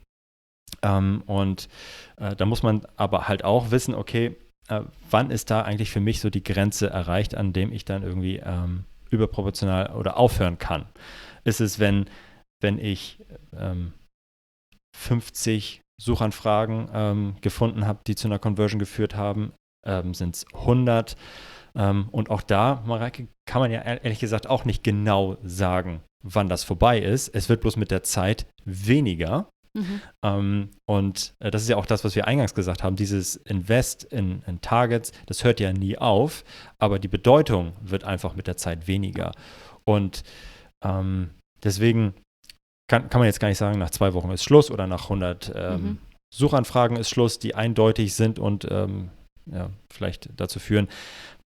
Ähm, 0.83 1.23
und 1.27 1.69
äh, 2.17 2.37
da 2.37 2.45
muss 2.45 2.62
man 2.62 2.83
aber 2.97 3.29
halt 3.29 3.45
auch 3.45 3.71
wissen, 3.71 3.95
okay, 3.95 4.37
äh, 4.69 4.83
wann 5.11 5.31
ist 5.31 5.51
da 5.51 5.62
eigentlich 5.62 5.91
für 5.91 6.01
mich 6.01 6.21
so 6.21 6.29
die 6.29 6.43
Grenze 6.43 6.91
erreicht, 6.91 7.35
an 7.35 7.55
dem 7.55 7.73
ich 7.73 7.87
dann 7.87 8.03
irgendwie 8.03 8.37
ähm, 8.37 8.85
überproportional 9.11 9.95
oder 9.95 10.19
aufhören 10.19 10.59
kann? 10.59 10.87
Ist 11.45 11.61
es, 11.61 11.79
wenn, 11.79 12.11
wenn 12.61 12.79
ich 12.79 13.25
ähm, 13.57 13.93
50 14.97 15.81
Suchanfragen 16.01 16.91
ähm, 16.93 17.37
gefunden 17.41 17.87
habe, 17.87 18.01
die 18.07 18.14
zu 18.14 18.29
einer 18.29 18.38
Conversion 18.38 18.79
geführt 18.79 19.17
haben? 19.17 19.53
Ähm, 19.88 20.14
Sind 20.14 20.37
es 20.37 20.46
100? 20.55 21.16
Ähm, 21.74 22.09
und 22.11 22.31
auch 22.31 22.42
da, 22.42 22.83
Mareike, 22.87 23.29
kann 23.46 23.61
man 23.61 23.70
ja 23.70 23.81
ehrlich 23.81 24.20
gesagt 24.20 24.46
auch 24.46 24.64
nicht 24.64 24.85
genau 24.85 25.37
sagen, 25.42 26.03
wann 26.22 26.48
das 26.48 26.64
vorbei 26.64 27.01
ist. 27.01 27.29
Es 27.29 27.48
wird 27.48 27.61
bloß 27.61 27.77
mit 27.77 27.90
der 27.90 28.03
Zeit 28.03 28.46
weniger. 28.64 29.48
Mhm. 29.74 30.01
Ähm, 30.22 30.70
und 30.87 31.35
äh, 31.40 31.51
das 31.51 31.62
ist 31.62 31.68
ja 31.68 31.77
auch 31.77 31.87
das, 31.87 32.05
was 32.05 32.16
wir 32.16 32.27
eingangs 32.27 32.55
gesagt 32.55 32.83
haben, 32.83 32.96
dieses 32.96 33.37
Invest 33.37 34.05
in, 34.05 34.42
in, 34.46 34.61
Targets, 34.61 35.12
das 35.27 35.44
hört 35.44 35.61
ja 35.61 35.72
nie 35.72 35.98
auf, 35.98 36.44
aber 36.79 36.98
die 36.98 37.09
Bedeutung 37.09 37.72
wird 37.81 38.05
einfach 38.05 38.35
mit 38.35 38.46
der 38.46 38.57
Zeit 38.57 38.88
weniger. 38.88 39.33
Und 39.85 40.22
ähm, 40.83 41.31
deswegen 41.62 42.14
kann, 42.90 43.11
kann 43.11 43.20
man 43.20 43.27
jetzt 43.27 43.40
gar 43.40 43.48
nicht 43.48 43.59
sagen, 43.59 43.79
nach 43.79 43.90
zwei 43.90 44.14
Wochen 44.14 44.31
ist 44.31 44.44
Schluss 44.44 44.70
oder 44.70 44.87
nach 44.87 45.05
100 45.05 45.53
ähm, 45.55 45.83
mhm. 45.83 45.98
Suchanfragen 46.35 46.96
ist 46.96 47.11
Schluss, 47.11 47.38
die 47.38 47.55
eindeutig 47.55 48.14
sind 48.14 48.38
und 48.38 48.66
ähm, 48.70 49.11
ja, 49.53 49.71
vielleicht 49.91 50.29
dazu 50.37 50.59
führen, 50.59 50.89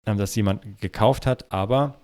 ähm, 0.05 0.17
dass 0.17 0.35
jemand 0.35 0.79
gekauft 0.79 1.25
hat. 1.25 1.51
Aber 1.51 2.01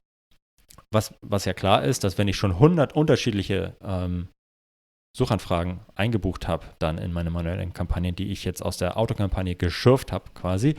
was, 0.91 1.13
was 1.21 1.45
ja 1.45 1.53
klar 1.53 1.83
ist, 1.83 2.03
dass 2.03 2.17
wenn 2.17 2.27
ich 2.27 2.37
schon 2.37 2.51
100 2.51 2.93
unterschiedliche 2.93 3.75
ähm, 3.83 4.29
Suchanfragen 5.15 5.79
eingebucht 5.95 6.47
habe, 6.47 6.65
dann 6.79 6.97
in 6.97 7.11
meine 7.11 7.31
manuellen 7.31 7.73
Kampagnen, 7.73 8.15
die 8.15 8.31
ich 8.31 8.45
jetzt 8.45 8.63
aus 8.63 8.77
der 8.77 8.97
Autokampagne 8.97 9.55
geschürft 9.55 10.11
habe 10.11 10.29
quasi, 10.33 10.75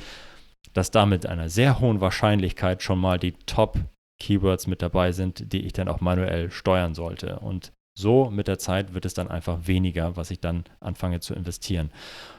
dass 0.73 0.91
da 0.91 1.07
mit 1.07 1.27
einer 1.27 1.49
sehr 1.49 1.81
hohen 1.81 2.01
Wahrscheinlichkeit 2.01 2.83
schon 2.83 3.01
mal 3.01 3.19
die 3.19 3.33
Top-Keywords 3.33 4.67
mit 4.67 4.81
dabei 4.81 5.13
sind, 5.13 5.53
die 5.53 5.67
ich 5.67 5.73
dann 5.73 5.89
auch 5.89 6.01
manuell 6.01 6.51
steuern 6.51 6.95
sollte. 6.95 7.41
Und 7.41 7.73
so 7.99 8.31
mit 8.31 8.47
der 8.47 8.59
Zeit 8.59 8.95
wird 8.95 9.05
es 9.05 9.15
dann 9.15 9.29
einfach 9.29 9.67
weniger, 9.67 10.17
was 10.17 10.31
ich 10.31 10.41
dann 10.41 10.65
anfange 10.79 11.19
zu 11.19 11.35
investieren. 11.35 11.91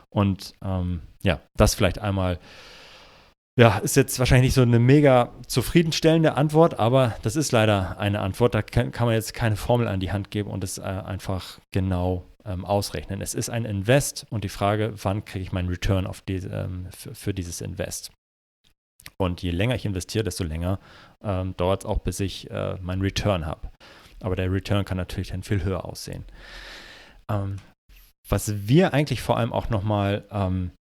Und 0.10 0.54
ähm, 0.64 1.02
ja, 1.22 1.40
das 1.56 1.76
vielleicht 1.76 2.00
einmal 2.00 2.40
ja, 3.60 3.80
ist 3.80 3.98
jetzt 3.98 4.18
wahrscheinlich 4.20 4.48
nicht 4.48 4.54
so 4.54 4.62
eine 4.62 4.80
mega 4.80 5.34
zufriedenstellende 5.46 6.36
Antwort, 6.36 6.80
aber 6.80 7.18
das 7.24 7.36
ist 7.36 7.52
leider 7.52 8.00
eine 8.00 8.22
Antwort. 8.22 8.56
Da 8.56 8.62
kann, 8.62 8.92
kann 8.92 9.08
man 9.08 9.16
jetzt 9.16 9.34
keine 9.34 9.58
Formel 9.58 9.90
an 9.90 10.00
die 10.00 10.14
Hand 10.14 10.32
geben 10.32 10.50
und 10.50 10.64
es 10.64 10.78
äh, 10.78 10.84
einfach 10.84 11.60
genau 11.72 12.24
ähm, 12.46 12.64
ausrechnen. 12.64 13.22
Es 13.22 13.34
ist 13.34 13.50
ein 13.50 13.66
Invest 13.66 14.26
und 14.30 14.46
die 14.46 14.50
Frage, 14.50 14.94
wann 15.04 15.26
kriege 15.26 15.44
ich 15.44 15.52
meinen 15.52 15.68
Return 15.68 16.08
auf 16.08 16.22
die, 16.22 16.38
ähm, 16.38 16.88
für, 16.96 17.14
für, 17.14 17.34
dieses 17.34 17.60
Invest? 17.60 18.12
Und 19.18 19.42
je 19.42 19.52
länger 19.52 19.76
ich 19.76 19.86
investiere, 19.86 20.24
desto 20.24 20.46
länger 20.46 20.80
ähm, 21.22 21.54
dauert 21.58 21.84
es 21.84 21.86
auch, 21.86 22.00
bis 22.00 22.22
ich 22.22 22.50
äh, 22.50 22.78
meinen 22.82 23.02
Return 23.02 23.46
habe. 23.46 23.70
Aber 24.22 24.38
der 24.38 24.50
Return 24.50 24.86
kann 24.86 24.98
natürlich 24.98 25.32
dann 25.32 25.44
viel 25.44 25.66
höher 25.66 25.84
aussehen. 25.84 26.24
Ähm, 27.30 27.58
was 28.30 28.68
wir 28.68 28.94
eigentlich 28.94 29.22
vor 29.22 29.38
allem 29.38 29.52
auch 29.52 29.70
nochmal 29.70 30.26
ähm, 30.32 30.72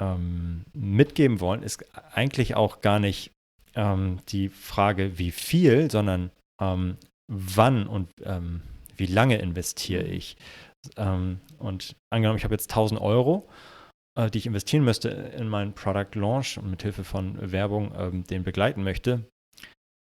ähm, 0.00 0.64
mitgeben 0.72 1.40
wollen, 1.40 1.62
ist 1.62 1.84
eigentlich 2.14 2.54
auch 2.54 2.80
gar 2.80 2.98
nicht 2.98 3.32
ähm, 3.74 4.20
die 4.28 4.48
Frage, 4.48 5.18
wie 5.18 5.30
viel, 5.30 5.90
sondern 5.90 6.30
ähm, 6.60 6.96
wann 7.28 7.86
und 7.86 8.10
ähm, 8.22 8.62
wie 8.96 9.06
lange 9.06 9.38
investiere 9.38 10.04
ich. 10.04 10.36
Ähm, 10.96 11.40
und 11.58 11.96
angenommen, 12.10 12.38
ich 12.38 12.44
habe 12.44 12.54
jetzt 12.54 12.70
1000 12.70 13.00
Euro, 13.00 13.48
äh, 14.18 14.30
die 14.30 14.38
ich 14.38 14.46
investieren 14.46 14.84
müsste 14.84 15.08
in 15.08 15.48
meinen 15.48 15.74
Product 15.74 16.14
Launch 16.14 16.58
und 16.58 16.70
mit 16.70 16.82
Hilfe 16.82 17.04
von 17.04 17.52
Werbung 17.52 17.92
ähm, 17.96 18.24
den 18.24 18.44
begleiten 18.44 18.82
möchte, 18.82 19.24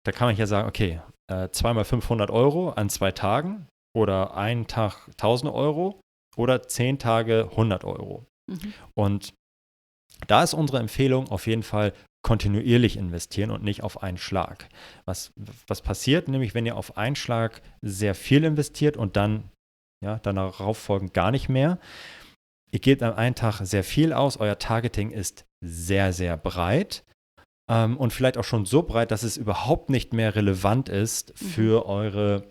da 0.05 0.11
kann 0.11 0.27
man 0.27 0.37
ja 0.37 0.47
sagen, 0.47 0.67
okay, 0.67 1.01
äh, 1.29 1.49
zweimal 1.49 1.85
500 1.85 2.31
Euro 2.31 2.69
an 2.69 2.89
zwei 2.89 3.11
Tagen 3.11 3.67
oder 3.95 4.35
einen 4.35 4.67
Tag 4.67 5.07
1000 5.09 5.51
Euro 5.53 5.99
oder 6.39 6.63
zehn 6.63 6.97
Tage 6.97 7.49
100 7.51 7.83
Euro. 7.83 8.25
Mhm. 8.47 8.73
Und 8.95 9.33
da 10.27 10.41
ist 10.41 10.53
unsere 10.53 10.79
Empfehlung 10.79 11.29
auf 11.29 11.47
jeden 11.47 11.63
Fall 11.63 11.93
kontinuierlich 12.23 12.97
investieren 12.97 13.51
und 13.51 13.63
nicht 13.63 13.83
auf 13.83 14.01
einen 14.03 14.17
Schlag. 14.17 14.67
Was, 15.05 15.31
was 15.67 15.81
passiert 15.81 16.27
nämlich, 16.27 16.53
wenn 16.53 16.65
ihr 16.65 16.75
auf 16.75 16.97
einen 16.97 17.15
Schlag 17.15 17.61
sehr 17.81 18.15
viel 18.15 18.43
investiert 18.43 18.97
und 18.97 19.15
dann 19.15 19.49
ja, 20.03 20.17
darauf 20.19 20.77
folgend 20.77 21.13
gar 21.13 21.31
nicht 21.31 21.49
mehr? 21.49 21.77
Ihr 22.71 22.79
gebt 22.79 23.03
am 23.03 23.15
einen 23.15 23.35
Tag 23.35 23.61
sehr 23.61 23.83
viel 23.83 24.13
aus, 24.13 24.37
euer 24.37 24.59
Targeting 24.59 25.11
ist 25.11 25.45
sehr, 25.61 26.13
sehr 26.13 26.37
breit 26.37 27.03
ähm, 27.69 27.97
und 27.97 28.11
vielleicht 28.13 28.37
auch 28.37 28.43
schon 28.43 28.65
so 28.65 28.83
breit, 28.83 29.11
dass 29.11 29.23
es 29.23 29.37
überhaupt 29.37 29.89
nicht 29.89 30.13
mehr 30.13 30.35
relevant 30.35 30.89
ist 30.89 31.33
mhm. 31.41 31.45
für 31.47 31.83
mhm. 31.83 31.89
eure 31.89 32.47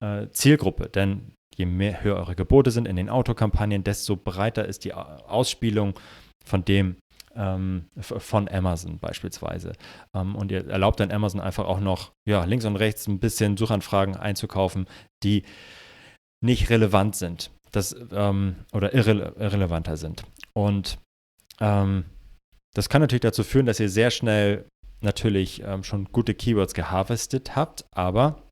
äh, 0.00 0.28
Zielgruppe. 0.30 0.88
Denn 0.88 1.32
je 1.58 1.66
mehr 1.66 2.02
höher 2.02 2.16
eure 2.16 2.36
Gebote 2.36 2.70
sind 2.70 2.86
in 2.86 2.96
den 2.96 3.10
Autokampagnen, 3.10 3.84
desto 3.84 4.16
breiter 4.16 4.64
ist 4.64 4.84
die 4.84 4.94
Ausspielung 4.94 5.98
von 6.44 6.64
dem, 6.64 6.96
ähm, 7.34 7.86
von 8.00 8.48
Amazon 8.48 8.98
beispielsweise. 8.98 9.72
Ähm, 10.14 10.36
und 10.36 10.50
ihr 10.52 10.66
erlaubt 10.68 11.00
dann 11.00 11.10
Amazon 11.10 11.40
einfach 11.40 11.66
auch 11.66 11.80
noch 11.80 12.12
ja, 12.26 12.44
links 12.44 12.64
und 12.64 12.76
rechts 12.76 13.06
ein 13.08 13.18
bisschen 13.18 13.56
Suchanfragen 13.56 14.16
einzukaufen, 14.16 14.86
die 15.22 15.42
nicht 16.40 16.70
relevant 16.70 17.16
sind 17.16 17.50
das, 17.72 17.94
ähm, 18.12 18.56
oder 18.72 18.94
irre 18.94 19.34
irrelevanter 19.36 19.96
sind. 19.96 20.24
Und 20.54 20.98
ähm, 21.60 22.04
das 22.74 22.88
kann 22.88 23.00
natürlich 23.00 23.20
dazu 23.20 23.44
führen, 23.44 23.66
dass 23.66 23.80
ihr 23.80 23.88
sehr 23.88 24.10
schnell 24.10 24.64
natürlich 25.00 25.62
ähm, 25.64 25.82
schon 25.84 26.06
gute 26.06 26.34
Keywords 26.34 26.74
geharvestet 26.74 27.56
habt, 27.56 27.84
aber 27.92 28.42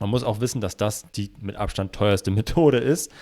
man 0.00 0.10
muss 0.10 0.24
auch 0.24 0.40
wissen, 0.40 0.60
dass 0.60 0.76
das 0.76 1.10
die 1.12 1.32
mit 1.40 1.56
Abstand 1.56 1.92
teuerste 1.92 2.30
Methode 2.32 2.78
ist. 2.78 3.12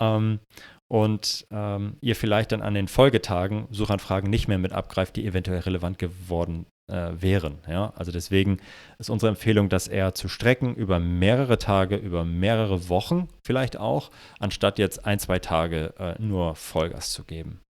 Ähm, 0.00 0.40
und 0.88 1.46
ähm, 1.50 1.96
ihr 2.02 2.14
vielleicht 2.14 2.52
dann 2.52 2.60
an 2.60 2.74
den 2.74 2.86
Folgetagen 2.86 3.66
Suchanfragen 3.70 4.28
nicht 4.28 4.46
mehr 4.46 4.58
mit 4.58 4.72
abgreift, 4.72 5.16
die 5.16 5.24
eventuell 5.24 5.60
relevant 5.60 5.98
geworden 5.98 6.66
äh, 6.90 7.12
wären. 7.14 7.58
Ja? 7.66 7.94
Also 7.96 8.12
deswegen 8.12 8.58
ist 8.98 9.08
unsere 9.08 9.30
Empfehlung, 9.30 9.70
das 9.70 9.88
eher 9.88 10.14
zu 10.14 10.28
strecken 10.28 10.74
über 10.74 10.98
mehrere 10.98 11.58
Tage, 11.58 11.96
über 11.96 12.26
mehrere 12.26 12.90
Wochen 12.90 13.28
vielleicht 13.42 13.78
auch, 13.78 14.10
anstatt 14.38 14.78
jetzt 14.78 15.06
ein, 15.06 15.18
zwei 15.18 15.38
Tage 15.38 15.94
äh, 15.98 16.20
nur 16.20 16.56
Vollgas 16.56 17.10
zu 17.10 17.24
geben. 17.24 17.62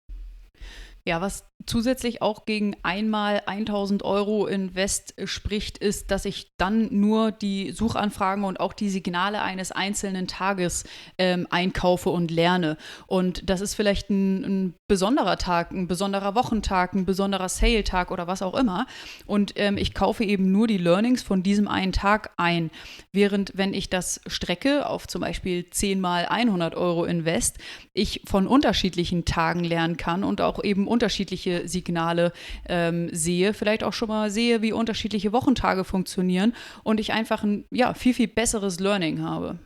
Ja, 1.08 1.22
was 1.22 1.46
zusätzlich 1.66 2.22
auch 2.22 2.46
gegen 2.46 2.76
einmal 2.84 3.44
1000 3.46 4.04
Euro 4.04 4.48
Invest 4.48 5.14
spricht, 5.26 5.78
ist, 5.78 6.12
dass 6.12 6.26
ich 6.26 6.52
dann 6.58 6.88
nur 6.92 7.32
die 7.32 7.72
Suchanfragen 7.72 8.44
und 8.44 8.60
auch 8.60 8.74
die 8.74 8.90
Signale 8.90 9.42
eines 9.42 9.72
einzelnen 9.72 10.28
Tages 10.28 10.84
ähm, 11.18 11.48
einkaufe 11.50 12.10
und 12.10 12.32
lerne. 12.32 12.78
Und 13.08 13.50
das 13.50 13.62
ist 13.62 13.76
vielleicht 13.76 14.10
ein, 14.10 14.44
ein, 14.44 14.74
besonderer 14.88 15.38
Tag, 15.38 15.72
ein 15.72 15.88
besonderer 15.88 16.36
Wochentag, 16.36 16.94
ein 16.94 17.06
besonderer 17.06 17.48
Sale-Tag 17.48 18.12
oder 18.12 18.28
was 18.28 18.42
auch 18.42 18.56
immer. 18.56 18.88
Und 19.26 19.54
ähm, 19.56 19.78
ich 19.78 19.94
kaufe 19.94 20.26
eben 20.26 20.52
nur 20.52 20.68
die 20.68 20.78
Learnings 20.78 21.24
von 21.24 21.44
diesem 21.44 21.70
einen 21.70 21.94
Tag 21.94 22.32
ein. 22.36 22.72
Während 23.14 23.54
wenn 23.56 23.74
ich 23.74 23.90
das 23.90 24.20
strecke 24.28 24.86
auf 24.88 25.08
zum 25.08 25.22
Beispiel 25.22 25.70
10 25.70 26.02
mal 26.02 26.26
100 26.26 26.76
Euro 26.76 27.06
Invest, 27.06 27.58
ich 27.94 28.22
von 28.26 28.48
unterschiedlichen 28.48 29.24
Tagen 29.24 29.64
lernen 29.64 29.96
kann 29.96 30.26
und 30.26 30.42
auch 30.42 30.62
eben 30.62 30.88
unterschiedliche 30.88 31.51
unterschiedliche 31.52 31.68
Signale 31.68 32.34
ähm, 32.68 33.10
sehe, 33.14 33.54
vielleicht 33.54 33.84
auch 33.84 33.94
schon 33.94 34.10
mal 34.10 34.30
sehe, 34.30 34.62
wie 34.62 34.74
unterschiedliche 34.74 35.32
Wochentage 35.32 35.84
funktionieren 35.84 36.54
und 36.84 37.00
ich 37.00 37.14
einfach 37.14 37.44
ein 37.44 37.66
ja, 37.72 37.94
viel, 37.94 38.14
viel 38.14 38.28
besseres 38.28 38.80
Learning 38.80 39.22
habe. 39.22 39.60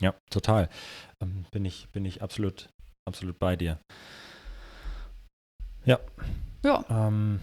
Ja, 0.00 0.14
total. 0.30 0.68
Ähm, 1.20 1.44
bin, 1.50 1.64
ich, 1.64 1.88
bin 1.92 2.04
ich 2.04 2.22
absolut, 2.22 2.68
absolut 3.06 3.38
bei 3.38 3.56
dir. 3.56 3.78
Ja. 5.84 5.98
Ja. 6.64 6.84
Ähm, 6.88 7.40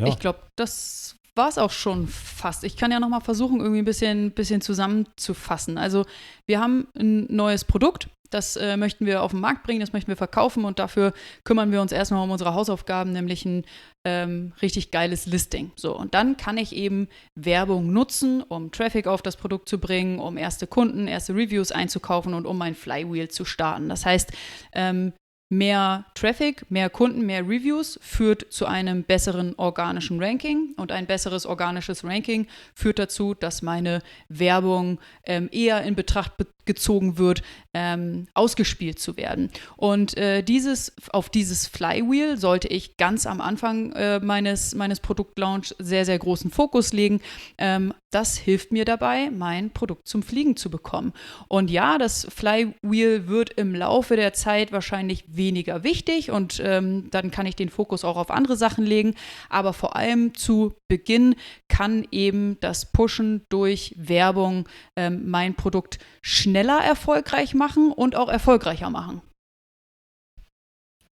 ja. 0.00 0.06
Ich 0.06 0.18
glaube, 0.18 0.40
das 0.56 1.16
war 1.34 1.48
es 1.48 1.58
auch 1.58 1.70
schon 1.70 2.08
fast. 2.08 2.64
Ich 2.64 2.76
kann 2.76 2.90
ja 2.90 2.98
noch 2.98 3.08
mal 3.08 3.20
versuchen, 3.20 3.60
irgendwie 3.60 3.80
ein 3.80 3.84
bisschen, 3.84 4.32
bisschen 4.32 4.60
zusammenzufassen. 4.60 5.78
Also 5.78 6.04
wir 6.46 6.60
haben 6.60 6.88
ein 6.98 7.26
neues 7.34 7.64
Produkt, 7.64 8.08
das 8.30 8.56
äh, 8.56 8.76
möchten 8.76 9.06
wir 9.06 9.22
auf 9.22 9.30
den 9.30 9.40
Markt 9.40 9.62
bringen, 9.62 9.80
das 9.80 9.92
möchten 9.92 10.08
wir 10.08 10.16
verkaufen 10.16 10.64
und 10.64 10.78
dafür 10.78 11.12
kümmern 11.44 11.72
wir 11.72 11.80
uns 11.80 11.92
erstmal 11.92 12.22
um 12.22 12.30
unsere 12.30 12.54
Hausaufgaben, 12.54 13.12
nämlich 13.12 13.44
ein 13.44 13.64
ähm, 14.04 14.52
richtig 14.62 14.90
geiles 14.90 15.26
Listing. 15.26 15.72
So, 15.76 15.96
und 15.96 16.14
dann 16.14 16.36
kann 16.36 16.58
ich 16.58 16.74
eben 16.74 17.08
Werbung 17.34 17.92
nutzen, 17.92 18.42
um 18.42 18.72
Traffic 18.72 19.06
auf 19.06 19.22
das 19.22 19.36
Produkt 19.36 19.68
zu 19.68 19.78
bringen, 19.78 20.18
um 20.18 20.36
erste 20.36 20.66
Kunden, 20.66 21.08
erste 21.08 21.34
Reviews 21.34 21.72
einzukaufen 21.72 22.34
und 22.34 22.46
um 22.46 22.58
mein 22.58 22.74
Flywheel 22.74 23.28
zu 23.28 23.44
starten. 23.44 23.88
Das 23.88 24.04
heißt, 24.06 24.32
ähm, 24.72 25.12
Mehr 25.50 26.04
Traffic, 26.14 26.70
mehr 26.70 26.90
Kunden, 26.90 27.24
mehr 27.24 27.42
Reviews 27.42 27.98
führt 28.02 28.52
zu 28.52 28.66
einem 28.66 29.02
besseren 29.02 29.54
organischen 29.56 30.22
Ranking 30.22 30.74
und 30.76 30.92
ein 30.92 31.06
besseres 31.06 31.46
organisches 31.46 32.04
Ranking 32.04 32.46
führt 32.74 32.98
dazu, 32.98 33.34
dass 33.34 33.62
meine 33.62 34.02
Werbung 34.28 34.98
ähm, 35.24 35.48
eher 35.50 35.82
in 35.84 35.94
Betracht 35.94 36.32
gezogen 36.68 37.18
wird, 37.18 37.42
ähm, 37.74 38.28
ausgespielt 38.34 39.00
zu 39.00 39.16
werden. 39.16 39.50
Und 39.76 40.16
äh, 40.16 40.42
dieses, 40.42 40.92
auf 41.12 41.30
dieses 41.30 41.66
Flywheel 41.66 42.36
sollte 42.36 42.68
ich 42.68 42.96
ganz 42.96 43.26
am 43.26 43.40
Anfang 43.40 43.92
äh, 43.92 44.20
meines, 44.20 44.74
meines 44.76 45.00
Produktlaunch 45.00 45.74
sehr, 45.78 46.04
sehr 46.04 46.18
großen 46.18 46.50
Fokus 46.50 46.92
legen. 46.92 47.20
Ähm, 47.56 47.94
das 48.10 48.36
hilft 48.36 48.70
mir 48.72 48.84
dabei, 48.84 49.30
mein 49.30 49.70
Produkt 49.70 50.08
zum 50.08 50.22
Fliegen 50.22 50.56
zu 50.56 50.70
bekommen. 50.70 51.12
Und 51.48 51.70
ja, 51.70 51.98
das 51.98 52.26
Flywheel 52.30 53.28
wird 53.28 53.50
im 53.50 53.74
Laufe 53.74 54.16
der 54.16 54.32
Zeit 54.32 54.70
wahrscheinlich 54.70 55.24
weniger 55.38 55.82
wichtig 55.84 56.30
und 56.30 56.60
ähm, 56.62 57.10
dann 57.10 57.30
kann 57.30 57.46
ich 57.46 57.56
den 57.56 57.70
Fokus 57.70 58.04
auch 58.04 58.16
auf 58.16 58.30
andere 58.30 58.56
Sachen 58.56 58.84
legen. 58.84 59.14
Aber 59.48 59.72
vor 59.72 59.96
allem 59.96 60.34
zu 60.34 60.74
Beginn 60.88 61.34
kann 61.68 62.06
eben 62.10 62.60
das 62.60 62.92
Pushen 62.92 63.46
durch 63.48 63.94
Werbung 63.96 64.68
ähm, 64.96 65.30
mein 65.30 65.54
Produkt 65.54 65.98
schneller 66.22 66.80
erfolgreich 66.80 67.54
machen 67.54 67.92
und 67.92 68.16
auch 68.16 68.28
erfolgreicher 68.28 68.90
machen. 68.90 69.22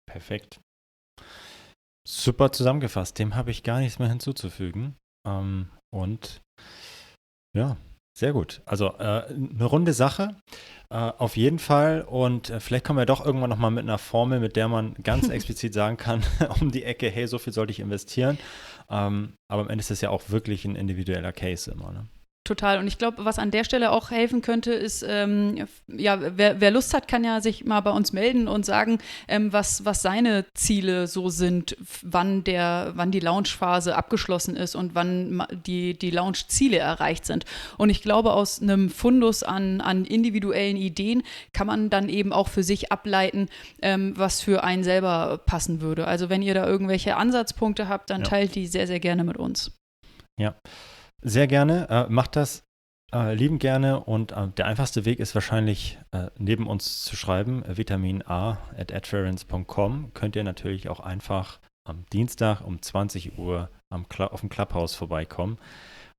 Perfekt. 0.07 0.59
Super 2.07 2.51
zusammengefasst. 2.51 3.17
Dem 3.19 3.35
habe 3.35 3.51
ich 3.51 3.63
gar 3.63 3.79
nichts 3.79 3.99
mehr 3.99 4.09
hinzuzufügen. 4.09 4.95
Ähm, 5.27 5.69
und 5.93 6.41
ja, 7.55 7.77
sehr 8.13 8.31
gut. 8.31 8.61
Also 8.65 8.93
äh, 8.99 9.23
eine 9.27 9.65
runde 9.65 9.93
Sache. 9.93 10.35
Äh, 10.89 10.95
auf 10.95 11.35
jeden 11.37 11.57
Fall. 11.57 12.01
Und 12.01 12.51
äh, 12.51 12.59
vielleicht 12.59 12.85
kommen 12.85 12.99
wir 12.99 13.07
doch 13.07 13.25
irgendwann 13.25 13.49
nochmal 13.49 13.71
mit 13.71 13.83
einer 13.83 13.97
Formel, 13.97 14.39
mit 14.39 14.55
der 14.55 14.67
man 14.67 14.93
ganz 15.01 15.27
explizit 15.29 15.73
sagen 15.73 15.97
kann, 15.97 16.21
um 16.61 16.71
die 16.71 16.83
Ecke, 16.83 17.09
hey, 17.09 17.27
so 17.27 17.39
viel 17.39 17.51
sollte 17.51 17.71
ich 17.71 17.79
investieren. 17.79 18.37
Ähm, 18.89 19.33
aber 19.47 19.63
am 19.63 19.69
Ende 19.69 19.81
ist 19.81 19.89
das 19.89 20.01
ja 20.01 20.11
auch 20.11 20.29
wirklich 20.29 20.65
ein 20.65 20.75
individueller 20.75 21.33
Case 21.33 21.71
immer. 21.71 21.91
Ne? 21.91 22.05
Total. 22.43 22.77
Und 22.77 22.87
ich 22.87 22.97
glaube, 22.97 23.23
was 23.23 23.39
an 23.39 23.51
der 23.51 23.63
Stelle 23.63 23.91
auch 23.91 24.11
helfen 24.11 24.41
könnte, 24.41 24.73
ist, 24.73 25.05
ähm, 25.07 25.65
ja, 25.87 26.19
wer, 26.19 26.59
wer, 26.59 26.71
Lust 26.71 26.93
hat, 26.93 27.07
kann 27.07 27.23
ja 27.23 27.39
sich 27.39 27.63
mal 27.63 27.79
bei 27.79 27.91
uns 27.91 28.11
melden 28.11 28.49
und 28.49 28.65
sagen, 28.65 28.97
ähm, 29.29 29.53
was, 29.53 29.85
was 29.85 30.01
seine 30.01 30.45
Ziele 30.53 31.07
so 31.07 31.29
sind, 31.29 31.77
wann, 32.01 32.43
der, 32.43 32.91
wann 32.95 33.11
die 33.11 33.21
Launchphase 33.21 33.95
abgeschlossen 33.95 34.57
ist 34.57 34.75
und 34.75 34.93
wann 34.93 35.45
die, 35.65 35.97
die 35.97 36.11
Launch-Ziele 36.11 36.77
erreicht 36.77 37.25
sind. 37.25 37.45
Und 37.77 37.89
ich 37.89 38.01
glaube, 38.01 38.33
aus 38.33 38.61
einem 38.61 38.89
Fundus 38.89 39.43
an, 39.43 39.79
an 39.79 40.03
individuellen 40.03 40.75
Ideen 40.75 41.23
kann 41.53 41.67
man 41.67 41.89
dann 41.89 42.09
eben 42.09 42.33
auch 42.33 42.49
für 42.49 42.63
sich 42.63 42.91
ableiten, 42.91 43.47
ähm, 43.81 44.17
was 44.17 44.41
für 44.41 44.65
einen 44.65 44.83
selber 44.83 45.39
passen 45.45 45.79
würde. 45.79 46.07
Also 46.07 46.29
wenn 46.29 46.41
ihr 46.41 46.55
da 46.55 46.67
irgendwelche 46.67 47.15
Ansatzpunkte 47.15 47.87
habt, 47.87 48.09
dann 48.09 48.23
ja. 48.23 48.27
teilt 48.27 48.55
die 48.55 48.67
sehr, 48.67 48.87
sehr 48.87 48.99
gerne 48.99 49.23
mit 49.23 49.37
uns. 49.37 49.71
Ja. 50.37 50.55
Sehr 51.23 51.47
gerne. 51.47 51.89
Äh, 51.89 52.11
macht 52.11 52.35
das 52.35 52.63
äh, 53.13 53.33
lieben 53.35 53.59
gerne. 53.59 53.99
Und 54.01 54.31
äh, 54.31 54.47
der 54.57 54.65
einfachste 54.65 55.05
Weg 55.05 55.19
ist 55.19 55.35
wahrscheinlich, 55.35 55.97
äh, 56.11 56.27
neben 56.37 56.67
uns 56.67 57.03
zu 57.03 57.15
schreiben, 57.15 57.63
äh, 57.63 57.77
vitamin 57.77 58.23
a 58.27 58.57
at 58.77 58.91
adference.com. 58.93 60.11
Könnt 60.13 60.35
ihr 60.35 60.43
natürlich 60.43 60.89
auch 60.89 60.99
einfach 60.99 61.59
am 61.85 62.05
Dienstag 62.11 62.61
um 62.61 62.81
20 62.81 63.37
Uhr 63.37 63.69
am 63.89 64.05
auf 64.19 64.39
dem 64.39 64.49
Clubhouse 64.49 64.95
vorbeikommen, 64.95 65.59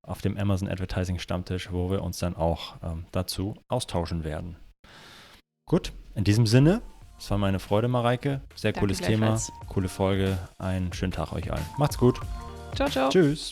auf 0.01 0.21
dem 0.21 0.37
Amazon 0.37 0.69
Advertising 0.69 1.19
Stammtisch, 1.19 1.71
wo 1.71 1.89
wir 1.89 2.03
uns 2.03 2.19
dann 2.19 2.35
auch 2.35 2.75
ähm, 2.83 3.05
dazu 3.11 3.55
austauschen 3.67 4.23
werden. 4.23 4.55
Gut, 5.67 5.91
in 6.13 6.23
diesem 6.23 6.45
Sinne, 6.45 6.81
es 7.17 7.29
war 7.31 7.37
meine 7.37 7.59
Freude, 7.59 7.87
Mareike. 7.87 8.41
Sehr 8.55 8.71
Danke 8.71 8.81
cooles 8.81 9.01
Thema, 9.01 9.39
coole 9.67 9.89
Folge. 9.89 10.37
Einen 10.59 10.93
schönen 10.93 11.11
Tag 11.11 11.33
euch 11.33 11.51
allen. 11.51 11.65
Macht's 11.77 11.97
gut. 11.97 12.21
Ciao, 12.75 12.87
ciao. 12.87 13.09
Tschüss. 13.09 13.51